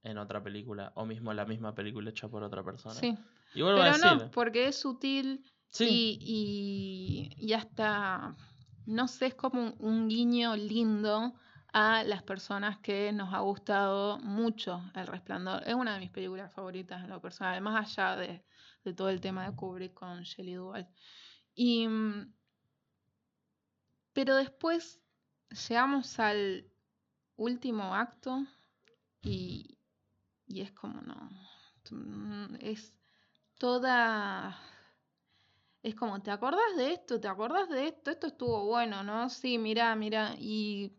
en 0.05 0.17
otra 0.17 0.41
película, 0.41 0.91
o 0.95 1.05
mismo 1.05 1.33
la 1.33 1.45
misma 1.45 1.73
película 1.75 2.09
hecha 2.09 2.29
por 2.29 2.43
otra 2.43 2.63
persona. 2.63 2.95
sí. 2.95 3.17
Y 3.53 3.61
vuelvo 3.61 3.79
a 3.79 3.83
Pero 3.83 3.97
decir, 3.97 4.17
no, 4.25 4.31
porque 4.31 4.67
es 4.67 4.75
sutil 4.77 5.43
sí, 5.69 6.19
y, 6.21 7.29
y, 7.39 7.47
y 7.47 7.53
hasta, 7.53 8.35
no 8.85 9.07
sé, 9.07 9.27
es 9.27 9.35
como 9.35 9.61
un, 9.61 9.75
un 9.79 10.07
guiño 10.09 10.55
lindo 10.57 11.33
a 11.71 12.03
las 12.03 12.21
personas 12.23 12.79
que 12.79 13.11
nos 13.13 13.33
ha 13.33 13.39
gustado 13.39 14.17
mucho 14.19 14.81
El 14.93 15.07
Resplandor. 15.07 15.63
Es 15.65 15.73
una 15.73 15.93
de 15.93 15.99
mis 16.01 16.11
películas 16.11 16.53
favoritas 16.53 17.03
en 17.03 17.09
lo 17.09 17.21
personal, 17.21 17.61
más 17.61 17.97
allá 17.97 18.15
de, 18.17 18.43
de 18.83 18.93
todo 18.93 19.09
el 19.09 19.21
tema 19.21 19.49
de 19.49 19.55
Kubrick 19.55 19.93
con 19.93 20.21
Shelley 20.23 20.55
Duvall. 20.55 20.87
Y, 21.53 21.87
pero 24.13 24.35
después 24.35 25.01
llegamos 25.67 26.19
al 26.19 26.65
último 27.37 27.95
acto 27.95 28.45
y, 29.21 29.74
y 30.47 30.61
es 30.61 30.71
como 30.71 31.01
no, 31.01 31.29
mm, 31.91 32.55
es 32.61 32.93
toda... 33.59 34.57
Es 35.83 35.95
como, 35.95 36.21
¿te 36.21 36.31
acordás 36.31 36.75
de 36.77 36.93
esto? 36.93 37.19
¿Te 37.19 37.27
acordás 37.27 37.69
de 37.69 37.87
esto? 37.87 38.11
Esto 38.11 38.27
estuvo 38.27 38.65
bueno, 38.65 39.03
¿no? 39.03 39.29
Sí, 39.29 39.57
mira, 39.57 39.95
mira. 39.95 40.35
Y 40.39 40.93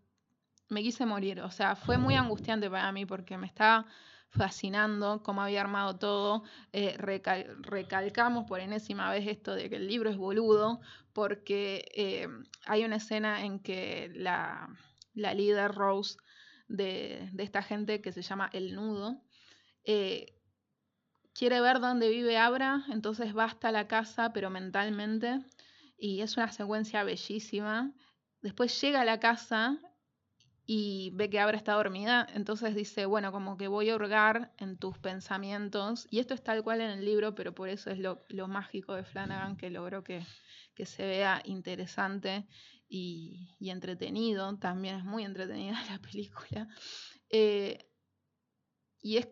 me 0.70 0.82
quise 0.82 1.06
morir. 1.06 1.40
O 1.42 1.50
sea, 1.50 1.76
fue 1.76 1.98
muy 1.98 2.14
angustiante 2.16 2.70
para 2.70 2.92
mí 2.92 3.06
porque 3.06 3.38
me 3.38 3.46
estaba 3.48 3.86
fascinando 4.30 5.22
cómo 5.22 5.42
había 5.42 5.62
armado 5.62 5.98
todo. 5.98 6.44
Eh, 6.72 6.96
recal- 6.98 7.56
recalcamos 7.62 8.46
por 8.46 8.60
enésima 8.60 9.10
vez 9.10 9.26
esto 9.28 9.54
de 9.54 9.70
que 9.70 9.76
el 9.76 9.88
libro 9.88 10.10
es 10.10 10.16
boludo 10.18 10.80
porque 11.14 11.86
eh, 11.94 12.28
hay 12.66 12.84
una 12.84 12.96
escena 12.96 13.44
en 13.44 13.60
que 13.60 14.10
la, 14.14 14.68
la 15.14 15.34
líder 15.34 15.72
Rose 15.72 16.16
de, 16.68 17.28
de 17.32 17.42
esta 17.44 17.62
gente 17.62 18.00
que 18.02 18.12
se 18.12 18.22
llama 18.22 18.50
El 18.52 18.74
Nudo, 18.74 19.22
eh, 19.86 20.36
quiere 21.32 21.60
ver 21.60 21.80
dónde 21.80 22.08
vive 22.08 22.36
Abra, 22.36 22.84
entonces 22.90 23.36
va 23.36 23.44
hasta 23.44 23.70
la 23.70 23.86
casa, 23.86 24.32
pero 24.32 24.50
mentalmente, 24.50 25.44
y 25.96 26.20
es 26.20 26.36
una 26.36 26.50
secuencia 26.50 27.04
bellísima. 27.04 27.92
Después 28.42 28.80
llega 28.80 29.02
a 29.02 29.04
la 29.04 29.20
casa 29.20 29.78
y 30.66 31.12
ve 31.14 31.30
que 31.30 31.38
Abra 31.38 31.56
está 31.56 31.74
dormida, 31.74 32.26
entonces 32.34 32.74
dice, 32.74 33.06
bueno, 33.06 33.30
como 33.30 33.56
que 33.56 33.68
voy 33.68 33.90
a 33.90 33.94
hurgar 33.94 34.52
en 34.58 34.76
tus 34.76 34.98
pensamientos, 34.98 36.08
y 36.10 36.18
esto 36.18 36.34
es 36.34 36.42
tal 36.42 36.64
cual 36.64 36.80
en 36.80 36.90
el 36.90 37.04
libro, 37.04 37.36
pero 37.36 37.54
por 37.54 37.68
eso 37.68 37.90
es 37.90 38.00
lo, 38.00 38.48
mágico 38.48 38.94
de 38.94 39.04
Flanagan, 39.04 39.56
que 39.56 39.70
logró 39.70 40.02
que, 40.02 40.24
se 40.84 41.06
vea 41.06 41.40
interesante 41.44 42.46
y, 42.88 43.54
entretenido, 43.60 44.58
también 44.58 44.96
es 44.96 45.04
muy 45.04 45.24
entretenida 45.24 45.80
la 45.90 46.00
película. 46.00 46.68
Eh, 47.30 47.88
y 49.00 49.18
es 49.18 49.28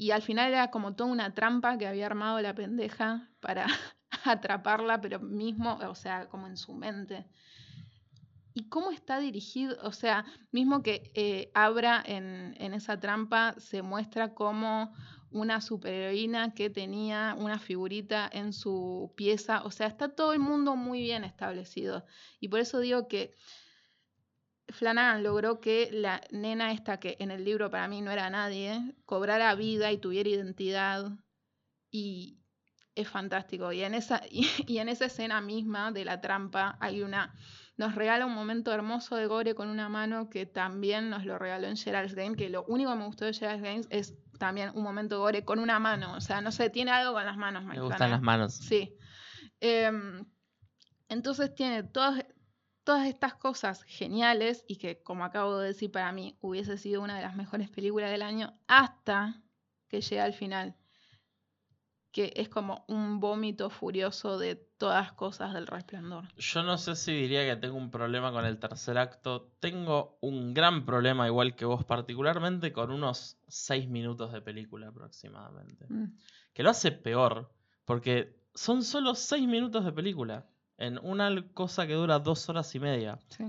y 0.00 0.12
al 0.12 0.22
final 0.22 0.50
era 0.50 0.70
como 0.70 0.94
toda 0.94 1.10
una 1.10 1.34
trampa 1.34 1.76
que 1.76 1.86
había 1.86 2.06
armado 2.06 2.40
la 2.40 2.54
pendeja 2.54 3.28
para 3.38 3.66
atraparla, 4.24 4.98
pero 5.02 5.20
mismo, 5.20 5.74
o 5.74 5.94
sea, 5.94 6.26
como 6.30 6.46
en 6.46 6.56
su 6.56 6.72
mente. 6.72 7.26
¿Y 8.54 8.70
cómo 8.70 8.92
está 8.92 9.18
dirigido? 9.18 9.76
O 9.82 9.92
sea, 9.92 10.24
mismo 10.52 10.82
que 10.82 11.10
eh, 11.14 11.50
Abra 11.52 12.02
en, 12.06 12.54
en 12.58 12.72
esa 12.72 12.98
trampa 12.98 13.54
se 13.58 13.82
muestra 13.82 14.32
como 14.32 14.94
una 15.32 15.60
superheroína 15.60 16.54
que 16.54 16.70
tenía 16.70 17.36
una 17.38 17.58
figurita 17.58 18.26
en 18.32 18.54
su 18.54 19.12
pieza. 19.16 19.62
O 19.64 19.70
sea, 19.70 19.86
está 19.86 20.08
todo 20.14 20.32
el 20.32 20.40
mundo 20.40 20.76
muy 20.76 21.02
bien 21.02 21.24
establecido. 21.24 22.06
Y 22.40 22.48
por 22.48 22.60
eso 22.60 22.80
digo 22.80 23.06
que 23.06 23.36
Flanagan 24.72 25.22
logró 25.22 25.60
que 25.60 25.90
la 25.92 26.20
nena 26.30 26.72
esta, 26.72 26.98
que 26.98 27.16
en 27.20 27.30
el 27.30 27.44
libro 27.44 27.70
para 27.70 27.88
mí 27.88 28.02
no 28.02 28.10
era 28.10 28.30
nadie, 28.30 28.94
cobrara 29.04 29.54
vida 29.54 29.92
y 29.92 29.98
tuviera 29.98 30.28
identidad. 30.28 31.12
Y 31.90 32.38
es 32.94 33.08
fantástico. 33.08 33.72
Y 33.72 33.82
en 33.82 33.94
esa, 33.94 34.22
y, 34.30 34.46
y 34.66 34.78
en 34.78 34.88
esa 34.88 35.06
escena 35.06 35.40
misma 35.40 35.92
de 35.92 36.04
la 36.04 36.20
trampa 36.20 36.76
hay 36.80 37.02
una. 37.02 37.34
Nos 37.76 37.94
regala 37.94 38.26
un 38.26 38.34
momento 38.34 38.72
hermoso 38.72 39.16
de 39.16 39.26
gore 39.26 39.54
con 39.54 39.68
una 39.68 39.88
mano 39.88 40.28
que 40.28 40.44
también 40.44 41.08
nos 41.08 41.24
lo 41.24 41.38
regaló 41.38 41.66
en 41.66 41.78
Gerald's 41.78 42.14
Game, 42.14 42.36
que 42.36 42.50
lo 42.50 42.64
único 42.64 42.90
que 42.90 42.98
me 42.98 43.06
gustó 43.06 43.24
de 43.24 43.32
Gerald's 43.32 43.62
Games 43.62 43.86
es 43.88 44.14
también 44.38 44.72
un 44.74 44.82
momento 44.82 45.14
de 45.14 45.20
gore 45.20 45.44
con 45.46 45.58
una 45.58 45.78
mano. 45.78 46.14
O 46.14 46.20
sea, 46.20 46.42
no 46.42 46.52
sé, 46.52 46.68
tiene 46.68 46.90
algo 46.90 47.14
con 47.14 47.24
las 47.24 47.38
manos, 47.38 47.64
me 47.64 47.80
gustan 47.80 47.96
Flanagan. 47.96 48.10
las 48.10 48.22
manos. 48.22 48.54
Sí. 48.54 48.94
Em, 49.60 50.26
entonces 51.08 51.54
tiene 51.54 51.82
todas, 51.82 52.24
todas 52.90 53.06
estas 53.06 53.34
cosas 53.34 53.84
geniales 53.84 54.64
y 54.66 54.74
que, 54.74 55.00
como 55.00 55.24
acabo 55.24 55.58
de 55.58 55.68
decir, 55.68 55.92
para 55.92 56.10
mí 56.10 56.36
hubiese 56.40 56.76
sido 56.76 57.02
una 57.02 57.14
de 57.14 57.22
las 57.22 57.36
mejores 57.36 57.70
películas 57.70 58.10
del 58.10 58.20
año 58.20 58.58
hasta 58.66 59.40
que 59.86 60.00
llega 60.00 60.24
al 60.24 60.32
final, 60.32 60.74
que 62.10 62.32
es 62.34 62.48
como 62.48 62.84
un 62.88 63.20
vómito 63.20 63.70
furioso 63.70 64.40
de 64.40 64.56
todas 64.56 65.12
cosas 65.12 65.54
del 65.54 65.68
resplandor. 65.68 66.24
Yo 66.36 66.64
no 66.64 66.78
sé 66.78 66.96
si 66.96 67.12
diría 67.12 67.46
que 67.46 67.54
tengo 67.54 67.76
un 67.76 67.92
problema 67.92 68.32
con 68.32 68.44
el 68.44 68.58
tercer 68.58 68.98
acto. 68.98 69.52
Tengo 69.60 70.18
un 70.20 70.52
gran 70.52 70.84
problema, 70.84 71.28
igual 71.28 71.54
que 71.54 71.66
vos, 71.66 71.84
particularmente 71.84 72.72
con 72.72 72.90
unos 72.90 73.38
6 73.46 73.88
minutos 73.88 74.32
de 74.32 74.40
película 74.40 74.88
aproximadamente. 74.88 75.86
Mm. 75.88 76.16
Que 76.52 76.64
lo 76.64 76.70
hace 76.70 76.90
peor, 76.90 77.54
porque 77.84 78.36
son 78.52 78.82
solo 78.82 79.14
6 79.14 79.46
minutos 79.46 79.84
de 79.84 79.92
película. 79.92 80.48
En 80.80 80.98
una 81.02 81.30
cosa 81.54 81.86
que 81.86 81.92
dura 81.94 82.18
dos 82.18 82.48
horas 82.48 82.74
y 82.74 82.80
media. 82.80 83.18
Sí. 83.28 83.44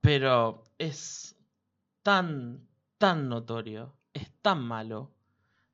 Pero 0.00 0.64
es 0.78 1.34
tan, 2.02 2.68
tan 2.98 3.28
notorio. 3.28 3.96
Es 4.12 4.30
tan 4.42 4.62
malo. 4.62 5.10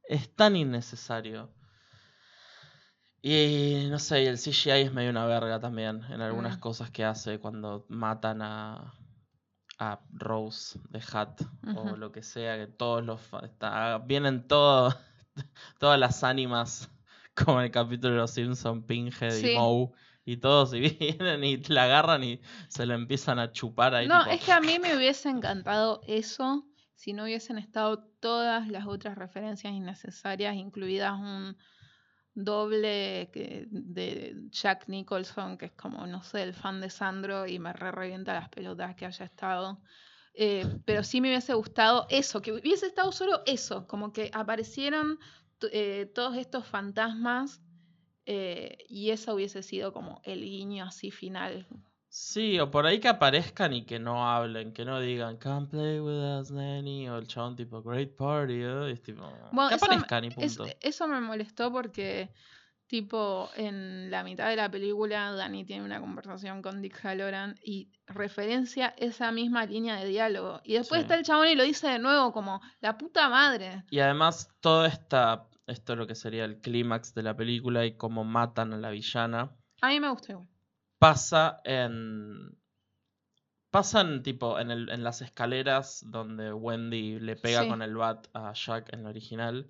Es 0.08 0.34
tan 0.34 0.56
innecesario. 0.56 1.50
Y 3.22 3.86
no 3.90 3.98
sé, 3.98 4.22
y 4.22 4.26
el 4.26 4.38
CGI 4.38 4.82
es 4.82 4.92
medio 4.92 5.10
una 5.10 5.24
verga 5.26 5.58
también 5.58 6.02
en 6.10 6.20
algunas 6.20 6.58
Mm. 6.58 6.60
cosas 6.60 6.90
que 6.90 7.04
hace 7.04 7.38
cuando 7.38 7.86
matan 7.88 8.42
a, 8.42 8.92
a 9.78 10.00
Rose 10.12 10.78
de 10.90 11.02
Hat 11.12 11.40
o 11.74 11.96
lo 11.96 12.12
que 12.12 12.22
sea, 12.22 12.56
que 12.58 12.66
todos 12.66 13.02
los 13.02 13.20
está- 13.42 13.98
vienen 13.98 14.46
todos 14.46 14.94
todas 15.78 15.98
las 15.98 16.22
ánimas 16.22 16.90
como 17.44 17.58
en 17.60 17.66
el 17.66 17.70
capítulo 17.70 18.14
de 18.14 18.20
los 18.20 18.30
Simpson, 18.32 18.84
Pinhead 18.86 19.32
Sí. 19.32 19.52
y 19.52 19.54
Moe 19.54 19.90
y 20.24 20.36
todos 20.38 20.74
y 20.74 20.80
vienen 20.98 21.44
y 21.44 21.56
la 21.64 21.84
agarran 21.84 22.24
y 22.24 22.40
se 22.68 22.86
la 22.86 22.94
empiezan 22.94 23.38
a 23.38 23.52
chupar 23.52 23.94
ahí 23.94 24.06
No, 24.08 24.18
tipo, 24.20 24.30
es 24.30 24.44
que 24.44 24.52
a 24.52 24.60
mí 24.60 24.78
me 24.78 24.96
hubiese 24.96 25.28
encantado 25.30 26.00
eso 26.06 26.64
si 26.94 27.12
no 27.12 27.24
hubiesen 27.24 27.58
estado 27.58 28.04
todas 28.20 28.68
las 28.68 28.86
otras 28.86 29.16
referencias 29.18 29.72
innecesarias, 29.74 30.54
incluidas 30.56 31.18
un 31.18 31.56
doble 32.34 33.30
que- 33.32 33.66
de 33.70 34.34
Jack 34.50 34.88
Nicholson, 34.88 35.58
que 35.58 35.66
es 35.66 35.72
como, 35.72 36.06
no 36.06 36.22
sé, 36.22 36.42
el 36.42 36.54
fan 36.54 36.80
de 36.80 36.90
Sandro 36.90 37.46
y 37.46 37.58
me 37.58 37.72
re 37.72 37.92
revienta 37.92 38.34
las 38.34 38.48
pelotas 38.48 38.94
que 38.96 39.06
haya 39.06 39.24
estado. 39.24 39.82
Eh, 40.34 40.66
pero 40.84 41.04
sí 41.04 41.20
me 41.20 41.28
hubiese 41.28 41.54
gustado 41.54 42.06
eso, 42.10 42.42
que 42.42 42.52
hubiese 42.52 42.86
estado 42.86 43.12
solo 43.12 43.42
eso, 43.46 43.86
como 43.86 44.12
que 44.12 44.30
aparecieron 44.32 45.18
eh, 45.72 46.06
todos 46.14 46.36
estos 46.36 46.66
fantasmas 46.66 47.60
eh, 48.26 48.78
y 48.88 49.10
eso 49.10 49.34
hubiese 49.34 49.62
sido 49.62 49.92
como 49.92 50.20
el 50.24 50.40
guiño 50.42 50.84
así 50.84 51.10
final. 51.10 51.66
Sí, 52.08 52.60
o 52.60 52.70
por 52.70 52.86
ahí 52.86 53.00
que 53.00 53.08
aparezcan 53.08 53.72
y 53.72 53.84
que 53.84 53.98
no 53.98 54.30
hablen, 54.30 54.72
que 54.72 54.84
no 54.84 55.00
digan, 55.00 55.36
come 55.36 55.66
play 55.66 55.98
with 55.98 56.38
us, 56.40 56.50
Nanny, 56.52 57.08
o 57.08 57.18
el 57.18 57.26
chabón 57.26 57.56
tipo, 57.56 57.82
great 57.82 58.14
party, 58.14 58.62
¿eh? 58.62 58.92
es 58.92 59.02
tipo, 59.02 59.22
Bueno, 59.50 59.68
que 59.68 59.74
eso 59.74 59.84
aparezcan 59.84 60.24
y 60.24 60.28
Es- 60.28 60.34
punto. 60.56 60.66
eso 60.80 61.08
me 61.08 61.20
molestó 61.20 61.72
porque, 61.72 62.30
tipo, 62.86 63.50
en 63.56 64.12
la 64.12 64.22
mitad 64.22 64.48
de 64.48 64.54
la 64.54 64.70
película, 64.70 65.32
Dani 65.32 65.64
tiene 65.64 65.84
una 65.84 66.00
conversación 66.00 66.62
con 66.62 66.80
Dick 66.80 67.04
Halloran 67.04 67.56
y 67.64 67.90
referencia 68.06 68.94
esa 68.96 69.32
misma 69.32 69.66
línea 69.66 69.96
de 69.96 70.06
diálogo. 70.06 70.60
Y 70.62 70.74
después 70.74 71.00
Sí. 71.00 71.02
está 71.02 71.16
el 71.16 71.24
chabón 71.24 71.48
y 71.48 71.56
lo 71.56 71.64
dice 71.64 71.88
de 71.88 71.98
nuevo, 71.98 72.32
como, 72.32 72.60
la 72.80 72.96
puta 72.96 73.28
madre. 73.28 73.82
Y 73.90 73.98
además, 73.98 74.48
todo 74.60 74.84
esta, 74.86 75.48
esto 75.66 75.92
es 75.94 75.98
lo 75.98 76.06
que 76.06 76.14
sería 76.14 76.44
el 76.44 76.60
clímax 76.60 77.14
de 77.14 77.22
la 77.22 77.36
película 77.36 77.84
y 77.86 77.96
cómo 77.96 78.24
matan 78.24 78.72
a 78.72 78.78
la 78.78 78.90
villana, 78.90 79.50
A 79.80 79.88
mí 79.88 80.00
me 80.00 80.10
gustó 80.10 80.32
igual. 80.32 80.48
pasa 80.98 81.60
en... 81.64 82.56
Pasan 83.70 84.22
tipo 84.22 84.60
en, 84.60 84.70
el, 84.70 84.88
en 84.88 85.02
las 85.02 85.20
escaleras 85.20 86.04
donde 86.06 86.52
Wendy 86.52 87.18
le 87.18 87.34
pega 87.34 87.62
Sí. 87.62 87.68
con 87.68 87.82
el 87.82 87.96
bat 87.96 88.28
a 88.32 88.52
Jack 88.52 88.92
en 88.92 89.02
la 89.02 89.08
original. 89.08 89.68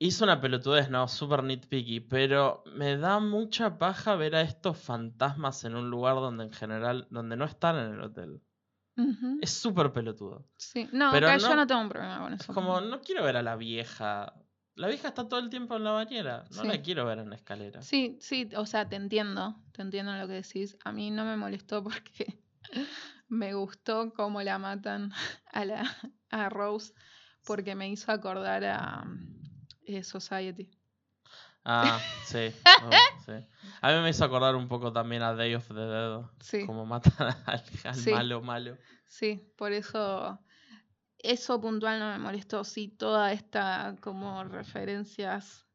Hizo 0.00 0.24
una 0.24 0.40
pelotudez, 0.40 0.90
¿no? 0.90 1.06
Super 1.06 1.44
nitpicky, 1.44 2.00
pero 2.00 2.64
me 2.74 2.96
da 2.96 3.20
mucha 3.20 3.78
paja 3.78 4.16
ver 4.16 4.34
a 4.34 4.40
estos 4.42 4.78
fantasmas 4.78 5.62
en 5.64 5.76
un 5.76 5.90
lugar 5.90 6.16
donde 6.16 6.44
en 6.44 6.52
general, 6.52 7.06
donde 7.10 7.36
no 7.36 7.44
están 7.44 7.76
en 7.76 7.94
el 7.94 8.00
hotel. 8.00 8.40
Es 9.40 9.52
súper 9.52 9.92
pelotudo. 9.92 10.44
Sí, 10.56 10.88
no, 10.92 11.10
pero 11.12 11.28
acá 11.28 11.38
yo 11.38 11.50
no- 11.50 11.54
no 11.56 11.66
tengo 11.68 11.80
un 11.82 11.88
problema 11.88 12.18
con 12.20 12.32
Es 12.32 12.40
eso. 12.40 12.52
como, 12.52 12.80
no 12.80 13.00
quiero 13.00 13.22
ver 13.22 13.36
a 13.36 13.42
la 13.44 13.54
vieja. 13.54 14.34
La 14.78 14.88
vieja 14.88 15.08
está 15.08 15.28
todo 15.28 15.40
el 15.40 15.50
tiempo 15.50 15.76
en 15.76 15.84
la 15.84 15.90
bañera. 15.90 16.44
No 16.50 16.62
Sí. 16.62 16.68
la 16.68 16.80
quiero 16.80 17.04
ver 17.04 17.18
en 17.18 17.30
la 17.30 17.36
escalera. 17.36 17.82
Sí, 17.82 18.16
sí, 18.20 18.48
o 18.56 18.64
sea, 18.64 18.88
te 18.88 18.96
entiendo, 18.96 19.56
te 19.72 19.82
entiendo 19.82 20.12
lo 20.16 20.26
que 20.28 20.34
decís. 20.34 20.76
A 20.84 20.92
mí 20.92 21.10
no 21.10 21.24
me 21.24 21.36
molestó 21.36 21.82
porque 21.84 22.38
me 23.28 23.54
gustó 23.54 24.12
cómo 24.14 24.40
la 24.42 24.58
matan 24.58 25.12
a 25.52 25.64
la 25.64 25.96
a 26.30 26.48
Rose 26.48 26.92
porque 27.44 27.74
me 27.74 27.88
hizo 27.88 28.12
acordar 28.12 28.64
a 28.64 29.04
eh, 29.86 30.04
Society. 30.04 30.70
Ah, 31.64 31.98
sí, 32.24 32.50
oh, 32.84 32.90
sí. 33.26 33.32
A 33.82 33.92
mí 33.92 34.00
me 34.02 34.10
hizo 34.10 34.24
acordar 34.24 34.54
un 34.54 34.68
poco 34.68 34.92
también 34.92 35.22
a 35.22 35.34
Day 35.34 35.54
of 35.54 35.66
the 35.68 35.74
Dead. 35.74 36.20
Sí, 36.40 36.66
Como 36.66 36.86
matan 36.86 37.34
al, 37.46 37.62
al 37.84 37.94
Sí. 37.94 38.10
malo 38.10 38.40
malo. 38.42 38.76
sí, 39.06 39.52
por 39.56 39.72
eso 39.72 40.38
eso 41.18 41.60
puntual 41.60 41.98
no 41.98 42.10
me 42.10 42.18
molestó. 42.18 42.64
Sí, 42.64 42.88
toda 42.88 43.32
esta 43.32 43.96
como 44.00 44.44
referencias 44.44 45.66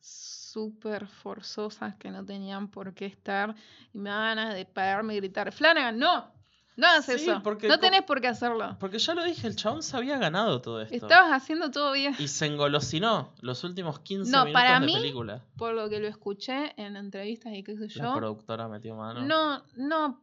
súper 0.00 1.06
forzosas 1.08 1.96
que 1.96 2.10
no 2.10 2.24
tenían 2.24 2.68
por 2.70 2.94
qué 2.94 3.06
estar 3.06 3.54
y 3.92 3.98
me 3.98 4.10
da 4.10 4.18
ganas 4.20 4.54
de 4.54 4.64
pararme 4.64 5.14
y 5.14 5.16
gritar, 5.16 5.52
Flanagan, 5.52 5.98
no, 5.98 6.32
no 6.76 6.86
hagas 6.86 7.06
Sí, 7.06 7.12
eso, 7.12 7.42
porque 7.42 7.68
no 7.68 7.78
tenés 7.80 8.02
por 8.02 8.20
qué 8.20 8.28
hacerlo. 8.28 8.76
Porque 8.78 8.98
ya 8.98 9.14
lo 9.14 9.24
dije, 9.24 9.46
el 9.46 9.56
chabón 9.56 9.82
se 9.82 9.96
había 9.96 10.18
ganado 10.18 10.60
todo 10.62 10.80
esto. 10.80 10.94
Estabas 10.94 11.32
haciendo 11.32 11.70
todo 11.70 11.92
bien. 11.92 12.14
Y 12.18 12.28
se 12.28 12.46
engolosinó 12.46 13.34
los 13.40 13.64
últimos 13.64 14.00
15 14.00 14.30
No, 14.30 14.44
minutos 14.44 14.62
para 14.62 14.80
de 14.80 14.86
mí, 14.86 14.94
película. 14.94 15.42
Por 15.56 15.74
lo 15.74 15.88
que 15.88 15.98
lo 15.98 16.06
escuché 16.06 16.72
en 16.80 16.96
entrevistas 16.96 17.52
y 17.52 17.62
qué 17.62 17.76
sé 17.76 17.88
La 17.98 18.04
yo. 18.04 18.14
productora 18.14 18.68
metió 18.68 18.94
mano. 18.94 19.20
No, 19.22 19.64
no, 19.76 20.22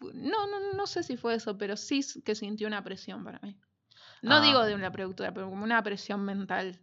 no, 0.00 0.46
no, 0.46 0.72
no 0.74 0.86
sé 0.86 1.02
si 1.02 1.16
fue 1.16 1.34
eso, 1.34 1.56
pero 1.58 1.76
sí 1.76 2.00
que 2.24 2.34
sintió 2.34 2.66
una 2.68 2.84
presión 2.84 3.24
para 3.24 3.40
mí. 3.40 3.56
No 4.22 4.36
Ah. 4.36 4.40
digo 4.40 4.64
de 4.64 4.74
una 4.74 4.90
productora, 4.92 5.32
pero 5.32 5.48
como 5.50 5.64
una 5.64 5.82
presión 5.82 6.24
mental 6.24 6.80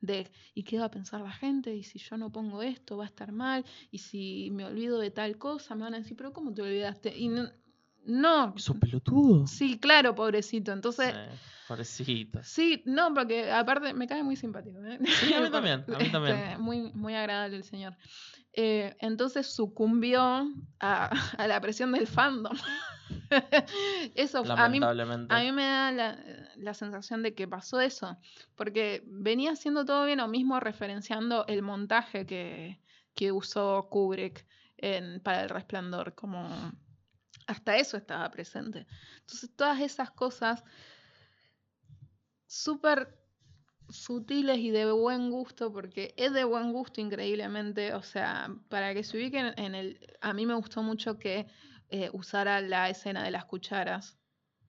de 0.00 0.30
¿y 0.54 0.62
qué 0.64 0.78
va 0.78 0.86
a 0.86 0.90
pensar 0.90 1.20
la 1.20 1.30
gente? 1.32 1.74
Y 1.74 1.82
si 1.82 1.98
yo 1.98 2.16
no 2.16 2.32
pongo 2.32 2.62
esto, 2.62 2.96
va 2.96 3.04
a 3.04 3.08
estar 3.08 3.32
mal. 3.32 3.64
Y 3.90 3.98
si 3.98 4.50
me 4.50 4.64
olvido 4.64 4.98
de 4.98 5.10
tal 5.10 5.36
cosa, 5.36 5.74
me 5.74 5.82
van 5.82 5.94
a 5.94 5.98
decir, 5.98 6.16
pero 6.16 6.32
¿cómo 6.32 6.54
te 6.54 6.62
olvidaste? 6.62 7.14
Y 7.16 7.28
no, 7.28 7.50
no 8.06 8.54
¿Hizo 8.56 8.74
pelotudo? 8.80 9.46
sí, 9.46 9.78
claro, 9.78 10.14
pobrecito. 10.14 10.72
Entonces, 10.72 11.12
Sí, 11.14 11.36
pobrecito. 11.68 12.40
Sí, 12.42 12.82
no, 12.86 13.12
porque 13.12 13.50
aparte 13.52 13.92
me 13.92 14.06
cae 14.06 14.22
muy 14.22 14.36
simpático. 14.36 14.78
¿eh? 14.86 14.98
Sí, 15.20 15.34
a 15.34 15.40
mí 15.42 15.50
también, 15.52 15.84
a 15.94 15.98
mí 15.98 16.08
también. 16.10 16.36
Este, 16.36 16.58
muy, 16.58 16.92
muy 16.94 17.14
agradable 17.14 17.56
el 17.58 17.64
señor. 17.64 17.94
Eh, 18.54 18.96
entonces 19.00 19.54
sucumbió 19.54 20.20
a, 20.80 21.10
a 21.36 21.46
la 21.46 21.60
presión 21.60 21.92
del 21.92 22.06
fandom. 22.06 22.56
eso 24.14 24.38
a 24.56 24.68
mí, 24.68 24.80
Lamentablemente. 24.80 25.34
a 25.34 25.40
mí 25.40 25.52
me 25.52 25.62
da 25.62 25.92
la, 25.92 26.18
la 26.60 26.74
sensación 26.74 27.22
de 27.22 27.34
que 27.34 27.48
pasó 27.48 27.80
eso, 27.80 28.18
porque 28.54 29.02
venía 29.06 29.52
haciendo 29.52 29.84
todo 29.84 30.04
bien 30.06 30.20
o 30.20 30.28
mismo 30.28 30.60
referenciando 30.60 31.46
el 31.46 31.62
montaje 31.62 32.26
que, 32.26 32.80
que 33.14 33.32
usó 33.32 33.88
Kubrick 33.90 34.46
en, 34.76 35.20
para 35.20 35.42
El 35.42 35.48
Resplandor, 35.48 36.14
como 36.14 36.72
hasta 37.46 37.76
eso 37.76 37.96
estaba 37.96 38.30
presente. 38.30 38.86
Entonces 39.20 39.50
todas 39.56 39.80
esas 39.80 40.10
cosas 40.10 40.62
súper 42.46 43.18
sutiles 43.88 44.58
y 44.58 44.70
de 44.70 44.90
buen 44.92 45.30
gusto, 45.30 45.72
porque 45.72 46.14
es 46.16 46.32
de 46.32 46.44
buen 46.44 46.72
gusto 46.72 47.00
increíblemente, 47.00 47.94
o 47.94 48.02
sea, 48.02 48.54
para 48.68 48.94
que 48.94 49.02
se 49.02 49.16
ubiquen 49.16 49.52
en 49.56 49.74
el... 49.74 50.16
A 50.20 50.32
mí 50.32 50.46
me 50.46 50.54
gustó 50.54 50.82
mucho 50.82 51.18
que 51.18 51.46
eh, 51.88 52.10
usara 52.12 52.60
la 52.60 52.88
escena 52.88 53.24
de 53.24 53.32
las 53.32 53.46
cucharas 53.46 54.19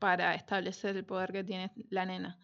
para 0.02 0.36
establecer 0.36 0.98
el 0.98 1.06
poder 1.06 1.32
que 1.34 1.46
tiene 1.46 1.72
la 1.92 2.06
nena. 2.08 2.40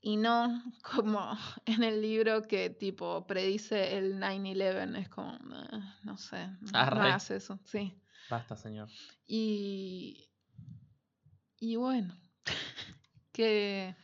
Y 0.00 0.16
no 0.18 0.62
como 0.84 1.20
en 1.66 1.84
el 1.84 2.02
libro 2.02 2.42
que 2.42 2.70
tipo 2.70 3.26
predice 3.26 3.98
el 3.98 4.18
9-11, 4.20 5.00
es 5.00 5.10
como, 5.10 5.34
eh, 5.34 5.80
no 6.04 6.18
sé, 6.18 6.48
no 6.62 6.80
Arre. 6.84 7.12
hagas 7.12 7.30
eso, 7.32 7.60
sí. 7.66 8.00
Basta, 8.28 8.56
señor. 8.56 8.90
Y, 9.26 10.28
y 11.60 11.76
bueno, 11.76 12.14
que 13.32 13.96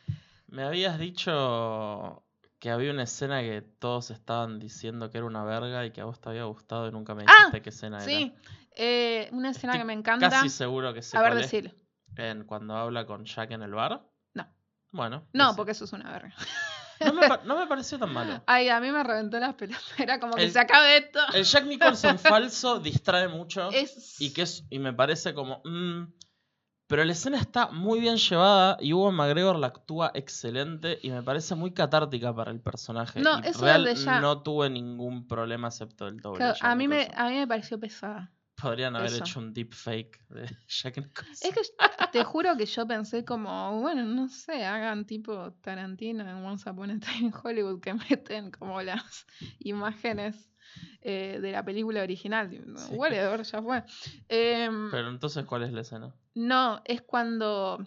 Me 0.47 0.63
habías 0.63 0.99
dicho 0.99 2.25
que 2.59 2.69
había 2.71 2.91
una 2.91 3.03
escena 3.03 3.41
que 3.41 3.61
todos 3.61 4.11
estaban 4.11 4.59
diciendo 4.59 5.09
que 5.09 5.17
era 5.19 5.27
una 5.27 5.43
verga 5.45 5.85
y 5.85 5.91
que 5.91 6.01
a 6.01 6.05
vos 6.05 6.19
te 6.19 6.29
había 6.29 6.43
gustado 6.45 6.87
y 6.87 6.91
nunca 6.91 7.15
me 7.15 7.23
Ah, 7.25 7.47
dijiste 7.47 7.61
qué 7.61 7.69
escena 7.69 8.03
sí, 8.03 8.33
eh, 8.75 9.29
una 9.31 9.51
escena 9.51 9.77
Estoy 9.77 9.77
que 9.77 9.85
me 9.85 9.93
encanta. 9.93 10.41
Casi 10.41 10.49
seguro 10.49 10.93
que 10.93 11.01
sé 11.03 11.19
A 11.19 11.21
ver, 11.21 11.35
cuál 11.35 11.41
es. 11.41 11.51
decir. 11.51 11.75
En 12.19 12.43
cuando 12.43 12.75
habla 12.75 13.05
con 13.05 13.25
Jack 13.25 13.51
en 13.51 13.63
el 13.63 13.71
bar. 13.73 14.01
No. 14.33 14.47
Bueno. 14.91 15.25
No, 15.33 15.55
porque 15.55 15.71
eso 15.71 15.85
es 15.85 15.93
una 15.93 16.11
verga. 16.11 16.33
No 16.99 17.13
me, 17.13 17.27
pa- 17.27 17.41
no 17.45 17.57
me 17.57 17.65
pareció 17.67 17.97
tan 17.97 18.11
malo. 18.13 18.43
Ay, 18.45 18.67
a 18.69 18.79
mí 18.81 18.91
me 18.91 19.03
reventó 19.03 19.39
las 19.39 19.53
pelotas. 19.55 19.83
Era 19.99 20.19
como 20.19 20.35
que 20.35 20.43
El- 20.43 20.51
se 20.51 20.59
acabe 20.59 20.97
esto. 20.97 21.19
El 21.33 21.43
Jack 21.45 21.65
Nicholson 21.65 22.19
falso 22.19 22.79
distrae 22.79 23.27
mucho. 23.27 23.69
Es... 23.71 24.19
Y 24.19 24.33
que 24.33 24.41
es, 24.43 24.65
y 24.69 24.79
me 24.79 24.91
parece 24.93 25.33
como. 25.33 25.61
mm, 25.63 26.11
Pero 26.87 27.05
la 27.05 27.11
escena 27.13 27.37
está 27.39 27.67
muy 27.67 27.99
bien 28.01 28.17
llevada 28.17 28.75
y 28.81 28.91
Hugo 28.93 29.11
McGregor 29.11 29.57
la 29.57 29.67
actúa 29.67 30.11
excelente 30.13 30.97
y 31.01 31.11
me 31.11 31.21
parece 31.23 31.53
muy 31.55 31.71
catártica 31.71 32.35
para 32.35 32.51
el 32.51 32.59
personaje. 32.59 33.21
No, 33.21 33.39
y 33.39 33.47
eso 33.47 33.63
real, 33.63 33.95
ya. 33.95 34.19
no 34.19 34.41
tuve 34.41 34.69
ningún 34.69 35.27
problema 35.27 35.67
excepto 35.69 36.07
el 36.07 36.19
doble. 36.19 36.39
Claro, 36.39 36.57
a, 36.61 36.75
mí 36.75 36.87
me, 36.87 37.09
a 37.15 37.29
mí 37.29 37.35
me 37.37 37.47
pareció 37.47 37.79
pesada. 37.79 38.31
Podrían 38.61 38.95
haber 38.95 39.11
eso. 39.11 39.23
hecho 39.23 39.39
un 39.39 39.53
deepfake 39.53 40.19
de 40.29 40.45
Jack 40.67 40.97
Nicholson. 40.97 41.33
Es 41.49 41.53
que 41.55 41.61
te 42.11 42.23
juro 42.23 42.57
que 42.57 42.65
yo 42.65 42.85
pensé 42.87 43.23
como, 43.23 43.79
bueno, 43.81 44.03
no 44.03 44.27
sé, 44.29 44.65
hagan 44.65 45.05
tipo 45.05 45.53
Tarantino 45.61 46.23
en 46.27 46.43
Once 46.43 46.69
Upon 46.69 46.91
a 46.91 46.99
Time 46.99 47.17
in 47.27 47.33
Hollywood 47.43 47.79
que 47.81 47.93
meten 48.09 48.51
como 48.51 48.81
las 48.81 49.25
imágenes 49.59 50.49
eh, 51.01 51.39
de 51.41 51.51
la 51.51 51.63
película 51.63 52.01
original. 52.03 52.49
Sí. 52.51 52.93
Whatever, 52.95 53.43
ya 53.43 53.61
fue. 53.61 53.83
Em, 54.27 54.91
Pero 54.91 55.09
entonces, 55.09 55.45
¿cuál 55.45 55.63
es 55.63 55.71
la 55.73 55.81
escena? 55.81 56.13
no, 56.35 56.81
es 56.85 57.01
cuando 57.01 57.85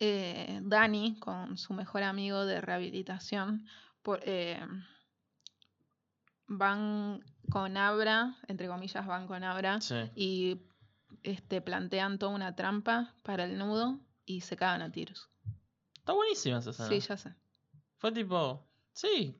eh, 0.00 0.60
Dani, 0.62 1.18
con 1.18 1.58
su 1.58 1.74
mejor 1.74 2.02
amigo 2.04 2.44
de 2.46 2.60
rehabilitación, 2.60 3.66
por- 4.02 4.20
eh, 4.24 4.60
van 6.46 7.22
con 7.50 7.76
Abra, 7.76 8.36
entre 8.46 8.68
comillas, 8.68 9.06
van 9.06 9.26
con 9.26 9.42
Abra, 9.44 9.80
Sí. 9.80 9.96
y 10.14 10.62
este, 11.22 11.60
plantean 11.60 12.18
toda 12.18 12.32
una 12.34 12.54
trampa 12.54 13.14
para 13.22 13.44
el 13.44 13.58
nudo 13.58 13.98
y 14.26 14.42
se 14.42 14.56
cagan 14.56 14.82
a 14.82 14.90
tiros. 14.92 15.28
Está 15.96 16.12
buenísima 16.12 16.58
esa 16.58 16.70
escena. 16.70 16.88
Sí, 16.88 17.00
ya 17.00 17.16
sé. 17.16 17.34
Fue 17.96 18.12
tipo, 18.12 18.66
sí. 18.92 19.36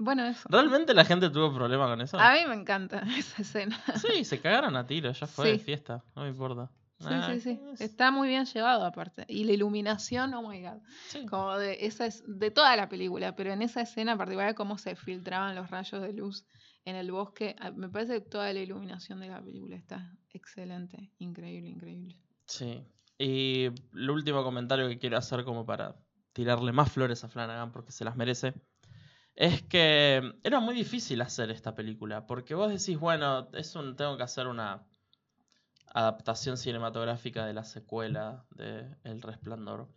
Bueno, 0.00 0.24
eso. 0.24 0.48
¿Realmente 0.50 0.94
la 0.94 1.04
gente 1.04 1.28
tuvo 1.30 1.52
problema 1.52 1.86
con 1.86 2.00
eso? 2.00 2.18
A 2.18 2.34
mí 2.34 2.40
me 2.46 2.54
encanta 2.54 3.00
esa 3.18 3.42
escena. 3.42 3.76
Sí, 3.96 4.24
se 4.24 4.40
cagaron 4.40 4.76
a 4.76 4.86
tiro, 4.86 5.10
ya 5.12 5.26
fue, 5.26 5.54
Sí. 5.54 5.64
fiesta, 5.64 6.04
no 6.14 6.22
me 6.22 6.28
importa. 6.28 6.70
Sí, 6.98 7.06
Ah, 7.10 7.30
sí, 7.32 7.40
sí. 7.40 7.60
es- 7.72 7.80
Está 7.80 8.10
muy 8.10 8.28
bien 8.28 8.44
llevado 8.46 8.84
aparte. 8.84 9.24
Y 9.28 9.44
la 9.44 9.52
iluminación, 9.52 10.34
oh 10.34 10.48
my 10.48 10.60
god. 10.62 10.80
sí. 11.08 11.24
Como 11.26 11.56
de 11.56 11.86
esa 11.86 12.06
es 12.06 12.22
de 12.26 12.50
toda 12.50 12.74
la 12.76 12.88
película, 12.88 13.36
pero 13.36 13.52
en 13.52 13.62
esa 13.62 13.82
escena 13.82 14.12
en 14.12 14.18
particular 14.18 14.54
cómo 14.54 14.78
se 14.78 14.96
filtraban 14.96 15.54
los 15.54 15.70
rayos 15.70 16.02
de 16.02 16.12
luz 16.12 16.44
en 16.84 16.96
el 16.96 17.12
bosque, 17.12 17.54
ah, 17.60 17.70
me 17.70 17.88
parece 17.88 18.14
que 18.14 18.20
toda 18.28 18.52
la 18.52 18.60
iluminación 18.60 19.20
de 19.20 19.28
la 19.28 19.40
película 19.42 19.76
está 19.76 20.12
excelente, 20.30 21.12
increíble, 21.18 21.68
increíble. 21.70 22.16
Sí. 22.46 22.82
Y 23.18 23.64
el 23.66 24.10
último 24.10 24.42
comentario 24.42 24.88
que 24.88 24.98
quiero 24.98 25.18
hacer 25.18 25.44
como 25.44 25.66
para 25.66 25.96
tirarle 26.32 26.72
más 26.72 26.90
flores 26.90 27.22
a 27.24 27.28
Flanagan 27.28 27.72
porque 27.72 27.92
se 27.92 28.04
las 28.04 28.16
merece. 28.16 28.54
Es 29.34 29.62
que 29.62 30.32
era 30.42 30.58
muy 30.60 30.74
difícil 30.74 31.20
hacer 31.22 31.50
esta 31.50 31.74
película. 31.74 32.26
Porque 32.26 32.54
vos 32.54 32.70
decís, 32.70 32.98
bueno, 32.98 33.48
es 33.52 33.74
un, 33.76 33.94
tengo 33.96 34.16
que 34.16 34.22
hacer 34.24 34.46
una 34.48 34.84
adaptación 35.98 36.56
cinematográfica 36.56 37.44
de 37.46 37.52
la 37.54 37.64
secuela 37.64 38.44
de 38.50 38.86
El 39.04 39.20
Resplandor. 39.22 39.88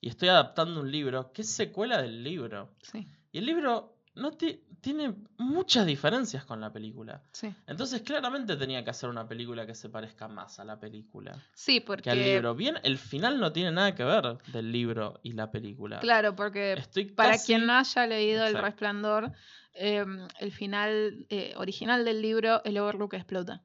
Y 0.00 0.08
estoy 0.08 0.28
adaptando 0.28 0.80
un 0.80 0.90
libro 0.90 1.32
que 1.32 1.42
es 1.42 1.50
secuela 1.50 2.00
del 2.02 2.22
libro. 2.22 2.70
Sí, 2.82 3.06
Y 3.32 3.38
el 3.38 3.46
libro 3.46 3.96
no 4.14 4.32
ti- 4.32 4.62
tiene 4.80 5.14
muchas 5.38 5.84
diferencias 5.86 6.44
con 6.44 6.60
la 6.60 6.72
película. 6.72 7.22
sí. 7.32 7.52
Entonces 7.66 8.02
claramente 8.02 8.56
tenía 8.56 8.82
que 8.82 8.90
hacer 8.90 9.08
una 9.10 9.26
película 9.28 9.66
que 9.66 9.74
se 9.74 9.88
parezca 9.88 10.26
más 10.28 10.58
a 10.58 10.64
la 10.64 10.78
película 10.80 11.32
Sí, 11.54 11.74
que 11.80 11.80
al 11.80 11.86
porque. 11.86 12.14
libro. 12.14 12.54
Bien, 12.54 12.76
el 12.82 12.96
final 12.98 13.38
no 13.40 13.52
tiene 13.52 13.72
nada 13.72 13.94
que 13.94 14.04
ver 14.04 14.38
del 14.52 14.72
libro 14.72 15.20
y 15.22 15.32
la 15.32 15.50
película. 15.50 15.98
Claro, 16.00 16.34
porque 16.34 16.72
Estoy 16.74 17.06
para 17.06 17.32
casi- 17.32 17.46
quien 17.46 17.66
no 17.66 17.74
haya 17.74 18.06
leído 18.06 18.46
El. 18.46 18.56
Resplandor, 18.58 19.32
em, 19.74 20.26
el 20.40 20.50
final 20.52 21.26
eh, 21.28 21.52
original 21.56 22.04
del 22.04 22.22
libro, 22.22 22.62
el 22.64 22.78
Overlook 22.78 23.14
explota. 23.14 23.62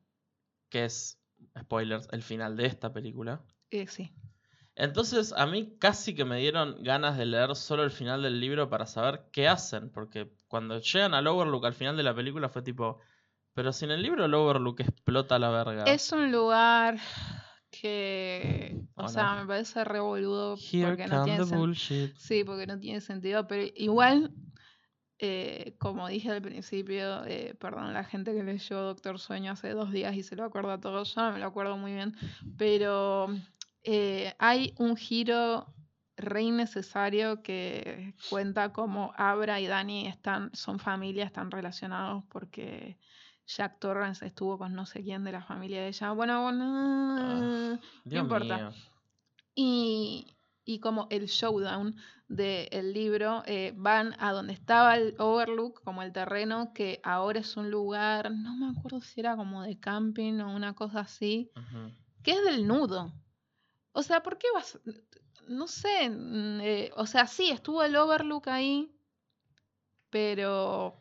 Que 0.69 0.85
es, 0.85 1.17
spoilers, 1.59 2.07
el 2.11 2.21
final 2.23 2.55
de 2.57 2.65
esta 2.65 2.91
película. 2.93 3.41
Eh, 3.69 3.87
sí. 3.87 4.11
Entonces 4.75 5.33
a 5.35 5.45
mí 5.45 5.75
casi 5.79 6.15
que 6.15 6.25
me 6.25 6.37
dieron 6.37 6.81
ganas 6.81 7.17
de 7.17 7.25
leer 7.25 7.55
solo 7.55 7.83
el 7.83 7.91
final 7.91 8.23
del 8.23 8.39
libro 8.39 8.69
para 8.69 8.85
saber 8.85 9.25
qué 9.31 9.47
hacen. 9.47 9.89
Porque 9.91 10.31
cuando 10.47 10.79
llegan 10.79 11.13
al 11.13 11.27
Overlook 11.27 11.65
al 11.65 11.73
final 11.73 11.97
de 11.97 12.03
la 12.03 12.15
película 12.15 12.49
fue 12.49 12.61
tipo... 12.61 12.99
Pero 13.53 13.73
si 13.73 13.83
en 13.83 13.91
el 13.91 14.01
libro 14.01 14.23
el 14.23 14.33
Overlook 14.33 14.79
explota 14.79 15.37
la 15.37 15.49
verga. 15.49 15.83
Es 15.83 16.11
un 16.13 16.31
lugar 16.31 16.97
que. 17.69 18.81
O 18.95 19.03
¿O 19.05 19.07
sea, 19.09 19.35
no? 19.35 19.41
me 19.41 19.47
parece 19.47 19.83
re 19.83 19.99
boludo. 19.99 20.55
Here 20.55 20.87
porque 20.87 21.07
no 21.07 21.23
tiene 21.23 21.39
the 21.39 21.45
sen- 21.45 21.57
bullshit. 21.57 22.15
Sí, 22.15 22.43
porque 22.43 22.67
no 22.67 22.79
tiene 22.79 23.01
sentido, 23.01 23.47
pero 23.47 23.69
igual, 23.75 24.31
eh, 25.23 25.75
como 25.77 26.07
dije 26.07 26.31
al 26.31 26.41
principio, 26.41 27.23
eh, 27.25 27.53
perdón, 27.59 27.93
la 27.93 28.03
gente 28.03 28.33
que 28.33 28.41
leyó 28.41 28.81
Doctor 28.81 29.19
Sueño 29.19 29.51
hace 29.51 29.69
dos 29.69 29.91
días 29.91 30.15
y 30.15 30.23
se 30.23 30.35
lo 30.35 30.43
acuerda 30.43 30.79
todo, 30.79 31.03
yo 31.03 31.21
no 31.21 31.31
me 31.31 31.37
lo 31.37 31.45
acuerdo 31.45 31.77
muy 31.77 31.93
bien, 31.93 32.15
pero 32.57 33.27
eh, 33.83 34.33
hay 34.39 34.73
un 34.79 34.95
giro 34.97 35.67
re 36.17 36.41
innecesario 36.41 37.43
que 37.43 38.15
cuenta 38.31 38.73
como 38.73 39.13
Abra 39.15 39.59
y 39.59 39.67
Dani 39.67 40.07
están, 40.07 40.49
son 40.55 40.79
familia, 40.79 41.25
están 41.25 41.51
relacionados 41.51 42.23
porque 42.27 42.97
Jack 43.45 43.77
Torrance 43.77 44.25
estuvo 44.25 44.57
con 44.57 44.73
no 44.73 44.87
sé 44.87 45.03
quién 45.03 45.23
de 45.23 45.33
la 45.33 45.43
familia 45.43 45.81
de 45.81 45.89
ella. 45.89 46.13
Bueno, 46.13 46.41
bueno, 46.41 47.79
Dios 48.05 48.23
importa. 48.23 48.57
mío. 48.57 48.71
y, 49.53 50.25
y 50.65 50.79
como 50.79 51.07
el 51.09 51.27
showdown 51.27 51.95
del 52.27 52.93
libro, 52.93 53.43
eh, 53.45 53.73
van 53.75 54.15
a 54.19 54.31
donde 54.31 54.53
estaba 54.53 54.95
el 54.95 55.15
Overlook, 55.19 55.83
como 55.83 56.01
el 56.01 56.13
terreno, 56.13 56.71
que 56.73 57.01
ahora 57.03 57.39
es 57.39 57.57
un 57.57 57.69
lugar, 57.69 58.31
no 58.31 58.55
me 58.55 58.69
acuerdo 58.69 59.01
si 59.01 59.19
era 59.19 59.35
como 59.35 59.63
de 59.63 59.79
camping 59.79 60.39
o 60.39 60.55
una 60.55 60.73
cosa 60.73 61.01
así, 61.01 61.51
que 62.23 62.31
es 62.31 62.43
del 62.43 62.67
nudo. 62.67 63.11
O 63.91 64.03
sea, 64.03 64.23
¿por 64.23 64.37
qué 64.37 64.47
vas? 64.53 64.79
No 65.47 65.67
sé, 65.67 66.09
mm, 66.09 66.61
eh, 66.61 66.91
o 66.95 67.05
sea, 67.05 67.27
sí, 67.27 67.49
estuvo 67.49 67.83
el 67.83 67.95
Overlook 67.95 68.47
ahí, 68.47 68.95
pero 70.09 71.00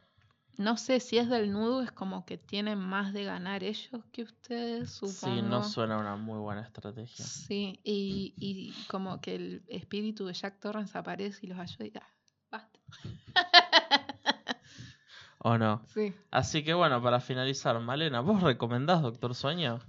no 0.60 0.76
sé 0.76 1.00
si 1.00 1.18
es 1.18 1.28
del 1.28 1.50
nudo, 1.52 1.82
es 1.82 1.90
como 1.90 2.24
que 2.26 2.36
tienen 2.38 2.78
más 2.78 3.12
de 3.12 3.24
ganar 3.24 3.64
ellos 3.64 4.04
que 4.12 4.22
ustedes, 4.22 4.90
supongo. 4.90 5.36
Sí, 5.36 5.42
no 5.42 5.62
suena 5.62 5.98
una 5.98 6.16
muy 6.16 6.38
buena 6.38 6.60
estrategia. 6.60 7.24
Sí, 7.24 7.80
y, 7.82 8.34
y 8.38 8.72
como 8.88 9.20
que 9.20 9.34
el 9.34 9.62
espíritu 9.68 10.26
de 10.26 10.34
Jack 10.34 10.60
Torrance 10.60 10.96
aparece 10.96 11.46
y 11.46 11.48
los 11.48 11.58
ayuda 11.58 11.86
y 11.86 11.92
ah, 11.96 12.06
basta. 12.50 12.78
¿O 15.38 15.56
no? 15.56 15.82
Sí. 15.94 16.14
Así 16.30 16.62
que 16.62 16.74
bueno, 16.74 17.02
para 17.02 17.20
finalizar, 17.20 17.80
Malena, 17.80 18.20
¿vos 18.20 18.42
recomendás 18.42 19.00
Doctor 19.02 19.34
Sueño? 19.34 19.78
Me 19.78 19.84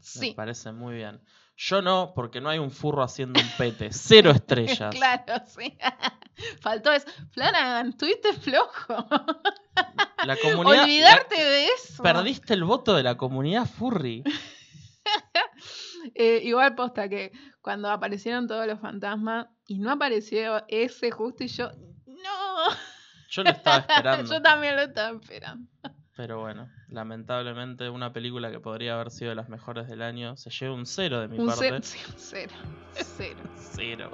Sí. 0.00 0.32
parece 0.34 0.70
muy 0.72 0.94
bien. 0.94 1.20
Yo 1.56 1.80
no, 1.80 2.12
porque 2.14 2.40
no 2.40 2.50
hay 2.50 2.58
un 2.58 2.70
furro 2.70 3.02
haciendo 3.02 3.40
un 3.40 3.48
pete. 3.56 3.88
Cero 3.90 4.30
estrellas. 4.34 4.94
claro, 4.94 5.42
sí. 5.46 5.76
Faltó 6.60 6.92
eso. 6.92 7.06
Flanagan, 7.30 7.88
estuviste 7.90 8.34
flojo. 8.34 9.06
La 10.24 10.36
comunidad. 10.36 10.84
Olvidarte 10.84 11.42
de 11.42 11.66
eso. 11.66 12.02
perdiste 12.02 12.52
el 12.52 12.64
voto 12.64 12.94
de 12.94 13.02
la 13.02 13.16
comunidad 13.16 13.66
furry. 13.66 14.22
Eh, 16.14 16.40
igual 16.44 16.76
posta 16.76 17.08
que 17.08 17.32
cuando 17.60 17.90
aparecieron 17.90 18.46
todos 18.46 18.64
los 18.66 18.80
fantasmas 18.80 19.48
y 19.66 19.78
no 19.78 19.90
apareció 19.90 20.64
ese 20.68 21.10
justo 21.10 21.42
y 21.42 21.48
yo, 21.48 21.70
no. 22.06 22.56
Yo 23.28 23.42
lo 23.42 23.50
estaba 23.50 23.78
esperando. 23.78 24.32
yo 24.32 24.40
también 24.40 24.76
lo 24.76 24.82
estaba 24.82 25.16
esperando. 25.18 25.68
Pero 26.16 26.40
bueno, 26.40 26.68
lamentablemente 26.88 27.90
una 27.90 28.12
película 28.12 28.50
que 28.50 28.58
podría 28.58 28.94
haber 28.94 29.10
sido 29.10 29.28
de 29.28 29.34
las 29.34 29.50
mejores 29.50 29.86
del 29.86 30.00
año 30.00 30.36
se 30.36 30.48
lleva 30.48 30.74
un 30.74 30.86
cero 30.86 31.20
de 31.20 31.28
mi 31.28 31.38
Un 31.38 31.46
parte. 31.46 31.68
cero, 31.68 31.80
sí, 31.82 31.98
un 32.08 32.14
cero. 32.16 32.52
Cero. 32.94 33.40
Cero. 33.76 34.10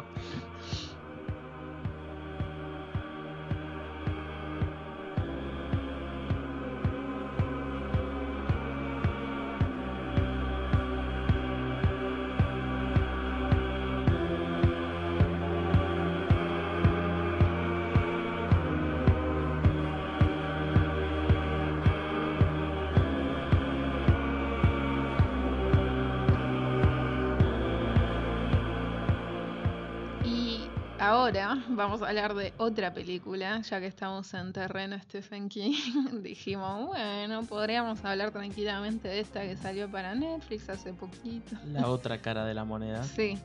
Vamos 31.77 32.03
a 32.03 32.09
hablar 32.09 32.35
de 32.35 32.53
otra 32.59 32.93
película, 32.93 33.61
ya 33.61 33.81
que 33.81 33.87
estamos 33.87 34.33
en 34.35 34.53
terreno 34.53 34.99
Stephen 35.01 35.49
King. 35.49 35.75
Dijimos, 36.23 36.89
bueno, 36.89 37.43
podríamos 37.45 38.05
hablar 38.05 38.31
tranquilamente 38.31 39.09
de 39.09 39.21
esta 39.21 39.43
que 39.43 39.57
salió 39.57 39.91
para 39.91 40.15
Netflix 40.15 40.69
hace 40.69 40.93
poquito. 40.93 41.57
La 41.67 41.89
otra 41.89 42.21
cara 42.21 42.45
de 42.45 42.55
la 42.55 42.65
moneda. 42.65 43.05
Sí. 43.13 43.39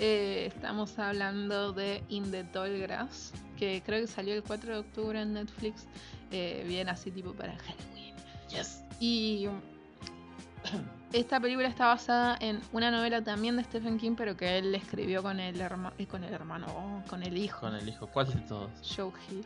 Eh, 0.00 0.46
estamos 0.46 0.98
hablando 0.98 1.72
de 1.72 2.02
In 2.08 2.28
the 2.32 2.42
Tall 2.42 2.80
Grass, 2.80 3.32
que 3.56 3.80
creo 3.86 4.00
que 4.00 4.08
salió 4.08 4.34
el 4.34 4.42
4 4.42 4.72
de 4.72 4.78
octubre 4.80 5.20
en 5.20 5.34
Netflix, 5.34 5.86
eh, 6.32 6.64
bien 6.66 6.88
así 6.88 7.12
tipo 7.12 7.32
para 7.32 7.56
Halloween. 7.56 8.16
Yes. 8.48 8.82
Y 8.98 9.48
esta 11.18 11.40
película 11.40 11.68
está 11.68 11.86
basada 11.86 12.36
en 12.40 12.60
una 12.72 12.90
novela 12.90 13.22
también 13.22 13.56
de 13.56 13.64
Stephen 13.64 13.98
King, 13.98 14.14
pero 14.16 14.36
que 14.36 14.58
él 14.58 14.74
escribió 14.74 15.22
con 15.22 15.40
el, 15.40 15.60
herma- 15.60 15.92
eh, 15.98 16.06
con 16.06 16.24
el 16.24 16.32
hermano, 16.34 16.66
oh, 16.68 17.08
con 17.08 17.22
el 17.22 17.36
hijo, 17.38 17.60
Con 17.60 17.74
el 17.74 17.88
hijo. 17.88 18.06
¿Cuál 18.08 18.26
de 18.32 18.40
todos? 18.42 18.70
Joe 18.96 19.12
Hill. 19.30 19.44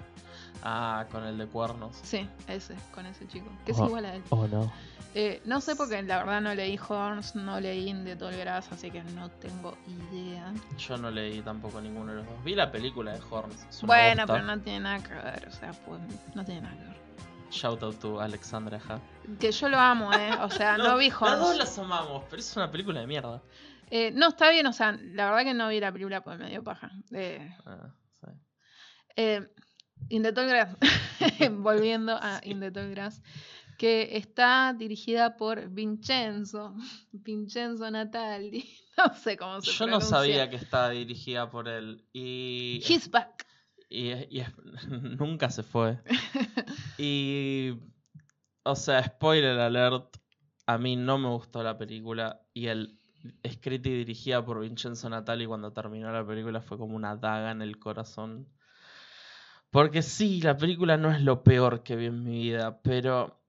Ah, 0.62 1.06
con 1.12 1.24
el 1.24 1.38
de 1.38 1.46
cuernos. 1.46 1.96
Sí, 2.02 2.28
ese, 2.48 2.74
con 2.94 3.06
ese 3.06 3.26
chico, 3.28 3.46
que 3.64 3.72
es 3.72 3.78
Oh. 3.78 3.86
igual 3.86 4.04
a 4.06 4.14
él. 4.14 4.22
Oh, 4.30 4.46
no. 4.48 4.72
Eh, 5.14 5.40
no 5.46 5.60
sé 5.60 5.74
porque 5.74 6.02
la 6.02 6.18
verdad 6.18 6.40
no 6.40 6.54
leí 6.54 6.78
Horns, 6.78 7.34
no 7.34 7.60
leí 7.60 7.88
In 7.88 8.04
the 8.04 8.14
Tall 8.16 8.36
Grass, 8.36 8.70
así 8.72 8.90
que 8.90 9.02
no 9.02 9.30
tengo 9.30 9.76
idea. 10.12 10.52
Yo 10.78 10.96
no 10.98 11.10
leí 11.10 11.40
tampoco 11.42 11.80
ninguno 11.80 12.12
de 12.12 12.18
los 12.18 12.26
dos. 12.26 12.44
Vi 12.44 12.54
la 12.54 12.70
película 12.70 13.12
de 13.12 13.20
Horns. 13.30 13.82
Bueno, 13.82 14.24
pero 14.26 14.42
no 14.42 14.58
tiene 14.60 14.80
nada 14.80 14.98
que 15.02 15.14
ver, 15.14 15.48
o 15.48 15.52
sea, 15.52 15.72
pues 15.86 16.00
no 16.34 16.44
tiene 16.44 16.60
nada 16.62 16.76
que 16.76 16.82
ver. 16.84 17.07
Shout 17.50 17.82
out 17.82 17.98
to 18.00 18.20
Alexandra 18.20 18.78
Ja. 18.78 19.00
Que 19.40 19.50
yo 19.52 19.68
lo 19.68 19.78
amo, 19.78 20.12
¿eh? 20.12 20.30
O 20.42 20.50
sea, 20.50 20.76
no, 20.78 20.96
vi 20.98 21.10
Las 21.10 21.38
dos 21.40 21.56
las 21.56 21.78
amamos, 21.78 22.24
pero 22.28 22.40
es 22.40 22.56
una 22.56 22.70
película 22.70 23.00
de 23.00 23.06
mierda. 23.06 23.42
Eh, 23.90 24.10
no, 24.14 24.28
está 24.28 24.50
bien, 24.50 24.66
o 24.66 24.72
sea, 24.72 24.92
la 24.92 25.30
verdad 25.30 25.44
que 25.44 25.54
no 25.54 25.68
vi 25.68 25.80
la 25.80 25.90
película 25.92 26.22
porque 26.22 26.44
me 26.44 26.50
dio 26.50 26.62
paja. 26.62 26.90
Eh, 27.12 27.56
Ah, 27.64 27.94
sí. 28.20 28.26
eh, 29.16 29.48
In 30.10 30.22
the 30.22 30.32
Tall 30.32 30.48
Grass, 30.48 30.76
volviendo 31.52 32.16
a 32.20 32.40
In 32.44 32.60
the 32.60 32.70
Tall 32.70 32.90
Grass, 32.90 33.22
que 33.78 34.16
está 34.16 34.74
dirigida 34.76 35.36
por 35.36 35.68
Vincenzo, 35.70 36.74
Vincenzo 37.12 37.90
Natali, 37.90 38.68
no 38.98 39.14
sé 39.14 39.36
cómo 39.36 39.60
se 39.62 39.72
Yo 39.72 39.86
no 39.86 40.00
sabía 40.00 40.50
que 40.50 40.56
estaba 40.56 40.90
dirigida 40.90 41.50
por 41.50 41.68
él. 41.68 42.04
Y. 42.12 42.82
He's 42.86 43.10
back. 43.10 43.46
Y, 43.88 44.10
y 44.36 44.40
es- 44.40 44.52
nunca 44.88 45.50
se 45.50 45.62
fue. 45.62 45.98
Y. 46.98 47.74
O 48.64 48.76
sea, 48.76 49.02
spoiler 49.04 49.58
alert. 49.58 50.16
A 50.66 50.76
mí 50.78 50.96
no 50.96 51.18
me 51.18 51.28
gustó 51.28 51.62
la 51.62 51.78
película. 51.78 52.42
Y 52.52 52.66
el 52.66 52.98
escrita 53.42 53.88
y 53.88 53.92
dirigida 53.98 54.44
por 54.44 54.60
Vincenzo 54.60 55.08
Natali 55.08 55.46
cuando 55.46 55.72
terminó 55.72 56.12
la 56.12 56.26
película 56.26 56.60
fue 56.60 56.78
como 56.78 56.94
una 56.96 57.16
daga 57.16 57.50
en 57.50 57.62
el 57.62 57.78
corazón. 57.78 58.48
Porque 59.70 60.02
sí, 60.02 60.40
la 60.40 60.56
película 60.56 60.96
no 60.96 61.10
es 61.12 61.20
lo 61.22 61.42
peor 61.42 61.82
que 61.82 61.96
vi 61.96 62.06
en 62.06 62.22
mi 62.24 62.38
vida, 62.42 62.80
pero. 62.82 63.40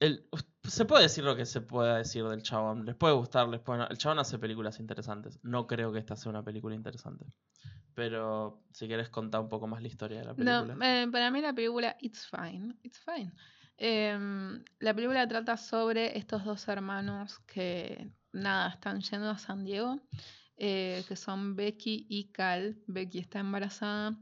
el- 0.00 0.28
se 0.66 0.84
puede 0.84 1.04
decir 1.04 1.24
lo 1.24 1.36
que 1.36 1.46
se 1.46 1.60
pueda 1.60 1.98
decir 1.98 2.24
del 2.24 2.42
chabón. 2.42 2.84
Les 2.86 2.94
puede 2.94 3.14
gustar, 3.14 3.48
les 3.48 3.60
puede. 3.60 3.86
El 3.88 3.98
chabón 3.98 4.18
hace 4.18 4.38
películas 4.38 4.80
interesantes. 4.80 5.38
No 5.42 5.66
creo 5.66 5.92
que 5.92 5.98
esta 5.98 6.16
sea 6.16 6.30
una 6.30 6.42
película 6.42 6.74
interesante. 6.74 7.26
Pero 7.94 8.64
si 8.72 8.86
quieres 8.86 9.08
contar 9.08 9.40
un 9.40 9.48
poco 9.48 9.66
más 9.66 9.80
la 9.80 9.88
historia 9.88 10.18
de 10.18 10.24
la 10.24 10.34
película. 10.34 10.74
No, 10.74 10.84
eh, 10.84 11.08
para 11.10 11.30
mí 11.30 11.40
la 11.40 11.52
película 11.52 11.96
It's 12.00 12.26
Fine. 12.26 12.74
It's 12.82 12.98
Fine. 12.98 13.32
Em, 13.76 14.64
la 14.78 14.94
película 14.94 15.26
trata 15.28 15.56
sobre 15.56 16.16
estos 16.16 16.44
dos 16.44 16.66
hermanos 16.68 17.40
que, 17.40 18.10
nada, 18.32 18.70
están 18.70 19.00
yendo 19.00 19.30
a 19.30 19.38
San 19.38 19.64
Diego, 19.64 20.00
eh, 20.56 21.04
que 21.06 21.16
son 21.16 21.56
Becky 21.56 22.06
y 22.08 22.32
Cal. 22.32 22.76
Becky 22.86 23.18
está 23.18 23.40
embarazada. 23.40 24.16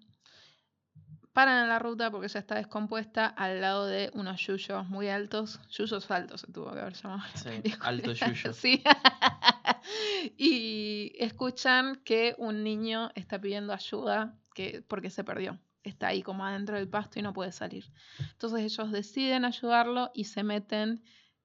Paran 1.33 1.63
en 1.63 1.69
la 1.69 1.79
ruta 1.79 2.11
porque 2.11 2.27
ella 2.27 2.41
está 2.41 2.57
descompuesta 2.57 3.27
al 3.27 3.61
lado 3.63 3.87
de 3.87 4.11
unos 4.13 4.39
yuyos 4.47 4.87
muy 4.89 5.09
altos. 5.09 5.61
Yuyos 5.71 6.11
altos 6.11 6.43
se 6.43 6.53
tuvo 6.53 6.73
que 6.73 6.81
haber 6.81 6.93
llamado. 6.93 7.23
la 7.23 7.41
Sí, 7.41 7.63
alto 7.81 8.13
yuyo. 8.13 8.53
Sí. 8.53 8.83
y 10.37 11.13
escuchan 11.19 12.03
que 12.05 12.35
un 12.37 12.63
niño 12.63 13.11
está 13.15 13.41
pidiendo 13.41 13.73
ayuda 13.73 14.39
que, 14.55 14.85
porque 14.87 15.09
se 15.09 15.25
perdió. 15.25 15.59
Está 15.83 16.09
ahí 16.09 16.23
como 16.23 16.45
adentro 16.45 16.77
del 16.77 16.89
pasto 16.89 17.19
y 17.19 17.23
no 17.23 17.33
puede 17.33 17.51
salir. 17.53 17.91
Entonces 18.33 18.61
ellos 18.61 18.93
deciden 18.93 19.47
ayudarlo 19.47 20.11
y 20.15 20.25
se 20.25 20.43
meten 20.43 21.03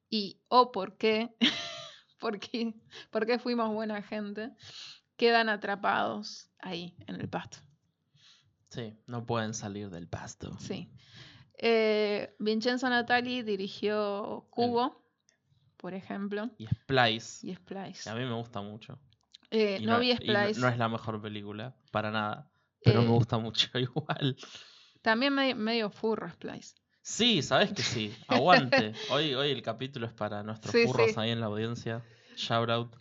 y, 0.09 0.41
oh, 0.49 0.71
¿por 0.73 0.97
qué? 0.97 1.33
¿Por 2.19 2.39
qué? 2.39 2.73
¿Por 3.09 3.25
qué 3.25 3.39
fuimos 3.39 3.73
buena 3.73 4.01
gente? 4.01 4.51
Quedan 5.15 5.47
atrapados 5.47 6.49
ahí 6.59 6.93
en 7.07 7.15
el 7.15 7.29
pasto. 7.29 7.66
Sí, 8.69 8.93
no 9.07 9.25
pueden 9.25 9.53
salir 9.53 9.89
del 9.89 10.07
pasto. 10.07 10.57
Sí. 10.59 10.89
Eh, 11.57 12.35
Vincenzo 12.39 12.89
Natali 12.89 13.41
dirigió 13.41 14.47
Cubo, 14.51 15.03
por 15.77 15.93
ejemplo, 15.93 16.49
Y 16.57 16.67
Splice, 16.67 17.47
y 17.47 17.55
Splice. 17.55 18.03
que 18.03 18.09
a 18.09 18.15
mí 18.15 18.25
me 18.25 18.33
gusta 18.33 18.61
mucho. 18.61 18.99
Eh, 19.49 19.77
Y 19.81 19.85
no, 19.85 19.99
vi 19.99 20.09
no- 20.09 20.15
Splice. 20.17 20.59
no 20.59 20.67
es 20.67 20.77
la 20.77 20.89
mejor 20.89 21.21
película, 21.21 21.75
para 21.91 22.11
nada. 22.11 22.51
Pero 22.83 23.01
Eh, 23.01 23.05
me 23.05 23.09
gusta 23.11 23.37
mucho 23.37 23.67
igual. 23.79 24.35
También 25.01 25.33
medio, 25.33 25.55
medio 25.55 25.89
furro 25.89 26.29
Splice. 26.29 26.75
Sí, 27.01 27.41
sabes 27.41 27.71
que 27.71 27.81
sí. 27.83 28.13
Aguante. 28.27 28.91
Hoy, 29.11 29.33
hoy 29.33 29.51
el 29.51 29.61
capítulo 29.61 30.05
es 30.07 30.13
para 30.13 30.43
nuestros 30.43 30.73
Sí, 30.73 30.85
furros 30.85 31.11
sí. 31.11 31.15
ahí 31.17 31.31
en 31.31 31.39
la 31.39 31.45
audiencia. 31.45 32.03
Shout 32.35 32.69
out. 32.69 32.95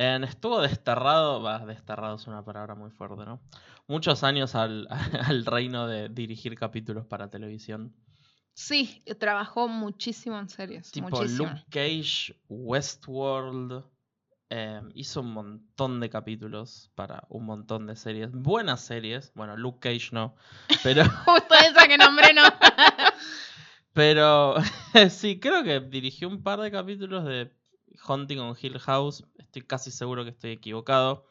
Estuvo 0.00 0.62
desterrado, 0.62 1.42
va, 1.42 1.58
desterrado 1.66 2.16
es 2.16 2.26
una 2.26 2.42
palabra 2.42 2.74
muy 2.74 2.90
fuerte, 2.90 3.22
¿no? 3.26 3.38
Muchos 3.86 4.24
años 4.24 4.54
al, 4.54 4.88
al 5.26 5.44
reino 5.44 5.86
de 5.86 6.08
dirigir 6.08 6.54
capítulos 6.54 7.04
para 7.04 7.28
televisión. 7.28 7.94
Sí, 8.54 9.02
trabajó 9.18 9.68
muchísimo 9.68 10.38
en 10.38 10.48
series. 10.48 10.90
Tipo 10.90 11.10
muchísimo. 11.10 11.48
Luke 11.48 11.64
Cage, 11.70 12.34
Westworld. 12.48 13.84
eh, 14.48 14.80
hizo 14.94 15.20
un 15.20 15.32
montón 15.32 16.00
de 16.00 16.08
capítulos 16.08 16.90
para 16.94 17.24
un 17.28 17.44
montón 17.44 17.86
de 17.86 17.94
series. 17.94 18.32
Buenas 18.32 18.80
series. 18.80 19.32
Bueno, 19.34 19.54
Luke 19.56 19.80
Cage 19.80 20.10
no. 20.12 20.34
Pero, 20.82 21.04
Justo 21.04 21.54
esa 21.54 21.86
que 21.86 21.98
nombré, 21.98 22.32
no. 22.32 22.42
pero 23.92 24.54
sí, 25.10 25.40
creo 25.40 25.62
que 25.62 25.80
dirigió 25.80 26.26
un 26.28 26.42
par 26.42 26.60
de 26.60 26.70
capítulos 26.70 27.24
de 27.26 27.52
Hunting 28.06 28.38
on 28.38 28.56
Hill 28.60 28.78
House. 28.78 29.24
Estoy 29.38 29.62
casi 29.62 29.90
seguro 29.90 30.24
que 30.24 30.30
estoy 30.30 30.52
equivocado. 30.52 31.26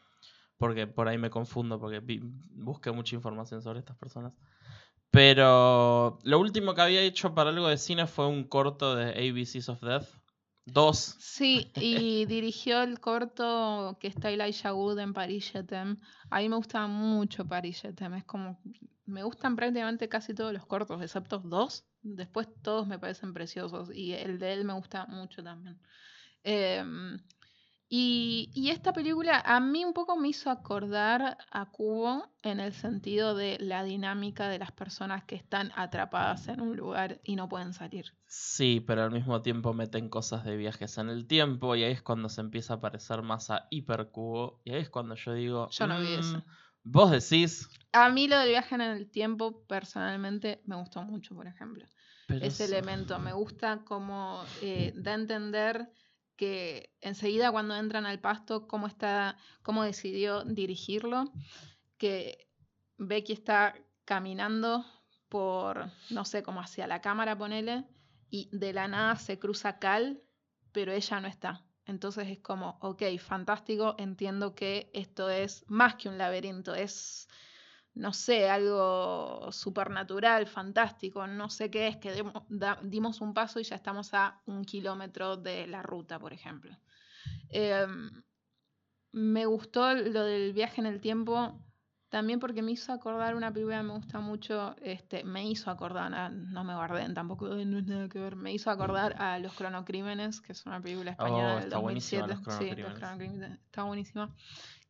Porque 0.57 0.87
por 0.87 1.07
ahí 1.07 1.17
me 1.17 1.29
confundo. 1.29 1.79
Porque 1.79 2.01
busqué 2.51 2.91
mucha 2.91 3.15
información 3.15 3.61
sobre 3.61 3.79
estas 3.79 3.97
personas. 3.97 4.33
Pero 5.11 6.19
lo 6.23 6.39
último 6.39 6.75
que 6.75 6.81
había 6.81 7.01
hecho 7.01 7.33
para 7.33 7.49
algo 7.49 7.67
de 7.67 7.77
cine 7.77 8.05
fue 8.05 8.27
un 8.27 8.43
corto 8.43 8.95
de 8.95 9.09
ABCs 9.11 9.69
of 9.69 9.81
Death. 9.81 10.07
Dos. 10.65 11.15
Sí, 11.19 11.71
y 11.75 12.25
dirigió 12.27 12.83
el 12.83 12.99
corto 12.99 13.97
que 13.99 14.07
está 14.07 14.29
Elijah 14.29 14.73
Wood 14.73 14.99
en 14.99 15.13
Paris 15.13 15.51
Jetem. 15.51 15.97
A 16.29 16.39
mí 16.39 16.49
me 16.49 16.57
gusta 16.57 16.85
mucho 16.85 17.47
Paris 17.47 17.81
Jetem. 17.81 18.13
Es 18.13 18.25
como. 18.25 18.59
Me 19.05 19.23
gustan 19.23 19.55
prácticamente 19.55 20.07
casi 20.07 20.35
todos 20.35 20.53
los 20.53 20.67
cortos, 20.67 21.01
excepto 21.01 21.39
dos. 21.39 21.87
Después 22.03 22.47
todos 22.61 22.87
me 22.87 22.99
parecen 22.99 23.33
preciosos. 23.33 23.89
Y 23.91 24.13
el 24.13 24.37
de 24.37 24.53
él 24.53 24.65
me 24.65 24.73
gusta 24.73 25.07
mucho 25.07 25.43
también. 25.43 25.81
Em, 26.43 27.19
y, 27.91 28.51
y 28.53 28.69
esta 28.69 28.93
película 28.93 29.41
a 29.43 29.59
mí 29.59 29.83
un 29.83 29.93
poco 29.93 30.15
me 30.15 30.29
hizo 30.29 30.51
acordar 30.51 31.37
a 31.51 31.71
Cubo 31.71 32.27
en 32.43 32.59
el 32.59 32.73
sentido 32.73 33.35
de 33.35 33.57
la 33.59 33.83
dinámica 33.83 34.47
de 34.47 34.59
las 34.59 34.71
personas 34.71 35.23
que 35.23 35.35
están 35.35 35.71
atrapadas 35.75 36.47
en 36.49 36.61
un 36.61 36.77
lugar 36.77 37.19
y 37.23 37.35
no 37.35 37.49
pueden 37.49 37.73
salir. 37.73 38.13
Sí, 38.27 38.79
pero 38.85 39.03
al 39.03 39.11
mismo 39.11 39.41
tiempo 39.41 39.73
meten 39.73 40.07
cosas 40.07 40.45
de 40.45 40.55
viajes 40.55 40.99
en 40.99 41.09
el 41.09 41.25
tiempo 41.25 41.75
y 41.75 41.83
ahí 41.83 41.93
es 41.93 42.03
cuando 42.03 42.29
se 42.29 42.41
empieza 42.41 42.75
a 42.75 42.79
parecer 42.79 43.23
más 43.23 43.49
a 43.49 43.65
Hipercubo 43.71 44.61
y 44.63 44.71
ahí 44.73 44.81
es 44.81 44.89
cuando 44.91 45.15
yo 45.15 45.33
digo, 45.33 45.69
Yo 45.71 45.87
no 45.87 45.99
vi 45.99 46.13
eso. 46.13 46.37
"Mm, 46.37 46.41
vos 46.83 47.09
decís, 47.11 47.69
A 47.91 48.09
mí 48.09 48.27
lo 48.27 48.37
del 48.37 48.49
viaje 48.49 48.75
en 48.75 48.81
el 48.81 49.09
tiempo 49.09 49.63
personalmente 49.67 50.61
me 50.65 50.75
gustó 50.75 51.01
mucho, 51.03 51.33
por 51.35 51.47
ejemplo. 51.47 51.85
pero 52.27 52.45
Ese 52.45 52.65
es- 52.65 52.69
elemento 52.71 53.17
me 53.19 53.33
gusta 53.33 53.79
como 53.83 54.43
eh, 54.61 54.93
da 54.95 55.11
a 55.11 55.15
entender 55.15 55.89
que 56.39 56.95
enseguida 57.01 57.51
cuando 57.51 57.75
entran 57.75 58.05
al 58.05 58.21
pasto, 58.21 58.65
cómo 58.65 58.87
está, 58.87 59.35
cómo 59.61 59.83
decidió 59.83 60.45
dirigirlo, 60.45 61.33
que 61.97 62.47
Becky 62.97 63.33
está 63.33 63.75
caminando 64.05 64.85
por, 65.27 65.91
no 66.09 66.23
sé, 66.23 66.41
como 66.41 66.61
hacia 66.61 66.87
la 66.87 67.01
cámara, 67.01 67.37
ponele, 67.37 67.83
y 68.29 68.47
de 68.53 68.71
la 68.71 68.87
nada 68.87 69.17
se 69.17 69.37
cruza 69.37 69.79
Cal, 69.79 70.23
pero 70.71 70.93
ella 70.93 71.19
no 71.19 71.27
está. 71.27 71.65
Entonces 71.85 72.29
es 72.29 72.39
como, 72.39 72.77
ok, 72.79 73.03
fantástico, 73.19 73.95
entiendo 73.97 74.55
que 74.55 74.89
esto 74.93 75.29
es 75.29 75.65
más 75.67 75.95
que 75.95 76.07
un 76.07 76.17
laberinto, 76.17 76.73
es, 76.73 77.27
no 77.99 78.13
sé, 78.13 78.49
algo 78.49 79.51
supernatural, 79.51 80.47
fantástico, 80.47 81.27
no 81.27 81.49
sé 81.49 81.69
qué 81.69 81.87
es, 81.89 81.97
que 81.97 82.11
demo- 82.13 82.45
da- 82.49 82.79
dimos 82.81 83.19
un 83.21 83.33
paso 83.33 83.59
y 83.59 83.63
ya 83.63 83.75
estamos 83.75 84.13
a 84.13 84.41
un 84.45 84.63
kilómetro 84.63 85.35
de 85.37 85.67
la 85.67 85.81
ruta, 85.83 86.17
por 86.17 86.31
ejemplo. 86.31 86.71
Em, 87.49 88.09
me 89.11 89.45
gustó 89.45 89.93
lo 89.93 90.23
del 90.23 90.53
viaje 90.53 90.81
en 90.81 90.87
el 90.87 91.01
tiempo 91.01 91.59
también 92.09 92.39
porque 92.39 92.61
me 92.63 92.71
hizo 92.71 92.91
acordar 92.91 93.35
una 93.35 93.51
película 93.53 93.77
que 93.77 93.83
me 93.83 93.93
gusta 93.93 94.19
mucho, 94.19 94.75
este, 94.81 95.23
me 95.23 95.47
hizo 95.47 95.69
acordar, 95.69 96.11
ah, 96.15 96.29
no 96.29 96.63
me 96.63 96.73
guarden 96.73 97.13
tampoco, 97.13 97.47
no 97.49 97.77
es 97.79 97.85
nada 97.85 98.09
que 98.09 98.17
ver, 98.19 98.35
me 98.35 98.51
hizo 98.51 98.71
acordar 98.71 99.21
a 99.21 99.37
Los 99.39 99.53
Cronocrímenes, 99.53 100.41
que 100.41 100.53
es 100.53 100.65
una 100.65 100.81
película 100.81 101.11
española 101.11 101.53
Oh, 101.53 101.55
del 101.59 101.63
está 101.65 101.77
buenísima 101.77 102.27
2007. 102.27 102.49
Los 102.49 102.57
Sí, 102.75 102.81
Los. 102.81 102.93
Cronocrímenes, 102.99 103.59
está 103.59 103.83
buenísima. 103.83 104.35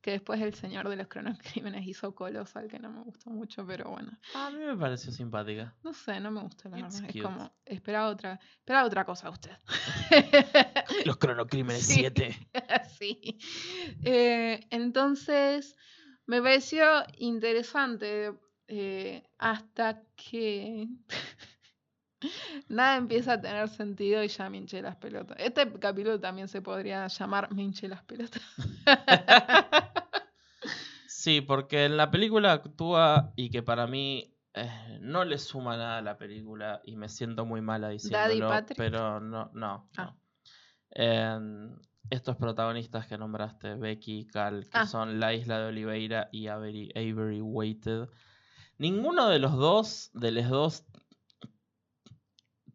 Que 0.02 0.12
después 0.12 0.41
El 0.41 0.54
Señor 0.54 0.88
de 0.88 0.95
los 0.95 1.08
Cronocrímenes 1.08 1.86
hizo 1.86 2.16
Colossal, 2.16 2.70
que 2.70 2.80
no 2.80 2.89
me 2.89 3.02
gustó 3.02 3.30
mucho, 3.32 3.66
pero 3.68 3.89
bueno. 3.89 4.18
A 4.34 4.50
mí 4.50 4.58
me 4.60 4.78
pareció 4.78 5.12
simpática. 5.12 5.76
No 5.84 5.93
sé, 5.93 6.20
no 6.22 6.32
me 6.32 6.41
gusta 6.41 6.70
la 6.70 6.88
cute. 6.88 7.08
Es 7.18 7.22
como, 7.22 7.52
esperaba 7.66 8.08
otra, 8.08 8.39
esperaba 8.60 8.88
otra 8.88 9.04
cosa 9.06 9.30
usted. 9.30 9.52
Los 11.06 11.18
cronocrímenes 11.18 11.86
Sí. 11.86 11.95
7. 11.95 12.50
sí. 12.97 13.39
Eh, 14.04 14.66
entonces, 14.70 15.76
me 16.26 16.41
pareció 16.41 16.86
interesante 17.18 18.34
eh, 18.68 19.24
hasta 19.38 20.04
que 20.16 20.88
nada 22.67 22.97
empieza 22.97 23.34
a 23.34 23.41
tener 23.41 23.67
sentido 23.70 24.24
y 24.24 24.28
ya 24.28 24.49
me 24.49 24.57
hinché 24.57 24.82
las 24.82 24.95
pelotas. 24.97 25.38
Este 25.39 25.72
capítulo 25.80 26.20
también 26.20 26.47
se 26.47 26.61
podría 26.61 27.07
llamar 27.07 27.51
Me 27.53 27.63
hinché 27.63 27.88
las 27.88 28.03
pelotas. 28.03 28.41
Sí, 31.07 31.41
porque 31.41 31.86
en 31.86 31.97
la 31.97 32.09
película 32.11 32.53
actúa 32.53 33.34
y 33.36 33.49
que 33.49 33.61
para 33.61 33.88
mí 33.88 34.34
eh, 34.53 34.99
no 35.01 35.26
le 35.26 35.38
suma 35.38 35.76
nada 35.76 35.97
a 35.97 36.01
la 36.01 36.17
película 36.17 36.82
y 36.86 36.95
me 36.95 37.09
siento 37.09 37.45
muy 37.45 37.61
mala 37.61 37.89
diciéndolo, 37.89 38.47
Patrick? 38.47 38.78
pero 38.78 39.20
no, 39.20 39.49
no, 39.53 39.89
Ah. 39.97 40.05
no. 40.05 40.17
En 40.91 41.78
estos 42.09 42.38
protagonistas 42.38 43.05
que 43.07 43.17
nombraste, 43.17 43.76
Becky 43.76 44.20
y 44.20 44.28
Cal, 44.28 44.63
que 44.63 44.70
Ah. 44.78 44.88
son 44.88 45.20
La 45.20 45.34
Isla 45.34 45.59
de 45.59 45.65
Oliveira 45.67 46.30
y 46.32 46.47
Avery, 46.47 46.89
Avery 46.95 47.41
Weighted, 47.41 48.07
ninguno 48.78 49.28
de 49.28 49.39
los 49.39 49.53
dos, 49.57 50.11
de 50.13 50.32
los 50.32 50.47
dos, 50.49 50.86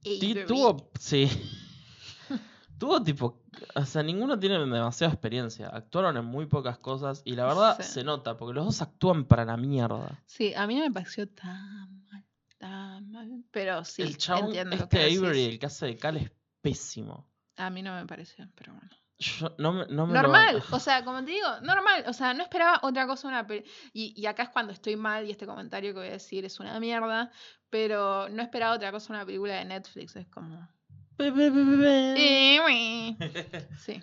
Avery. 0.05 0.47
tuvo, 0.47 0.91
sí, 0.99 1.29
tuvo 2.79 3.03
tipo, 3.03 3.43
o 3.75 3.85
sea, 3.85 4.03
ninguno 4.03 4.39
tiene 4.39 4.59
demasiada 4.59 5.13
experiencia, 5.13 5.69
actuaron 5.69 6.17
en 6.17 6.25
muy 6.25 6.47
pocas 6.47 6.79
cosas 6.79 7.23
y 7.25 7.35
la 7.37 7.45
verdad 7.47 7.77
Sí. 7.81 7.85
se 7.93 8.05
nota, 8.05 8.37
porque 8.37 8.55
los 8.55 8.65
dos 8.67 8.83
actúan 8.83 9.25
para 9.25 9.45
la 9.45 9.57
mierda. 9.57 10.23
Sí, 10.27 10.53
a 10.55 10.67
mí 10.67 10.75
no 10.75 10.81
me 10.83 10.91
pareció 10.93 11.29
tan 11.29 12.05
mal, 12.05 12.25
tan 12.59 13.11
mal. 13.11 13.45
Pero 13.51 13.85
sí, 13.85 14.03
el 14.03 14.17
chabón, 14.17 14.47
entiendo 14.47 14.77
lo 14.77 14.83
este 14.85 14.99
que 14.99 15.05
Avery, 15.05 15.39
decís. 15.41 15.53
el 15.55 15.59
que 15.59 15.67
hace 15.67 15.87
de 15.87 15.97
Cal, 15.97 16.17
es 16.17 16.31
pésimo. 16.61 17.27
A 17.57 17.71
mí 17.71 17.83
no 17.83 17.95
me 17.95 18.07
pareció, 18.07 18.49
pero 18.55 18.73
bueno. 18.75 18.91
Yo 19.19 19.55
no 19.59 19.73
me, 19.73 19.87
no 19.87 20.07
me 20.07 20.15
lo- 20.15 20.23
Normal, 20.23 20.63
o 20.71 20.79
sea, 20.81 21.05
como 21.05 21.25
te 21.25 21.33
digo, 21.33 21.49
normal, 21.63 22.05
o 22.07 22.13
sea, 22.13 22.35
no 22.35 22.43
esperaba 22.43 22.81
otra 22.83 23.07
cosa 23.07 23.29
una 23.29 23.47
peli- 23.47 23.65
y, 23.93 24.13
y 24.21 24.27
acá 24.27 24.45
es 24.45 24.49
cuando 24.51 24.73
estoy 24.73 24.97
mal 24.97 25.27
y 25.27 25.31
este 25.31 25.47
comentario 25.47 25.93
que 25.93 26.01
voy 26.01 26.09
a 26.09 26.13
decir 26.13 26.45
es 26.45 26.59
una 26.61 26.79
mierda, 26.81 27.31
pero 27.71 28.29
no 28.29 28.43
esperaba 28.43 28.75
otra 28.75 28.91
cosa 28.93 29.13
una 29.13 29.25
película 29.25 29.55
de 29.55 29.65
Netflix, 29.65 30.17
es 30.17 30.27
como... 30.29 30.69
Be. 31.17 33.17
Sí, 33.79 34.03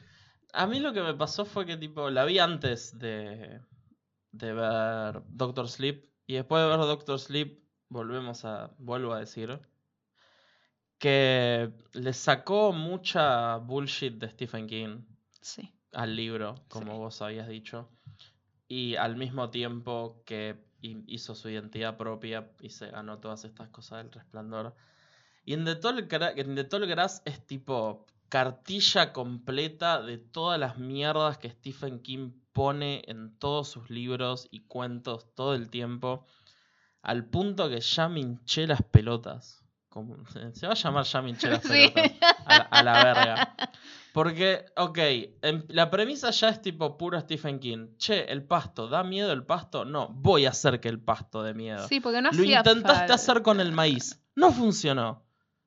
A 0.53 0.65
mí 0.67 0.79
lo 0.79 0.93
que 0.93 1.01
me 1.01 1.13
pasó 1.13 1.45
fue 1.45 1.65
que 1.65 1.77
tipo 1.77 2.09
la 2.09 2.23
vi 2.25 2.39
antes 2.39 2.97
de, 2.97 3.59
de 4.31 4.53
ver 4.53 5.21
Doctor 5.27 5.67
Sleep 5.67 6.05
y 6.27 6.35
después 6.35 6.61
de 6.63 6.69
ver 6.69 6.77
Doctor 6.79 7.19
Sleep 7.19 7.61
volvemos 7.89 8.45
a 8.45 8.71
vuelvo 8.77 9.13
a 9.13 9.19
decir 9.19 9.59
que 11.01 11.71
le 11.93 12.13
sacó 12.13 12.71
mucha 12.73 13.57
bullshit 13.57 14.13
de 14.19 14.29
Stephen 14.29 14.67
King 14.67 14.99
sí, 15.41 15.67
al 15.93 16.15
libro, 16.15 16.53
como 16.69 16.91
Sí. 16.93 16.97
vos 16.99 17.21
habías 17.23 17.47
dicho, 17.47 17.89
y 18.67 18.95
al 18.97 19.15
mismo 19.15 19.49
tiempo 19.49 20.21
que 20.25 20.63
hi- 20.81 21.03
hizo 21.07 21.33
su 21.33 21.49
identidad 21.49 21.97
propia 21.97 22.51
y 22.61 22.69
se 22.69 22.91
ganó 22.91 23.17
todas 23.17 23.45
estas 23.45 23.69
cosas 23.69 24.03
del 24.03 24.11
resplandor. 24.11 24.75
Y 25.43 25.53
en 25.53 25.65
The 25.65 25.75
Tall, 25.77 26.07
Gra- 26.07 26.33
en 26.35 26.53
The 26.53 26.65
Tall 26.65 26.85
Grass 26.85 27.23
es 27.25 27.43
tipo 27.47 28.05
cartilla 28.29 29.11
completa 29.11 30.03
de 30.03 30.19
todas 30.19 30.59
las 30.59 30.77
mierdas 30.77 31.39
que 31.39 31.49
Stephen 31.49 31.99
King 32.03 32.29
pone 32.53 33.01
en 33.07 33.35
todos 33.39 33.67
sus 33.69 33.89
libros 33.89 34.47
y 34.51 34.59
cuentos 34.67 35.33
todo 35.33 35.55
el 35.55 35.71
tiempo, 35.71 36.27
al 37.01 37.25
punto 37.25 37.69
que 37.69 37.81
ya 37.81 38.07
me 38.07 38.19
hinché 38.19 38.67
las 38.67 38.83
pelotas. 38.83 39.60
Como- 39.91 40.15
se- 40.55 40.65
va 40.67 40.71
a 40.71 40.75
llamar 40.75 41.03
ya 41.05 41.21
Sí. 41.61 41.93
A 42.45 42.57
la, 42.57 42.63
a 42.63 42.83
la 42.83 43.03
verga. 43.03 43.55
Porque, 44.13 44.65
ok, 44.75 44.97
em- 45.41 45.65
la 45.69 45.89
premisa 45.91 46.31
ya 46.31 46.49
es 46.49 46.61
tipo 46.61 46.97
puro 46.97 47.19
Stephen 47.19 47.59
King. 47.59 47.95
Che, 47.97 48.23
el 48.31 48.43
pasto, 48.43 48.87
¿da 48.87 49.03
miedo 49.03 49.31
el 49.31 49.45
pasto? 49.45 49.85
No, 49.85 50.09
voy 50.09 50.45
a 50.45 50.49
hacer 50.49 50.79
que 50.79 50.89
el 50.89 50.99
pasto 50.99 51.43
dé 51.43 51.53
miedo. 51.53 51.87
sí, 51.87 51.99
porque 51.99 52.21
no 52.21 52.29
Lo 52.31 52.41
hacía 52.41 52.57
intentaste 52.59 52.97
falta. 52.99 53.13
hacer 53.13 53.41
con 53.41 53.59
el 53.59 53.71
maíz. 53.73 54.19
No 54.35 54.51
funcionó. 54.51 55.23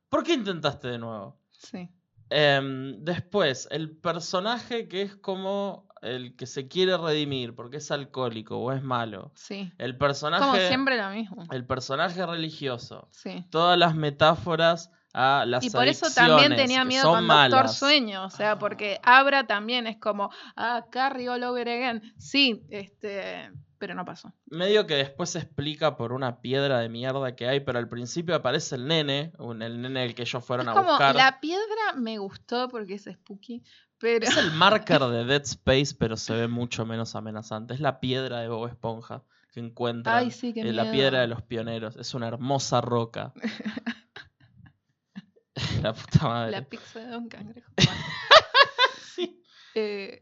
¿Por 0.08 0.24
qué 0.24 0.32
intentaste 0.34 0.88
de 0.88 0.98
nuevo? 0.98 1.38
Sí, 1.50 1.88
Em, 2.30 3.04
después, 3.04 3.68
el 3.70 3.90
personaje 3.96 4.88
que 4.88 5.02
es 5.02 5.14
como 5.16 5.86
el 6.04 6.36
que 6.36 6.46
se 6.46 6.68
quiere 6.68 6.96
redimir 6.96 7.54
porque 7.54 7.78
es 7.78 7.90
alcohólico 7.90 8.58
o 8.58 8.72
es 8.72 8.82
malo. 8.82 9.32
sí, 9.34 9.72
El 9.78 9.96
personaje, 9.98 10.42
como 10.44 10.56
siempre 10.56 10.96
lo 10.96 11.10
mismo, 11.10 11.44
el 11.50 11.66
personaje 11.66 12.24
religioso. 12.26 13.08
sí. 13.10 13.44
Todas 13.50 13.78
las 13.78 13.94
metáforas 13.94 14.90
a 15.12 15.44
las 15.46 15.64
Y 15.64 15.70
por 15.70 15.86
eso 15.86 16.06
también 16.14 16.56
tenía 16.56 16.84
miedo 16.84 17.04
con 17.04 17.26
Doctor 17.26 17.50
malas. 17.52 17.78
Sueño, 17.78 18.24
o 18.24 18.30
sea, 18.30 18.58
porque 18.58 18.98
Abra 19.04 19.46
también 19.46 19.86
es 19.86 19.96
como, 19.96 20.30
ah, 20.56 20.86
Carrie 20.90 21.28
all 21.28 21.42
over 21.44 21.68
again. 21.68 22.02
Sí, 22.18 22.64
este, 22.68 23.50
pero 23.78 23.94
no 23.94 24.04
pasó. 24.04 24.32
Medio 24.46 24.88
que 24.88 24.94
después 24.96 25.30
se 25.30 25.38
explica 25.38 25.96
por 25.96 26.12
una 26.12 26.40
piedra 26.40 26.80
de 26.80 26.88
mierda 26.88 27.36
que 27.36 27.46
hay, 27.46 27.60
pero 27.60 27.78
al 27.78 27.88
principio 27.88 28.34
aparece 28.34 28.74
el 28.74 28.88
nene, 28.88 29.32
el 29.38 29.80
nene 29.82 30.04
el 30.04 30.16
que 30.16 30.22
ellos 30.22 30.44
fueron 30.44 30.66
Es 30.66 30.72
a 30.72 30.74
como, 30.74 30.88
buscar. 30.90 31.14
la 31.14 31.38
piedra 31.38 31.92
me 31.96 32.18
gustó 32.18 32.68
porque 32.68 32.94
es 32.94 33.04
spooky, 33.04 33.62
pero 34.04 34.26
Es 34.26 34.36
el 34.36 34.52
marker 34.52 35.00
de 35.00 35.24
Dead 35.24 35.42
Space, 35.44 35.94
pero 35.98 36.18
se 36.18 36.34
ve 36.34 36.46
mucho 36.46 36.84
menos 36.84 37.14
amenazante. 37.14 37.72
Es 37.72 37.80
la 37.80 38.00
piedra 38.00 38.40
de 38.40 38.48
Bob 38.48 38.68
Esponja 38.68 39.22
que 39.50 39.60
encuentran. 39.60 40.18
Ay, 40.18 40.30
sí, 40.30 40.52
qué 40.52 40.60
eh, 40.60 40.74
la 40.74 40.92
piedra 40.92 41.22
de 41.22 41.26
los 41.26 41.40
pioneros. 41.40 41.96
Es 41.96 42.12
una 42.12 42.28
hermosa 42.28 42.82
roca. 42.82 43.32
la 45.82 45.94
puta 45.94 46.28
madre. 46.28 46.50
la 46.50 46.68
pizza 46.68 47.00
de 47.00 47.06
Don 47.06 47.30
Cangrejo. 47.30 47.72
Sí. 49.14 49.42
Eh, 49.74 50.20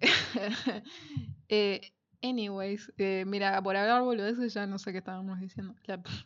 eh, 1.48 1.92
anyways, 2.22 2.92
eh, 2.98 3.24
mira, 3.26 3.60
por 3.62 3.76
hablar 3.76 4.02
boludeces 4.02 4.54
ya 4.54 4.66
no 4.66 4.78
sé 4.78 4.92
qué 4.92 4.98
estábamos 4.98 5.40
diciendo. 5.40 5.74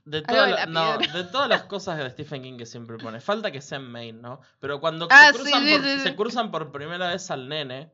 De, 0.05 0.23
todas 0.23 0.47
de 0.47 0.53
la- 0.53 0.57
la 0.57 0.67
no, 0.67 0.99
piedra. 0.99 1.13
de 1.13 1.25
todas 1.25 1.49
las 1.49 1.63
cosas 1.65 1.99
de 1.99 2.11
Stephen 2.11 2.43
King 2.43 2.57
que 2.59 2.67
siempre 2.67 2.99
pone. 2.99 3.21
Falta 3.21 3.51
que 3.51 3.61
sean 3.61 3.91
main, 3.91 4.21
¿no? 4.21 4.41
Pero 4.61 4.81
cuando 4.81 5.09
Ah, 5.11 5.33
se, 5.33 5.39
sí, 5.39 5.39
cruzan 5.43 5.65
sí, 5.67 5.73
por, 5.73 5.83
sí, 5.83 5.99
se 6.01 6.09
sí. 6.11 6.15
cruzan 6.15 6.51
por 6.51 6.73
primera 6.73 7.09
vez 7.09 7.31
al 7.31 7.49
nene, 7.49 7.93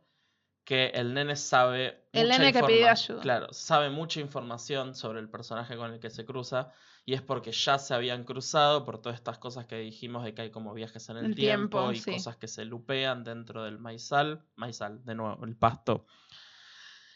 que 0.64 0.86
el 0.94 1.14
nene 1.14 1.36
sabe. 1.36 2.04
El 2.12 2.26
mucha 2.28 2.38
nene 2.38 2.52
que 2.52 2.62
pidió 2.62 2.88
ayuda. 2.88 3.20
Claro, 3.22 3.52
sabe 3.52 3.90
mucha 3.90 4.20
información 4.20 4.94
sobre 4.94 5.20
el 5.20 5.28
personaje 5.28 5.76
con 5.76 5.92
el 5.92 6.00
que 6.00 6.10
se 6.10 6.24
cruza. 6.24 6.70
Y 7.04 7.14
es 7.14 7.22
porque 7.22 7.50
ya 7.50 7.78
se 7.78 7.94
habían 7.94 8.22
cruzado 8.22 8.84
por 8.84 9.00
todas 9.02 9.18
estas 9.18 9.36
cosas 9.38 9.66
que 9.66 9.76
dijimos 9.76 10.22
de 10.22 10.34
que 10.34 10.42
hay 10.42 10.50
como 10.52 10.72
viajes 10.72 11.08
en 11.08 11.16
el, 11.16 11.26
El 11.26 11.34
tiempo, 11.34 11.90
tiempo, 11.90 12.10
y 12.10 12.14
cosas 12.14 12.36
que 12.36 12.46
se 12.46 12.64
lupean 12.64 13.24
dentro 13.24 13.64
del 13.64 13.80
maizal. 13.80 14.44
Maizal, 14.54 15.04
de 15.04 15.16
nuevo, 15.16 15.44
el 15.44 15.56
pasto. 15.56 16.06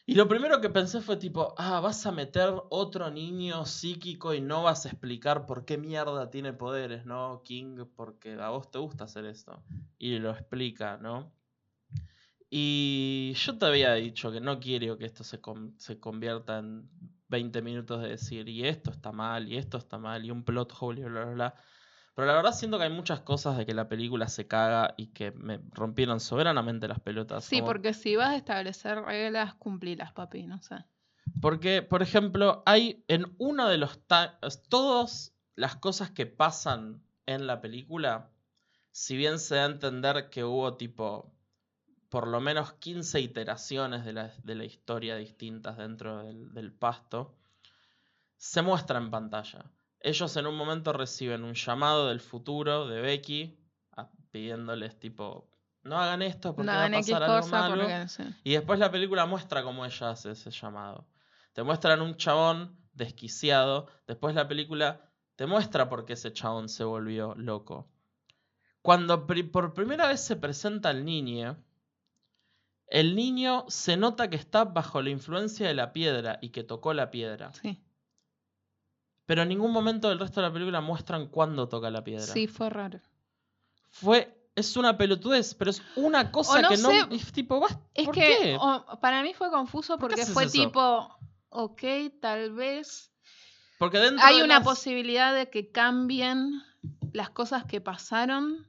Y 0.08 0.14
lo 0.14 0.28
primero 0.28 0.60
que 0.60 0.70
pensé 0.70 1.00
fue 1.00 1.16
tipo, 1.16 1.52
ah, 1.58 1.80
vas 1.80 2.06
a 2.06 2.12
meter 2.12 2.54
otro 2.70 3.10
niño 3.10 3.66
psíquico 3.66 4.34
y 4.34 4.40
no 4.40 4.62
vas 4.62 4.86
a 4.86 4.90
explicar 4.90 5.46
por 5.46 5.64
qué 5.64 5.78
mierda 5.78 6.30
tiene 6.30 6.52
poderes, 6.52 7.04
¿no? 7.06 7.42
King, 7.44 7.84
porque 7.96 8.34
a 8.34 8.50
vos 8.50 8.70
te 8.70 8.78
gusta 8.78 9.04
hacer 9.04 9.24
esto. 9.24 9.64
Y 9.98 10.20
lo 10.20 10.30
explica, 10.30 10.96
¿no? 10.96 11.32
Y 12.48 13.32
yo 13.34 13.58
te 13.58 13.66
había 13.66 13.94
dicho 13.94 14.30
que 14.30 14.40
no 14.40 14.60
quiero 14.60 14.96
que 14.96 15.06
esto 15.06 15.24
se, 15.24 15.40
se 15.76 15.98
convierta 15.98 16.58
en 16.58 16.88
20 17.26 17.60
minutos 17.60 18.00
de 18.00 18.10
decir, 18.10 18.48
y 18.48 18.64
esto 18.64 18.92
está 18.92 19.10
mal, 19.10 19.48
y 19.48 19.56
esto 19.56 19.76
está 19.76 19.98
mal, 19.98 20.24
y 20.24 20.30
un 20.30 20.44
plot 20.44 20.72
hole, 20.78 21.00
y 21.00 21.04
bla, 21.04 21.24
bla, 21.24 21.34
bla. 21.34 21.54
Pero 22.16 22.26
la 22.28 22.34
verdad 22.34 22.52
siento 22.52 22.78
que 22.78 22.84
hay 22.84 22.90
muchas 22.90 23.20
cosas 23.20 23.58
de 23.58 23.66
que 23.66 23.74
la 23.74 23.90
película 23.90 24.26
se 24.28 24.48
caga 24.48 24.94
y 24.96 25.08
que 25.08 25.32
me 25.32 25.60
rompieron 25.72 26.18
soberanamente 26.18 26.88
las 26.88 26.98
pelotas. 26.98 27.44
Sí, 27.44 27.56
como- 27.58 27.66
porque 27.66 27.92
si 27.92 28.16
vas 28.16 28.30
a 28.30 28.36
establecer 28.36 29.02
reglas, 29.02 29.54
cumplilas, 29.56 30.12
papi, 30.12 30.46
no 30.46 30.62
sé. 30.62 30.76
Porque, 31.42 31.82
por 31.82 32.02
ejemplo, 32.02 32.62
hay 32.64 33.04
en 33.08 33.34
uno 33.36 33.68
de 33.68 33.76
los... 33.76 34.00
Todas 34.70 35.34
las 35.56 35.76
cosas 35.76 36.10
que 36.10 36.24
pasan 36.24 37.02
en 37.26 37.46
la 37.46 37.60
película, 37.60 38.30
si 38.92 39.14
bien 39.18 39.38
se 39.38 39.56
da 39.56 39.64
a 39.64 39.66
entender 39.66 40.30
que 40.30 40.42
hubo 40.42 40.74
tipo 40.78 41.34
por 42.08 42.28
lo 42.28 42.40
menos 42.40 42.72
15 42.74 43.20
iteraciones 43.20 44.06
de 44.06 44.14
la, 44.14 44.32
de 44.42 44.54
la 44.54 44.64
historia 44.64 45.16
distintas 45.16 45.76
dentro 45.76 46.22
del, 46.22 46.54
del 46.54 46.72
pasto, 46.72 47.36
se 48.38 48.62
muestra 48.62 48.96
en 48.98 49.10
pantalla. 49.10 49.70
Ellos 50.06 50.36
en 50.36 50.46
un 50.46 50.56
momento 50.56 50.92
reciben 50.92 51.42
un 51.44 51.54
llamado 51.54 52.08
del 52.08 52.20
futuro 52.20 52.86
de 52.86 53.00
Becky 53.00 53.58
a- 53.96 54.08
pidiéndoles 54.30 54.98
tipo, 55.00 55.50
no 55.82 55.98
hagan 55.98 56.22
esto 56.22 56.54
porque 56.54 56.66
No 56.66 56.72
va 56.72 56.84
a 56.84 56.90
pasar 56.90 57.22
algo 57.24 57.48
malo. 57.48 57.82
porque 57.82 58.08
sí. 58.08 58.22
Y 58.44 58.52
después 58.52 58.78
la 58.78 58.90
película 58.90 59.26
muestra 59.26 59.62
cómo 59.64 59.84
ella 59.84 60.10
hace 60.10 60.30
ese 60.30 60.50
llamado. 60.50 61.08
Te 61.54 61.62
muestran 61.64 62.00
un 62.02 62.16
chabón 62.16 62.78
desquiciado. 62.92 63.88
Después 64.06 64.34
la 64.34 64.46
película 64.46 65.00
te 65.34 65.46
muestra 65.46 65.88
por 65.88 66.04
qué 66.04 66.12
ese 66.12 66.32
chabón 66.32 66.68
se 66.68 66.84
volvió 66.84 67.34
loco. 67.34 67.88
Cuando 68.82 69.26
pri- 69.26 69.42
por 69.42 69.74
primera 69.74 70.06
vez 70.06 70.20
se 70.20 70.36
presenta 70.36 70.90
al 70.90 71.04
niño, 71.04 71.56
El 72.88 73.16
niño 73.16 73.64
se 73.68 73.96
nota 73.96 74.30
que 74.30 74.36
está 74.36 74.64
bajo 74.64 75.02
la 75.02 75.10
influencia 75.10 75.66
de 75.66 75.74
la 75.74 75.92
piedra 75.92 76.38
y 76.40 76.50
que 76.50 76.62
tocó 76.62 76.94
la 76.94 77.10
piedra. 77.10 77.52
Sí. 77.54 77.82
Pero 79.26 79.42
en 79.42 79.48
ningún 79.48 79.72
momento 79.72 80.08
del 80.08 80.18
resto 80.18 80.40
de 80.40 80.46
la 80.46 80.52
película 80.52 80.80
muestran 80.80 81.26
cuándo 81.26 81.68
toca 81.68 81.90
la 81.90 82.02
piedra. 82.04 82.26
Sí, 82.26 82.46
fue 82.46 82.70
raro. 82.70 83.00
Fue. 83.90 84.32
Es 84.54 84.74
una 84.76 84.96
pelotudez, 84.96 85.54
pero 85.54 85.70
es 85.70 85.82
una 85.96 86.32
cosa 86.32 86.62
no 86.62 86.68
que 86.70 86.78
no. 86.78 86.90
Es 87.10 87.30
tipo, 87.30 87.60
bas- 87.60 87.78
Es 87.92 88.06
¿por 88.06 88.14
que 88.14 88.20
qué? 88.40 88.56
o- 88.58 88.98
para 89.00 89.22
mí 89.22 89.34
fue 89.34 89.50
confuso 89.50 89.98
¿Por 89.98 90.08
porque 90.10 90.24
fue 90.24 90.44
eso? 90.44 90.52
tipo, 90.52 91.14
ok, 91.50 91.82
tal 92.22 92.52
vez 92.52 93.12
Porque 93.78 93.98
dentro 93.98 94.24
hay 94.24 94.38
de 94.38 94.44
una 94.44 94.54
las- 94.60 94.64
posibilidad 94.64 95.34
de 95.34 95.50
que 95.50 95.70
cambien 95.72 96.62
las 97.12 97.28
cosas 97.28 97.64
que 97.66 97.82
pasaron 97.82 98.66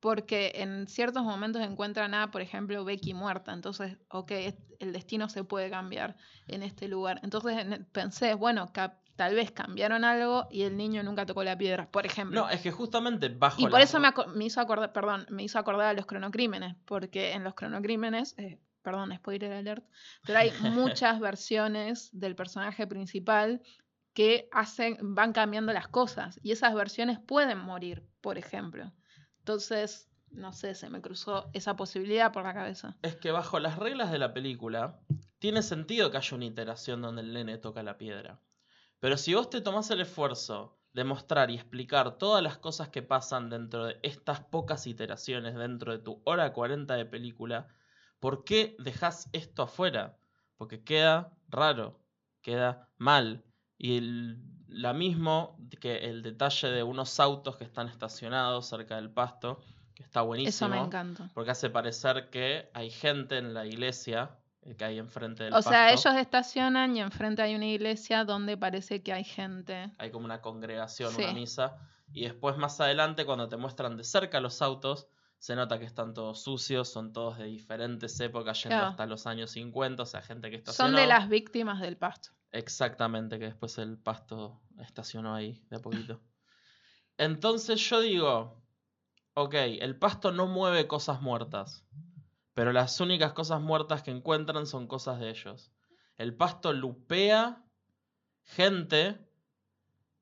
porque 0.00 0.50
en 0.56 0.88
ciertos 0.88 1.22
momentos 1.22 1.62
encuentran 1.62 2.14
a, 2.14 2.32
por 2.32 2.40
ejemplo, 2.42 2.84
Becky 2.84 3.14
muerta. 3.14 3.52
Entonces, 3.52 3.98
ok, 4.08 4.32
el 4.80 4.92
destino 4.92 5.28
se 5.28 5.44
puede 5.44 5.70
cambiar 5.70 6.16
en 6.48 6.64
este 6.64 6.88
lugar. 6.88 7.20
Entonces 7.22 7.58
en- 7.58 7.84
pensé, 7.92 8.34
bueno, 8.34 8.72
cap- 8.72 8.98
tal 9.16 9.34
vez 9.34 9.50
cambiaron 9.50 10.04
algo 10.04 10.48
y 10.50 10.62
el 10.62 10.76
niño 10.76 11.02
nunca 11.02 11.26
tocó 11.26 11.44
la 11.44 11.56
piedra, 11.56 11.90
por 11.90 12.06
ejemplo. 12.06 12.42
No, 12.42 12.50
es 12.50 12.60
que 12.60 12.70
justamente 12.70 13.28
bajo 13.28 13.60
Y 13.60 13.66
por 13.66 13.80
eso 13.80 14.00
me, 14.00 14.10
me 14.34 14.44
hizo 14.44 14.60
acordar, 14.60 14.92
perdón, 14.92 15.26
me 15.30 15.42
hizo 15.42 15.58
acordar 15.58 15.88
a 15.88 15.92
los 15.92 16.06
cronocrímenes, 16.06 16.76
porque 16.84 17.32
en 17.32 17.44
los 17.44 17.54
cronocrímenes, 17.54 18.38
eh, 18.38 18.58
perdón, 18.82 19.14
spoiler 19.14 19.52
alert, 19.52 19.84
pero 20.26 20.38
hay 20.38 20.50
muchas 20.60 21.20
versiones 21.20 22.10
del 22.12 22.34
personaje 22.34 22.86
principal 22.86 23.62
que 24.14 24.48
hacen, 24.52 24.98
van 25.14 25.32
cambiando 25.32 25.72
las 25.72 25.88
cosas 25.88 26.38
y 26.42 26.52
esas 26.52 26.74
versiones 26.74 27.18
pueden 27.18 27.58
morir, 27.58 28.04
por 28.20 28.38
ejemplo. 28.38 28.92
Entonces, 29.38 30.08
no 30.30 30.52
sé, 30.52 30.74
se 30.74 30.90
me 30.90 31.00
cruzó 31.00 31.50
esa 31.52 31.76
posibilidad 31.76 32.32
por 32.32 32.44
la 32.44 32.54
cabeza. 32.54 32.96
Es 33.02 33.16
que 33.16 33.30
bajo 33.30 33.58
las 33.58 33.78
reglas 33.78 34.10
de 34.10 34.18
la 34.18 34.32
película, 34.32 35.00
tiene 35.38 35.62
sentido 35.62 36.10
que 36.10 36.18
haya 36.18 36.36
una 36.36 36.46
iteración 36.46 37.02
donde 37.02 37.22
el 37.22 37.32
nene 37.32 37.58
toca 37.58 37.82
la 37.82 37.98
piedra. 37.98 38.40
Pero 39.02 39.16
si 39.16 39.34
vos 39.34 39.50
te 39.50 39.60
tomás 39.60 39.90
el 39.90 40.00
esfuerzo 40.00 40.78
de 40.92 41.02
mostrar 41.02 41.50
y 41.50 41.56
explicar 41.56 42.18
todas 42.18 42.40
las 42.40 42.56
cosas 42.58 42.88
que 42.88 43.02
pasan 43.02 43.50
dentro 43.50 43.86
de 43.86 43.98
estas 44.04 44.38
pocas 44.42 44.86
iteraciones 44.86 45.56
dentro 45.56 45.90
de 45.90 45.98
tu 45.98 46.22
hora 46.24 46.52
40 46.52 46.94
de 46.94 47.04
película, 47.04 47.66
¿por 48.20 48.44
qué 48.44 48.76
dejás 48.78 49.28
esto 49.32 49.64
afuera? 49.64 50.20
Porque 50.56 50.84
queda 50.84 51.36
raro, 51.48 51.98
queda 52.42 52.90
mal. 52.96 53.42
Y 53.76 53.96
el- 53.96 54.38
la 54.68 54.92
mismo 54.92 55.58
que 55.80 56.08
el 56.08 56.22
detalle 56.22 56.68
de 56.68 56.84
unos 56.84 57.18
autos 57.18 57.56
que 57.56 57.64
están 57.64 57.88
estacionados 57.88 58.66
cerca 58.66 58.94
del 58.94 59.10
pasto, 59.10 59.64
que 59.96 60.04
está 60.04 60.22
buenísimo. 60.22 60.72
Eso 60.72 60.80
me 60.80 60.86
encanta. 60.86 61.28
Porque 61.34 61.50
hace 61.50 61.70
parecer 61.70 62.30
que 62.30 62.70
hay 62.72 62.88
gente 62.90 63.36
en 63.38 63.52
la 63.52 63.66
iglesia 63.66 64.38
eh, 64.62 64.74
que 64.76 64.84
hay 64.84 64.98
enfrente 64.98 65.44
del 65.44 65.54
O 65.54 65.62
sea, 65.62 65.90
ellos 65.92 66.14
estacionan 66.16 66.96
y 66.96 67.00
enfrente 67.00 67.42
hay 67.42 67.54
una 67.54 67.66
iglesia 67.66 68.24
donde 68.24 68.56
parece 68.56 69.02
que 69.02 69.12
hay 69.12 69.24
gente. 69.24 69.92
Hay 69.98 70.10
como 70.10 70.24
una 70.24 70.40
congregación, 70.40 71.10
Sí. 71.12 71.22
una 71.22 71.32
misa. 71.32 71.76
Y 72.12 72.24
después 72.24 72.56
más 72.58 72.80
adelante, 72.80 73.24
cuando 73.24 73.48
te 73.48 73.56
muestran 73.56 73.96
de 73.96 74.04
cerca 74.04 74.40
los 74.40 74.60
autos, 74.62 75.08
se 75.38 75.56
nota 75.56 75.78
que 75.78 75.84
están 75.86 76.14
todos 76.14 76.42
sucios, 76.42 76.88
son 76.88 77.12
todos 77.12 77.38
de 77.38 77.46
diferentes 77.46 78.20
épocas, 78.20 78.62
yendo 78.62 78.76
Claro. 78.76 78.90
hasta 78.90 79.06
los 79.06 79.26
años 79.26 79.50
50, 79.50 80.02
o 80.04 80.06
sea, 80.06 80.22
gente 80.22 80.50
que 80.50 80.58
Son 80.58 80.60
estacionó. 80.60 80.98
de 80.98 81.06
las 81.06 81.28
víctimas 81.28 81.80
del 81.80 81.96
pasto. 81.96 82.30
Exactamente, 82.52 83.38
que 83.38 83.46
después 83.46 83.76
el 83.78 83.98
pasto 83.98 84.60
estacionó 84.78 85.34
ahí 85.34 85.64
de 85.70 85.76
a 85.78 85.80
poquito. 85.80 86.20
Entonces 87.18 87.80
yo 87.88 88.00
digo, 88.00 88.62
ok, 89.34 89.54
el 89.54 89.96
pasto 89.98 90.32
no 90.32 90.46
mueve 90.46 90.86
cosas 90.86 91.20
muertas, 91.20 91.84
pero 92.54 92.72
las 92.72 93.00
únicas 93.00 93.32
cosas 93.32 93.60
muertas 93.60 94.02
que 94.02 94.10
encuentran 94.10 94.66
son 94.66 94.86
cosas 94.86 95.18
de 95.20 95.30
ellos. 95.30 95.72
El 96.16 96.34
pasto 96.34 96.72
lupea 96.72 97.62
gente 98.44 99.18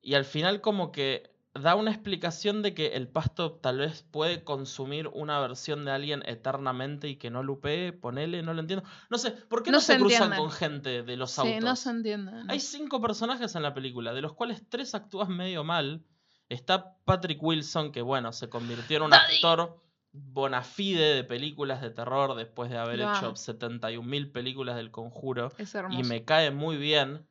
y 0.02 0.14
al 0.14 0.24
final 0.24 0.60
como 0.60 0.92
que 0.92 1.30
da 1.52 1.74
una 1.74 1.90
explicación 1.90 2.62
de 2.62 2.74
que 2.74 2.88
el 2.94 3.08
pasto 3.08 3.54
tal 3.54 3.78
vez 3.78 4.04
puede 4.04 4.44
consumir 4.44 5.08
una 5.08 5.40
versión 5.40 5.84
de 5.84 5.90
alguien 5.90 6.22
eternamente 6.26 7.08
y 7.08 7.16
que 7.16 7.28
no 7.30 7.42
lupee, 7.42 7.92
ponele, 7.92 8.42
no 8.42 8.54
lo 8.54 8.60
entiendo. 8.60 8.86
No 9.10 9.18
sé, 9.18 9.32
¿por 9.32 9.62
qué 9.64 9.72
no, 9.72 9.78
No 9.78 9.80
se, 9.80 9.94
se 9.94 9.98
cruzan 9.98 10.36
con 10.36 10.50
gente 10.52 11.02
de 11.02 11.16
los 11.16 11.32
Sí, 11.32 11.40
autos? 11.40 11.60
no 11.64 11.74
se 11.76 11.90
entiende. 11.90 12.32
¿no? 12.32 12.44
Hay 12.48 12.60
cinco 12.60 13.00
personajes 13.00 13.54
en 13.56 13.62
la 13.62 13.74
película, 13.74 14.14
de 14.14 14.20
los 14.22 14.34
cuales 14.34 14.62
tres 14.68 14.94
actúan 14.94 15.36
medio 15.36 15.64
mal. 15.64 16.04
Está 16.48 16.96
Patrick 17.04 17.42
Wilson, 17.42 17.90
que 17.90 18.02
bueno, 18.02 18.32
se 18.32 18.48
convirtió 18.48 18.98
en 18.98 19.02
un 19.04 19.14
actor 19.14 19.82
bona 20.12 20.62
fide 20.62 21.14
de 21.14 21.24
películas 21.24 21.80
de 21.80 21.90
terror 21.90 22.34
después 22.34 22.70
de 22.70 22.78
haber 22.78 22.98
Lo 22.98 23.04
hecho 23.11 23.26
amo. 23.26 23.36
71.000 23.36 24.32
películas 24.32 24.76
del 24.76 24.90
conjuro. 24.90 25.52
Es. 25.58 25.74
Y 25.90 26.02
me 26.04 26.24
cae 26.24 26.50
muy 26.50 26.76
bien. 26.76 27.26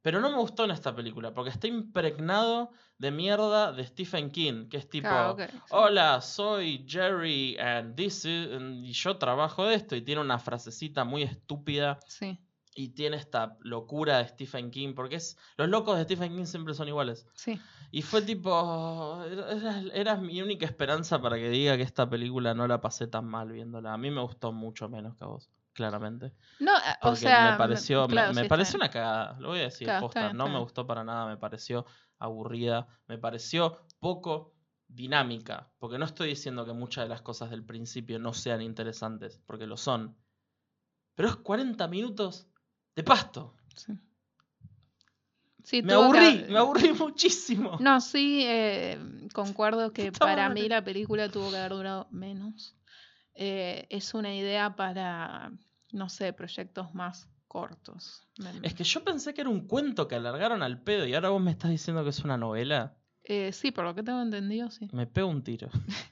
Pero 0.00 0.20
no 0.20 0.30
me 0.30 0.36
gustó 0.36 0.64
en 0.64 0.70
esta 0.70 0.94
película, 0.94 1.34
porque 1.34 1.50
está 1.50 1.66
impregnado 1.66 2.70
de 2.98 3.10
mierda 3.10 3.72
de 3.72 3.84
Stephen 3.84 4.30
King, 4.30 4.68
que 4.68 4.76
es 4.76 4.88
tipo... 4.88 5.08
Sí. 5.36 5.44
Hola, 5.70 6.20
soy 6.20 6.84
Jerry 6.88 7.58
and 7.58 7.94
this 7.96 8.24
is- 8.24 8.48
and- 8.52 8.84
yo 8.86 9.16
trabajo 9.18 9.66
de 9.66 9.74
esto 9.74 9.96
y 9.96 10.02
tiene 10.02 10.20
una 10.20 10.38
frasecita 10.38 11.04
muy 11.04 11.24
estúpida 11.24 11.98
Sí, 12.06 12.38
y 12.78 12.90
tiene 12.90 13.16
esta 13.16 13.58
locura 13.62 14.18
de 14.18 14.28
Stephen 14.28 14.70
King, 14.70 14.94
porque 14.94 15.16
es 15.16 15.36
los 15.56 15.68
locos 15.68 15.96
de 15.98 16.04
Stephen 16.04 16.36
King 16.36 16.44
siempre 16.44 16.74
son 16.74 16.86
iguales. 16.86 17.26
sí. 17.34 17.60
Y 17.90 18.02
fue 18.02 18.22
tipo, 18.22 19.24
era, 19.94 20.14
mi 20.16 20.40
única 20.42 20.64
esperanza 20.64 21.20
para 21.20 21.36
que 21.36 21.48
diga 21.48 21.76
que 21.76 21.82
esta 21.82 22.08
película 22.08 22.54
no 22.54 22.68
la 22.68 22.80
pasé 22.80 23.08
tan 23.08 23.24
mal 23.24 23.50
viéndola. 23.50 23.94
A 23.94 23.98
mí 23.98 24.10
me 24.12 24.20
gustó 24.20 24.52
mucho 24.52 24.88
menos 24.88 25.16
que 25.16 25.24
a 25.24 25.26
vos, 25.26 25.50
claramente. 25.72 26.32
No, 26.60 26.76
eh, 26.76 26.94
o 27.02 27.16
sea. 27.16 27.50
me 27.50 27.56
pareció, 27.56 28.06
me- 28.06 28.12
claro, 28.12 28.34
me, 28.34 28.42
sí, 28.42 28.48
pareció 28.48 28.76
una 28.76 28.90
cagada, 28.90 29.40
lo 29.40 29.48
voy 29.48 29.58
a 29.60 29.62
decir, 29.62 29.86
Claro, 29.86 30.06
está 30.06 30.06
posta, 30.06 30.26
bien, 30.26 30.36
no 30.36 30.48
me 30.48 30.58
gustó 30.60 30.86
para 30.86 31.02
nada, 31.02 31.26
me 31.26 31.36
pareció 31.36 31.84
aburrida, 32.18 32.86
me 33.08 33.18
pareció 33.18 33.86
poco 33.98 34.54
dinámica, 34.86 35.72
porque 35.78 35.98
no 35.98 36.04
estoy 36.04 36.28
diciendo 36.28 36.64
que 36.64 36.74
muchas 36.74 37.06
de 37.06 37.08
las 37.08 37.22
cosas 37.22 37.50
del 37.50 37.64
principio 37.64 38.20
no 38.20 38.34
sean 38.34 38.62
interesantes, 38.62 39.40
porque 39.46 39.66
lo 39.66 39.76
son. 39.78 40.16
Pero 41.14 41.30
es 41.30 41.36
40 41.36 41.88
minutos 41.88 42.48
de 42.98 43.04
pasto. 43.04 43.54
Sí. 43.76 43.92
Sí, 45.62 45.82
Me 45.82 45.92
aburrí, 45.92 46.42
que- 46.46 46.50
me 46.52 46.58
aburrí 46.58 46.92
muchísimo. 46.94 47.76
No, 47.80 48.00
sí, 48.00 48.42
eh, 48.44 48.98
concuerdo 49.32 49.92
que 49.92 50.10
para 50.10 50.48
mí 50.48 50.68
la 50.68 50.82
película 50.82 51.28
tuvo 51.28 51.50
que 51.50 51.58
haber 51.58 51.72
durado 51.72 52.08
menos. 52.10 52.74
Eh, 53.34 53.86
es 53.90 54.14
una 54.14 54.34
idea 54.34 54.74
para, 54.74 55.52
no 55.92 56.08
sé, 56.08 56.32
proyectos 56.32 56.92
más 56.92 57.28
cortos. 57.46 58.26
Es 58.62 58.74
que 58.74 58.82
yo 58.82 59.04
pensé 59.04 59.32
que 59.32 59.42
era 59.42 59.50
un 59.50 59.68
cuento 59.68 60.08
que 60.08 60.16
alargaron 60.16 60.62
al 60.64 60.82
pedo 60.82 61.06
y 61.06 61.14
ahora 61.14 61.28
vos 61.28 61.40
me 61.40 61.52
estás 61.52 61.70
diciendo 61.70 62.02
que 62.02 62.10
es 62.10 62.18
una 62.24 62.36
novela. 62.36 62.96
Eh, 63.22 63.52
sí, 63.52 63.70
por 63.70 63.84
lo 63.84 63.94
que 63.94 64.02
tengo 64.02 64.22
entendido, 64.22 64.70
sí. 64.72 64.88
Me 64.92 65.06
pego 65.06 65.28
un 65.28 65.44
tiro. 65.44 65.68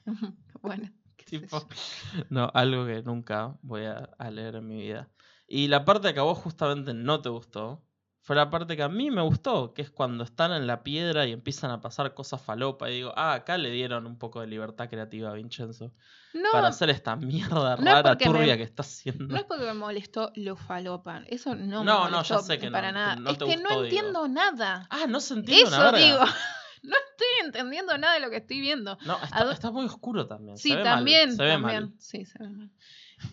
bueno. 0.62 0.88
qué 1.16 1.24
sé 1.24 1.40
Tipo, 1.40 1.58
yo. 1.60 2.24
no, 2.30 2.48
algo 2.54 2.86
que 2.86 3.02
nunca 3.02 3.56
voy 3.62 3.86
a, 3.86 4.08
a 4.18 4.30
leer 4.30 4.54
en 4.56 4.68
mi 4.68 4.76
vida. 4.82 5.08
Y 5.46 5.68
la 5.68 5.84
parte 5.84 6.12
que 6.12 6.20
a 6.20 6.24
vos 6.24 6.38
justamente 6.38 6.92
no 6.94 7.20
te 7.22 7.28
gustó 7.28 7.82
fue 8.20 8.34
la 8.34 8.50
parte 8.50 8.76
que 8.76 8.82
a 8.82 8.88
mí 8.88 9.12
me 9.12 9.22
gustó, 9.22 9.72
que 9.72 9.82
es 9.82 9.90
cuando 9.92 10.24
están 10.24 10.50
en 10.52 10.66
la 10.66 10.82
piedra 10.82 11.26
y 11.26 11.32
empiezan 11.32 11.70
a 11.70 11.80
pasar 11.80 12.12
cosas 12.12 12.42
falopa. 12.42 12.90
Y 12.90 12.94
digo, 12.94 13.12
ah, 13.14 13.34
acá 13.34 13.56
le 13.56 13.70
dieron 13.70 14.04
un 14.04 14.18
poco 14.18 14.40
de 14.40 14.48
libertad 14.48 14.88
creativa 14.88 15.30
a 15.30 15.34
Vincenzo 15.34 15.92
No, 16.34 16.48
para 16.50 16.66
hacer 16.68 16.90
esta 16.90 17.14
mierda 17.14 17.76
no 17.76 17.82
es 17.82 17.84
rara, 17.84 18.16
me- 18.18 18.24
turbia 18.24 18.56
que 18.56 18.64
está 18.64 18.82
haciendo. 18.82 19.26
no 19.26 19.36
es 19.36 19.44
porque 19.44 19.64
me 19.64 19.74
molestó 19.74 20.32
lo 20.34 20.56
falopa. 20.56 21.22
Eso 21.28 21.54
no 21.54 21.84
me 21.84 21.84
no, 21.84 22.10
molestó 22.10 22.38
ya 22.38 22.42
sé 22.42 22.58
que 22.58 22.66
no, 22.66 22.72
para 22.72 22.90
nada. 22.90 23.14
es 23.30 23.38
te 23.38 23.44
que 23.44 23.54
gustó, 23.54 23.62
no 23.62 23.68
digo. 23.70 23.84
entiendo 23.84 24.26
nada. 24.28 24.88
Ah, 24.90 25.06
no 25.08 25.20
se 25.20 25.34
entiende 25.34 25.68
una 25.68 25.76
Eso 25.76 25.92
verga. 25.92 25.98
digo. 26.04 26.18
no 26.82 26.96
estoy 27.10 27.46
entendiendo 27.46 27.96
nada 27.96 28.14
de 28.14 28.20
lo 28.20 28.30
que 28.30 28.38
estoy 28.38 28.58
viendo. 28.60 28.98
No, 29.06 29.18
está, 29.52 29.70
muy 29.70 29.84
oscuro 29.86 30.26
también. 30.26 30.58
Sí, 30.58 30.70
se 30.70 30.76
ve 30.78 30.82
mal, 30.82 30.94
también, 30.96 31.36
se 31.36 31.42
ve 31.44 31.52
también. 31.52 31.80
mal. 31.84 31.94
Sí, 32.00 32.24
se 32.24 32.38
ve 32.40 32.48
mal. 32.50 32.70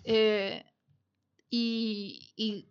Eh, 0.04 0.66
y, 1.56 2.32
y, 2.36 2.68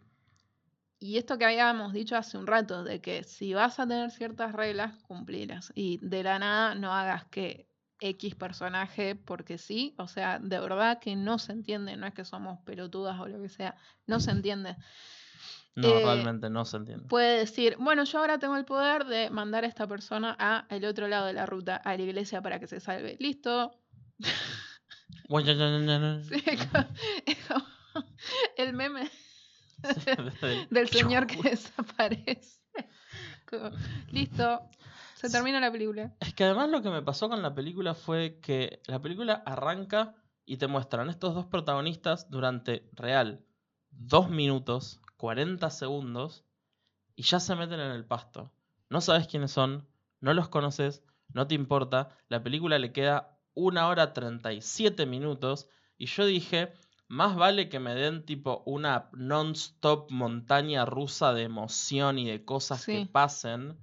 y 0.99 1.17
esto 1.19 1.39
que 1.39 1.45
habíamos 1.45 1.93
dicho 1.93 2.17
hace 2.17 2.37
un 2.37 2.47
rato, 2.49 2.83
de 2.83 3.01
que 3.01 3.23
si 3.23 3.55
vas 3.55 3.79
a 3.79 3.87
tener 3.87 4.11
ciertas 4.11 4.53
reglas, 4.53 4.95
cumplirlas. 5.05 5.73
Y 5.75 5.99
de 6.03 6.23
la 6.25 6.39
nada 6.41 6.75
no 6.75 6.93
hagas 6.93 7.25
que 7.27 7.69
X 8.01 8.35
personaje, 8.35 9.15
porque 9.15 9.59
sí, 9.59 9.95
o 9.99 10.09
sea, 10.09 10.41
de 10.41 10.59
verdad 10.59 10.99
que 11.01 11.15
no 11.15 11.39
se 11.39 11.53
entiende, 11.53 11.97
no 11.97 12.07
es 12.09 12.15
que 12.15 12.25
somos 12.25 12.59
pelotudas 12.65 13.21
o 13.21 13.29
lo 13.29 13.41
que 13.41 13.49
sea, 13.49 13.77
no 14.07 14.19
se 14.19 14.33
entiende. 14.33 14.77
No, 15.77 15.89
Eh, 15.99 16.03
realmente 16.05 16.51
no 16.51 16.65
se 16.65 16.77
entiende. 16.77 17.07
Puede 17.07 17.39
decir, 17.39 17.77
bueno, 17.79 18.03
yo 18.05 18.19
ahora 18.19 18.39
tengo 18.39 18.57
el 18.57 18.65
poder 18.65 19.05
de 19.05 19.31
mandar 19.31 19.63
a 19.65 19.69
esta 19.69 19.87
persona 19.87 20.37
a 20.41 20.67
el 20.71 20.85
otro 20.85 21.07
lado 21.07 21.27
de 21.27 21.35
la 21.35 21.47
ruta, 21.47 21.77
a 21.77 21.97
la 21.97 22.03
iglesia 22.03 22.43
para 22.43 22.59
que 22.59 22.67
se 22.67 22.81
salve. 22.81 23.17
Listo. 23.21 23.79
Sí, 26.25 26.43
como- 26.43 26.89
es 27.27 27.39
como 27.47 27.65
el 28.57 28.73
meme 28.73 29.11
Del- 30.71 30.89
señor 30.89 31.27
que 31.27 31.43
desaparece. 31.43 32.61
Listo, 34.13 34.61
se 35.15 35.29
termina 35.29 35.61
la 35.61 35.71
película. 35.71 36.15
Es 36.21 36.35
que 36.35 36.45
además 36.45 36.71
lo 36.71 36.83
que 36.83 36.91
me 36.91 37.03
pasó 37.03 37.29
con 37.29 37.43
la 37.43 37.55
película 37.55 37.95
fue 37.95 38.39
que 38.41 38.81
la 38.87 39.01
película 39.01 39.43
arranca 39.45 40.15
y 40.45 40.57
te 40.57 40.67
muestran 40.69 41.09
estos 41.11 41.35
dos 41.35 41.47
protagonistas 41.47 42.31
durante 42.31 42.89
real 42.93 43.45
2 43.91 44.31
minutos, 44.31 45.01
40 45.17 45.71
segundos 45.71 46.45
y 47.15 47.23
ya 47.25 47.41
se 47.41 47.55
meten 47.57 47.81
en 47.81 47.93
el 47.93 48.05
pasto. 48.07 48.53
No 48.89 49.01
sabes 49.01 49.27
quiénes 49.27 49.51
son, 49.51 49.87
no 50.21 50.33
los 50.33 50.49
conoces, 50.49 51.03
no 51.33 51.47
te 51.47 51.55
importa. 51.55 52.17
La 52.29 52.43
película 52.43 52.79
le 52.79 52.93
queda 52.93 53.39
1 53.55 53.89
hora 53.89 54.13
37 54.15 55.07
minutos 55.07 55.69
y 55.99 56.07
yo 56.07 56.25
dije, 56.25 56.73
más 57.13 57.37
vale 57.37 57.69
que 57.69 57.79
me 57.79 57.95
den 57.95 58.25
tipo 58.25 58.63
una 58.65 59.11
non-stop 59.13 60.11
montaña 60.11 60.87
rusa 60.87 61.35
de 61.35 61.43
emoción 61.43 62.19
y 62.19 62.27
de 62.27 62.43
cosas 62.43 62.87
que 62.87 63.07
pasen. 63.07 63.77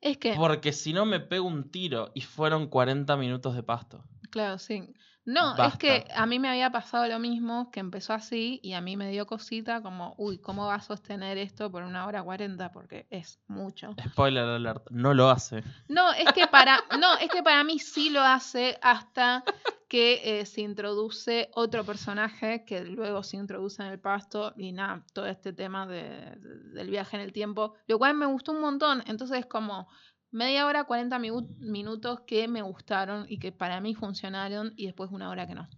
Es 0.00 0.18
que, 0.18 0.34
Porque 0.34 0.72
si 0.72 0.92
no 0.92 1.06
me 1.06 1.20
pego 1.20 1.46
un 1.46 1.70
tiro 1.70 2.10
y 2.12 2.22
fueron 2.22 2.66
40 2.66 3.16
minutos 3.16 3.54
de 3.54 3.62
pasto. 3.62 4.04
claro, 4.30 4.58
sí. 4.58 4.82
No, 5.24 5.56
es 5.56 5.76
que 5.76 6.04
a 6.12 6.26
mí 6.26 6.40
me 6.40 6.48
había 6.48 6.70
pasado 6.70 7.06
lo 7.06 7.20
mismo, 7.20 7.70
que 7.70 7.78
empezó 7.78 8.14
así 8.14 8.58
y 8.64 8.72
a 8.72 8.80
mí 8.80 8.96
me 8.96 9.08
dio 9.12 9.24
cosita 9.26 9.80
como, 9.80 10.16
uy, 10.18 10.38
¿cómo 10.38 10.66
va 10.66 10.74
a 10.74 10.80
sostener 10.80 11.38
esto 11.38 11.70
por 11.70 11.84
una 11.84 12.04
hora 12.06 12.24
cuarenta? 12.24 12.72
Porque 12.72 13.06
es 13.10 13.38
mucho. 13.46 13.94
Spoiler 14.08 14.42
alert, 14.42 14.90
no 14.90 15.14
lo 15.14 15.30
hace. 15.30 15.62
No, 15.88 16.12
es 16.12 16.32
que 16.32 16.48
para, 16.48 16.80
no, 16.98 17.16
es 17.18 17.30
que 17.30 17.44
para 17.44 17.62
mí 17.62 17.78
sí 17.78 18.10
lo 18.10 18.20
hace 18.22 18.76
hasta 18.82 19.44
que 19.92 20.40
eh, 20.40 20.46
se 20.46 20.62
introduce 20.62 21.50
otro 21.52 21.84
personaje 21.84 22.64
que 22.64 22.82
luego 22.82 23.22
se 23.22 23.36
introduce 23.36 23.82
en 23.82 23.88
el 23.88 24.00
pasto 24.00 24.54
y 24.56 24.72
nada, 24.72 25.04
todo 25.12 25.26
este 25.26 25.52
tema 25.52 25.86
de- 25.86 26.34
de- 26.40 26.58
del 26.72 26.88
viaje 26.88 27.14
en 27.16 27.22
el 27.22 27.34
tiempo, 27.34 27.74
lo 27.86 27.98
cual 27.98 28.14
me 28.14 28.24
gustó 28.24 28.52
un 28.52 28.62
montón. 28.62 29.02
Entonces 29.06 29.40
es 29.40 29.44
como 29.46 29.86
media 30.30 30.64
hora, 30.66 30.84
40 30.84 31.18
migu- 31.18 31.46
minutos 31.58 32.20
que 32.26 32.48
me 32.48 32.62
gustaron 32.62 33.26
y 33.28 33.38
que 33.38 33.52
para 33.52 33.82
mí 33.82 33.94
funcionaron 33.94 34.72
y 34.76 34.86
después 34.86 35.10
una 35.10 35.28
hora 35.28 35.46
que 35.46 35.54
no. 35.54 35.68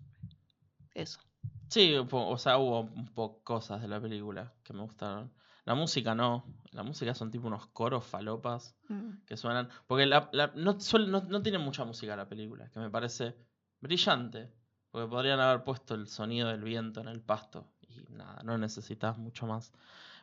Eso. 0.94 1.18
Sí, 1.68 1.96
o 1.96 2.38
sea, 2.38 2.58
hubo 2.58 2.82
un 2.82 3.12
poco 3.12 3.42
cosas 3.42 3.82
de 3.82 3.88
la 3.88 4.00
película 4.00 4.54
que 4.62 4.72
me 4.74 4.82
gustaron. 4.82 5.32
La 5.64 5.74
música 5.74 6.14
no. 6.14 6.44
La 6.70 6.84
música 6.84 7.14
son 7.14 7.32
tipo 7.32 7.48
unos 7.48 7.66
coros 7.66 8.04
falopas 8.04 8.76
Mm. 8.88 9.24
que 9.26 9.36
suenan. 9.36 9.68
Porque 9.88 10.06
la, 10.06 10.28
la- 10.32 10.52
no, 10.54 10.78
suele- 10.78 11.08
no, 11.08 11.22
no 11.22 11.42
tiene 11.42 11.58
mucha 11.58 11.84
música 11.84 12.14
la 12.14 12.28
película, 12.28 12.70
que 12.70 12.78
me 12.78 12.90
parece 12.90 13.34
brillante. 13.84 14.50
Porque 14.90 15.08
podrían 15.08 15.38
haber 15.40 15.62
puesto 15.64 15.94
el 15.94 16.08
sonido 16.08 16.48
del 16.48 16.62
viento 16.64 17.00
en 17.00 17.08
el 17.08 17.20
pasto. 17.20 17.66
Y 17.88 18.02
nada, 18.12 18.42
no 18.44 18.58
necesitas 18.58 19.16
mucho 19.18 19.46
más. 19.46 19.72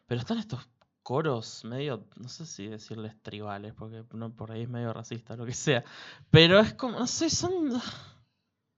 Pero 0.06 0.20
están 0.22 0.38
estos 0.38 0.68
coros 1.04 1.64
medio, 1.66 2.06
no 2.18 2.30
sé 2.30 2.46
si 2.46 2.68
decirles 2.68 3.16
tribales, 3.24 3.74
porque 3.74 4.04
no, 4.14 4.32
por 4.36 4.52
ahí 4.52 4.62
es 4.64 4.70
medio 4.70 4.94
racista, 4.94 5.36
lo 5.36 5.46
que 5.46 5.54
sea. 5.54 5.84
Pero 6.30 6.60
es 6.60 6.74
como, 6.74 7.00
no 7.00 7.08
sé, 7.08 7.30
son... 7.30 7.82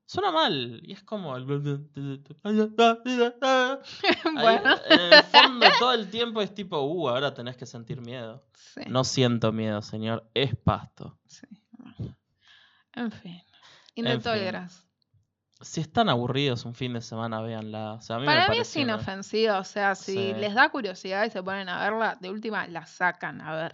Suena 0.06 0.32
mal. 0.32 0.80
Y 0.84 0.94
es 0.94 1.04
como... 1.04 1.36
el- 1.36 1.46
Ahí, 2.44 2.56
bueno, 4.34 4.76
en 4.90 5.14
el 5.14 5.24
fondo 5.24 5.66
todo 5.80 5.94
el 5.94 6.10
tiempo 6.10 6.42
es 6.42 6.54
tipo, 6.54 6.80
uh, 6.82 7.10
ahora 7.10 7.34
tenés 7.34 7.58
que 7.58 7.66
sentir 7.66 8.02
miedo. 8.02 8.44
sí, 8.54 8.82
No 8.88 9.04
siento 9.04 9.52
miedo, 9.52 9.82
señor, 9.82 10.30
es 10.34 10.56
pasto. 10.56 11.18
sí. 11.28 11.46
En 12.96 13.12
fin. 13.12 13.42
Fin. 13.96 14.08
Intoleras. 14.08 14.86
Si 15.62 15.80
están 15.82 16.10
aburridos 16.10 16.66
un 16.66 16.74
fin 16.76 16.94
de 16.94 17.02
semana, 17.02 17.42
véanla. 17.42 17.94
O 17.94 18.02
sea, 18.02 18.18
a 18.18 18.20
mí 18.20 18.26
me 18.26 18.34
Para 18.34 18.50
mí 18.50 18.58
es 18.58 18.76
inofensiva, 18.76 19.60
o 19.60 19.64
sea, 19.64 19.96
si 19.96 20.14
Sí. 20.14 20.34
les 20.34 20.54
da 20.56 20.70
curiosidad 20.70 21.26
y 21.26 21.30
se 21.30 21.42
ponen 21.42 21.70
a 21.70 21.80
verla, 21.80 22.18
de 22.20 22.30
última 22.30 22.68
la 22.68 22.86
sacan 22.86 23.40
a 23.42 23.56
ver. 23.56 23.74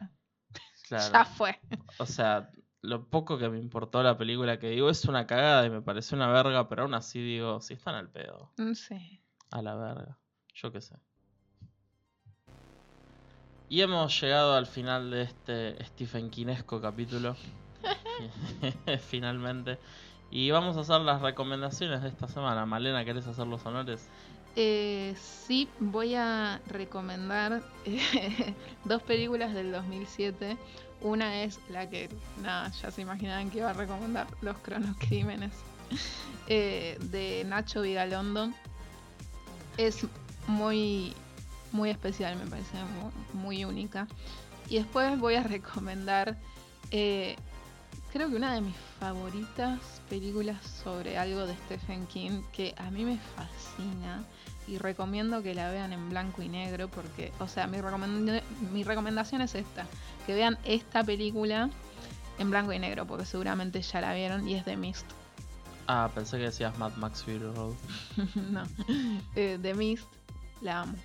Claro. 0.90 1.14
Ya 1.14 1.26
fue. 1.26 1.60
O 2.00 2.06
sea, 2.08 2.50
lo 2.82 3.08
poco 3.10 3.38
que 3.38 3.48
me 3.50 3.60
importó 3.60 4.02
la 4.04 4.18
película 4.18 4.58
que 4.60 4.70
digo 4.70 4.90
es 4.90 5.06
una 5.06 5.28
cagada 5.28 5.66
y 5.66 5.70
me 5.70 5.82
pareció 5.84 6.16
una 6.16 6.28
verga, 6.32 6.68
pero 6.68 6.84
aún 6.84 6.94
así 6.96 7.20
digo, 7.22 7.62
si 7.62 7.74
están 7.76 7.94
al 7.96 8.10
pedo, 8.10 8.52
Mm, 8.58 8.74
Sí. 8.74 9.24
a 9.52 9.62
la 9.62 9.76
verga. 9.76 10.18
Yo 10.56 10.72
qué 10.72 10.82
sé. 10.82 10.96
Y 13.70 13.82
hemos 13.82 14.20
llegado 14.20 14.56
al 14.56 14.66
final 14.66 15.12
de 15.12 15.22
este 15.24 15.84
Stephen 15.86 16.30
Kinesco 16.32 16.82
capítulo. 16.82 17.36
Finalmente. 19.10 19.78
Y 20.32 20.52
vamos 20.52 20.78
a 20.78 20.82
hacer 20.82 21.02
las 21.02 21.22
recomendaciones 21.22 22.02
de 22.02 22.10
esta 22.10 22.28
semana. 22.28 22.66
Malena, 22.66 23.04
¿querés 23.04 23.26
hacer 23.28 23.48
los 23.48 23.66
honores? 23.66 24.08
Eh, 24.56 25.16
sí, 25.20 25.70
voy 25.80 26.16
a 26.16 26.62
recomendar 26.68 27.62
eh, 27.86 28.54
dos 28.86 29.02
películas 29.04 29.54
del 29.54 29.72
2007. 29.72 30.58
Una 31.02 31.44
es 31.44 31.60
la 31.70 31.90
que, 31.90 32.10
nada, 32.42 32.70
ya 32.72 32.92
se 32.92 33.02
imaginaban 33.02 33.50
que 33.50 33.60
iba 33.60 33.70
a 33.70 33.74
recomendar, 33.74 34.28
Los 34.42 34.58
Cronocrímenes, 34.58 35.54
eh, 36.48 36.98
de 37.02 37.44
Nacho 37.46 37.82
Vigalondo. 37.82 38.50
Es 39.78 40.06
muy, 40.48 41.14
muy 41.72 41.90
especial, 41.90 42.36
me 42.36 42.46
parece, 42.48 42.78
mu- 42.84 43.40
muy, 43.42 43.64
única. 43.66 44.08
Y 44.68 44.76
después 44.78 45.18
voy 45.20 45.36
a 45.36 45.44
recomendar, 45.44 46.38
creo 48.12 48.30
que 48.30 48.36
una 48.36 48.54
de 48.54 48.62
mis 48.62 48.76
favoritas 49.00 49.80
películas 50.10 50.58
sobre 50.84 51.18
algo 51.18 51.46
de 51.46 51.56
Stephen 51.66 52.06
King, 52.08 52.42
que 52.54 52.74
a 52.78 52.90
mí 52.92 53.06
me 53.06 53.18
fascina 53.36 54.24
y 54.68 54.78
recomiendo 54.78 55.42
que 55.42 55.54
la 55.56 55.70
vean 55.72 55.94
en 55.94 56.10
blanco 56.10 56.42
y 56.42 56.50
negro 56.50 56.88
porque, 56.90 57.32
o 57.40 57.48
sea, 57.48 57.68
mi, 57.68 57.78
recomend- 57.80 58.42
mi 58.72 58.84
recomendación 58.84 59.42
es 59.42 59.56
esta, 59.56 59.86
que 60.26 60.34
vean 60.34 60.58
esta 60.64 61.04
película 61.04 61.70
en 62.38 62.50
blanco 62.52 62.72
y 62.74 62.80
negro 62.80 63.06
porque 63.06 63.26
seguramente 63.26 63.82
ya 63.82 64.02
la 64.02 64.14
vieron 64.14 64.48
y 64.48 64.56
es 64.56 64.66
The 64.66 64.78
Mist. 64.78 65.06
Ah, 65.88 66.10
pensé 66.14 66.38
que 66.38 66.44
decías 66.44 66.78
Mad 66.78 66.94
Max 66.98 67.24
Fury 67.24 67.40
Road. 67.40 67.74
no, 68.52 68.64
eh, 69.36 69.58
The 69.62 69.74
Mist, 69.74 70.06
la 70.62 70.82
amo. 70.82 70.96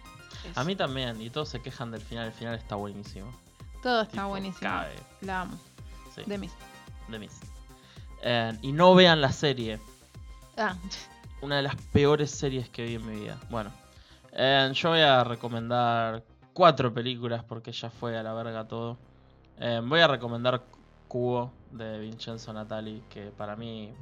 A 0.57 0.65
mí 0.65 0.77
también, 0.77 1.21
y 1.23 1.31
todos 1.31 1.49
se 1.49 1.61
quejan 1.63 1.91
del 1.91 2.03
final. 2.03 2.27
El 2.27 2.33
final 2.33 2.55
está 2.55 2.75
buenísimo. 2.75 3.33
todo 3.83 4.03
está 4.03 4.13
tipo, 4.13 4.29
buenísimo. 4.29 4.61
cabe. 4.61 4.95
La 5.23 5.41
amo. 5.43 5.59
Sí, 6.15 6.21
The 6.27 6.37
Mist. 6.39 6.55
The 7.11 7.19
Mist. 7.19 7.45
Eh, 8.23 8.53
y 8.63 8.73
no 8.73 8.95
vean 8.95 9.21
la 9.21 9.33
serie. 9.33 9.79
Ah, 10.57 10.77
Una 11.43 11.57
de 11.57 11.63
las 11.63 11.77
peores 11.93 12.31
series 12.31 12.69
que 12.71 12.85
vi 12.85 12.95
en 12.95 13.07
mi 13.07 13.21
vida. 13.21 13.39
Bueno, 13.51 13.71
eh, 14.33 14.71
yo 14.75 14.91
voy 14.91 15.01
a 15.01 15.23
recomendar 15.25 16.23
cuatro 16.53 16.93
películas 16.95 17.45
porque 17.45 17.73
ya 17.73 17.91
fue 17.91 18.17
a 18.17 18.23
la 18.23 18.33
verga 18.33 18.67
todo. 18.67 18.97
Eh, 19.59 19.81
voy 19.85 20.01
a 20.01 20.07
recomendar 20.07 20.63
Cubo 21.09 21.53
de 21.71 21.99
Vincenzo 21.99 22.53
Natali, 22.53 23.03
que 23.11 23.27
para 23.37 23.57
mí 23.57 23.93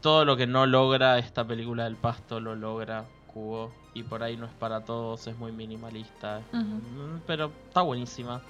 todo 0.00 0.24
lo 0.24 0.36
que 0.36 0.46
no 0.46 0.64
logra 0.66 1.18
esta 1.18 1.46
película 1.46 1.84
del 1.84 1.96
pasto 1.96 2.40
lo 2.40 2.54
logra 2.54 3.04
Cubo. 3.26 3.72
Y 3.92 4.04
por 4.04 4.22
ahí 4.22 4.36
no 4.36 4.46
es 4.46 4.52
para 4.52 4.84
todos, 4.84 5.26
es 5.26 5.36
muy 5.36 5.50
minimalista. 5.50 6.40
Mm, 6.52 7.22
Pero 7.26 7.50
está 7.66 7.82
buenísima. 7.82 8.40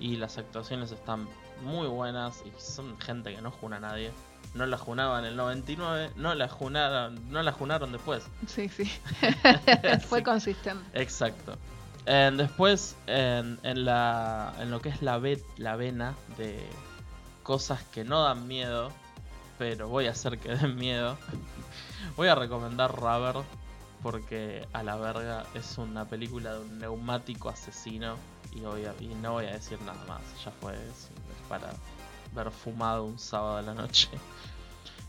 Y 0.00 0.16
las 0.16 0.38
actuaciones 0.38 0.90
están 0.92 1.28
muy 1.62 1.86
buenas. 1.88 2.42
Y 2.44 2.52
son 2.60 2.98
gente 3.00 3.34
que 3.34 3.40
no 3.42 3.50
juna 3.50 3.76
a 3.76 3.80
nadie. 3.80 4.10
No 4.54 4.64
la 4.66 4.78
junaban 4.78 5.24
en 5.24 5.32
el 5.32 5.36
99, 5.36 6.12
no 6.16 6.34
la 6.34 6.48
junaron, 6.48 7.30
no 7.30 7.42
la 7.42 7.52
junaron 7.52 7.92
después. 7.92 8.24
sí, 8.46 8.68
sí. 8.68 8.84
Fue 10.08 10.18
Sí. 10.20 10.24
consistente. 10.24 10.84
Exacto. 11.00 11.56
Eh, 12.06 12.30
después, 12.34 12.96
en, 13.06 13.58
en 13.64 13.84
la, 13.84 14.54
en 14.60 14.70
lo 14.70 14.80
que 14.80 14.88
es 14.90 15.02
la, 15.02 15.18
ve- 15.18 15.42
la 15.58 15.76
vena 15.76 16.14
de 16.38 16.64
cosas 17.42 17.82
que 17.92 18.04
no 18.04 18.22
dan 18.22 18.46
miedo, 18.46 18.90
pero 19.58 19.88
voy 19.88 20.06
a 20.06 20.12
hacer 20.12 20.38
que 20.38 20.54
den 20.54 20.76
miedo, 20.76 21.18
voy 22.16 22.28
a 22.28 22.34
recomendar 22.36 22.94
Rubber, 22.94 23.44
porque 24.02 24.66
a 24.72 24.82
la 24.84 24.96
verga 24.96 25.44
es 25.54 25.78
una 25.78 26.04
película 26.04 26.54
de 26.54 26.60
un 26.60 26.78
neumático 26.78 27.48
asesino 27.48 28.16
y, 28.54 28.60
voy 28.60 28.84
a- 28.84 28.94
y 29.00 29.08
no 29.08 29.32
voy 29.32 29.46
a 29.46 29.52
decir 29.54 29.80
nada 29.82 30.02
más, 30.06 30.20
ya 30.44 30.50
fue 30.52 30.74
es, 30.74 31.10
para 31.48 31.72
ver 32.34 32.50
fumado 32.50 33.04
un 33.04 33.18
sábado 33.18 33.56
a 33.58 33.62
la 33.62 33.74
noche. 33.74 34.08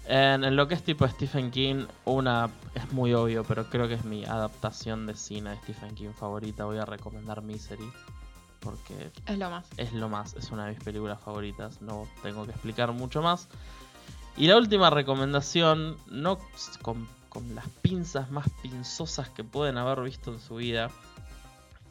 En, 0.06 0.46
en 0.46 0.56
lo 0.56 0.68
que 0.68 0.76
es 0.76 0.84
tipo 0.84 1.06
Stephen 1.08 1.52
King, 1.52 1.86
una 2.06 2.50
es 2.76 2.94
muy 2.94 3.14
obvio, 3.14 3.44
pero 3.44 3.70
creo 3.70 3.90
que 3.90 3.96
es 3.96 4.06
mi 4.06 4.24
adaptación 4.24 5.06
de 5.06 5.16
cine 5.16 5.50
de 5.50 5.58
Stephen 5.58 5.96
King 5.96 6.12
favorita. 6.18 6.64
Voy 6.64 6.78
a 6.78 6.86
recomendar 6.86 7.42
Misery, 7.42 7.92
porque 8.62 9.12
Es 9.26 9.38
lo 9.38 9.50
más. 9.50 9.66
es 9.76 9.92
lo 9.92 10.08
más, 10.08 10.34
es 10.36 10.50
una 10.52 10.66
de 10.66 10.76
mis 10.76 10.84
películas 10.84 11.20
favoritas, 11.20 11.82
no 11.82 12.08
tengo 12.24 12.46
que 12.46 12.52
explicar 12.52 12.94
mucho 12.94 13.22
más. 13.22 13.50
Y 14.38 14.48
la 14.48 14.56
última 14.56 14.90
recomendación, 14.90 15.98
no 16.08 16.40
con, 16.82 17.08
con 17.28 17.54
las 17.56 17.68
pinzas 17.82 18.32
más 18.32 18.48
pinzosas 18.62 19.30
que 19.30 19.44
pueden 19.44 19.78
haber 19.78 20.02
visto 20.02 20.32
en 20.32 20.40
su 20.40 20.56
vida, 20.56 20.90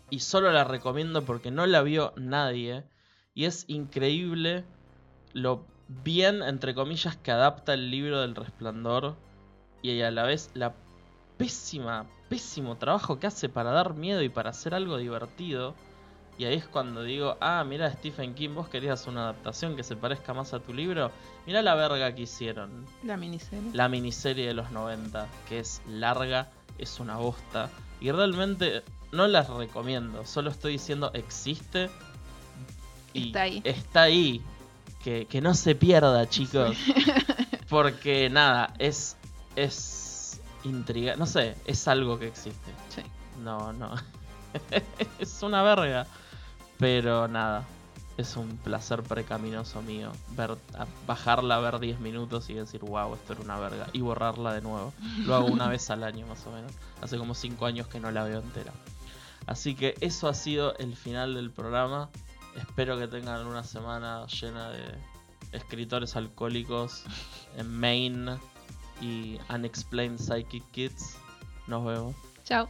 y 0.09 0.20
solo 0.20 0.51
la 0.53 0.64
recomiendo 0.64 1.22
porque 1.24 1.51
no 1.51 1.66
la 1.66 1.82
vio 1.82 2.14
nadie, 2.16 2.84
y 3.37 3.45
es 3.45 3.66
increíble 3.68 4.64
lo 5.34 5.64
bien, 5.89 6.43
entre 6.43 6.74
comillas, 6.74 7.16
que 7.16 7.30
adapta 7.30 7.74
el 7.74 7.91
libro 7.91 8.22
del 8.22 8.34
resplandor, 8.34 9.14
y 9.82 10.01
a 10.01 10.11
la 10.11 10.24
vez 10.24 10.51
la 10.55 10.74
pésima, 11.37 12.07
pésimo 12.30 12.76
trabajo 12.76 13.20
que 13.20 13.26
hace 13.26 13.51
para 13.51 13.70
dar 13.70 13.95
miedo 13.95 14.22
y 14.22 14.30
para 14.30 14.51
hacer 14.51 14.74
algo 14.74 14.97
divertido. 14.97 15.74
Y 16.39 16.47
ahí 16.47 16.55
es 16.55 16.66
cuando 16.66 17.03
digo, 17.03 17.37
ah, 17.41 17.62
mira 17.66 17.93
Stephen 17.93 18.34
King, 18.34 18.55
vos 18.55 18.68
querías 18.68 19.07
una 19.07 19.24
adaptación 19.24 19.76
que 19.76 19.82
se 19.82 19.97
parezca 19.97 20.32
más 20.32 20.55
a 20.55 20.61
tu 20.61 20.72
libro. 20.72 21.11
Mira 21.47 21.61
la 21.61 21.74
verga 21.74 22.14
que 22.14 22.22
hicieron. 22.22 22.87
La 23.05 23.18
miniserie. 23.18 23.70
La 23.74 23.89
miniserie 23.89 24.47
de 24.47 24.55
los 24.55 24.70
90, 24.70 25.28
que 25.49 25.61
es 25.61 25.82
larga, 25.87 26.51
es 26.78 27.01
una 27.01 27.16
bosta. 27.16 27.70
Y 28.01 28.11
realmente 28.11 28.82
no 29.12 29.26
las 29.28 29.49
recomiendo, 29.49 30.26
solo 30.26 30.51
estoy 30.51 30.72
diciendo 30.72 31.11
existe. 31.14 31.91
Y 33.16 33.26
Está 33.28 33.42
ahí. 33.42 33.60
Está 33.64 34.02
ahí. 34.02 34.42
Que, 35.02 35.26
que 35.26 35.40
no 35.40 35.54
se 35.54 35.74
pierda, 35.74 36.28
chicos. 36.28 36.76
Porque 37.68 38.28
nada, 38.30 38.74
es. 38.78 39.16
Es. 39.54 40.40
Intriga. 40.64 41.16
No 41.16 41.26
sé, 41.26 41.54
es 41.64 41.86
algo 41.88 42.18
que 42.18 42.26
existe. 42.28 42.70
Sí. 42.88 43.02
No, 43.42 43.72
no. 43.72 43.94
es 45.18 45.42
una 45.42 45.62
verga. 45.62 46.06
Pero 46.78 47.28
nada. 47.28 47.64
Es 48.16 48.34
un 48.36 48.56
placer 48.56 49.02
precaminoso 49.02 49.82
mío 49.82 50.10
ver, 50.30 50.52
a- 50.78 50.86
bajarla, 51.06 51.58
ver 51.58 51.78
10 51.78 52.00
minutos 52.00 52.48
y 52.48 52.54
decir, 52.54 52.80
wow, 52.80 53.14
esto 53.14 53.34
era 53.34 53.42
una 53.42 53.58
verga. 53.58 53.88
Y 53.92 54.00
borrarla 54.00 54.54
de 54.54 54.62
nuevo. 54.62 54.94
Lo 55.26 55.34
hago 55.34 55.46
una 55.48 55.68
vez 55.68 55.90
al 55.90 56.02
año 56.02 56.26
más 56.26 56.46
o 56.46 56.50
menos. 56.50 56.72
Hace 57.02 57.18
como 57.18 57.34
5 57.34 57.66
años 57.66 57.88
que 57.88 58.00
no 58.00 58.10
la 58.10 58.24
veo 58.24 58.40
entera. 58.40 58.72
Así 59.46 59.74
que 59.74 59.94
eso 60.00 60.28
ha 60.28 60.34
sido 60.34 60.74
el 60.78 60.96
final 60.96 61.34
del 61.34 61.50
programa. 61.50 62.08
Espero 62.57 62.98
que 62.98 63.09
tengan 63.09 63.46
una 63.46 63.62
semana 63.62 64.26
llena 64.26 64.70
de 64.70 64.94
escritores 65.52 66.16
alcohólicos 66.16 67.04
en 67.57 67.78
Maine 67.78 68.38
y 69.00 69.38
Unexplained 69.48 70.18
Psychic 70.18 70.64
Kids. 70.70 71.18
Nos 71.66 71.84
vemos. 71.84 72.16
Chao. 72.44 72.68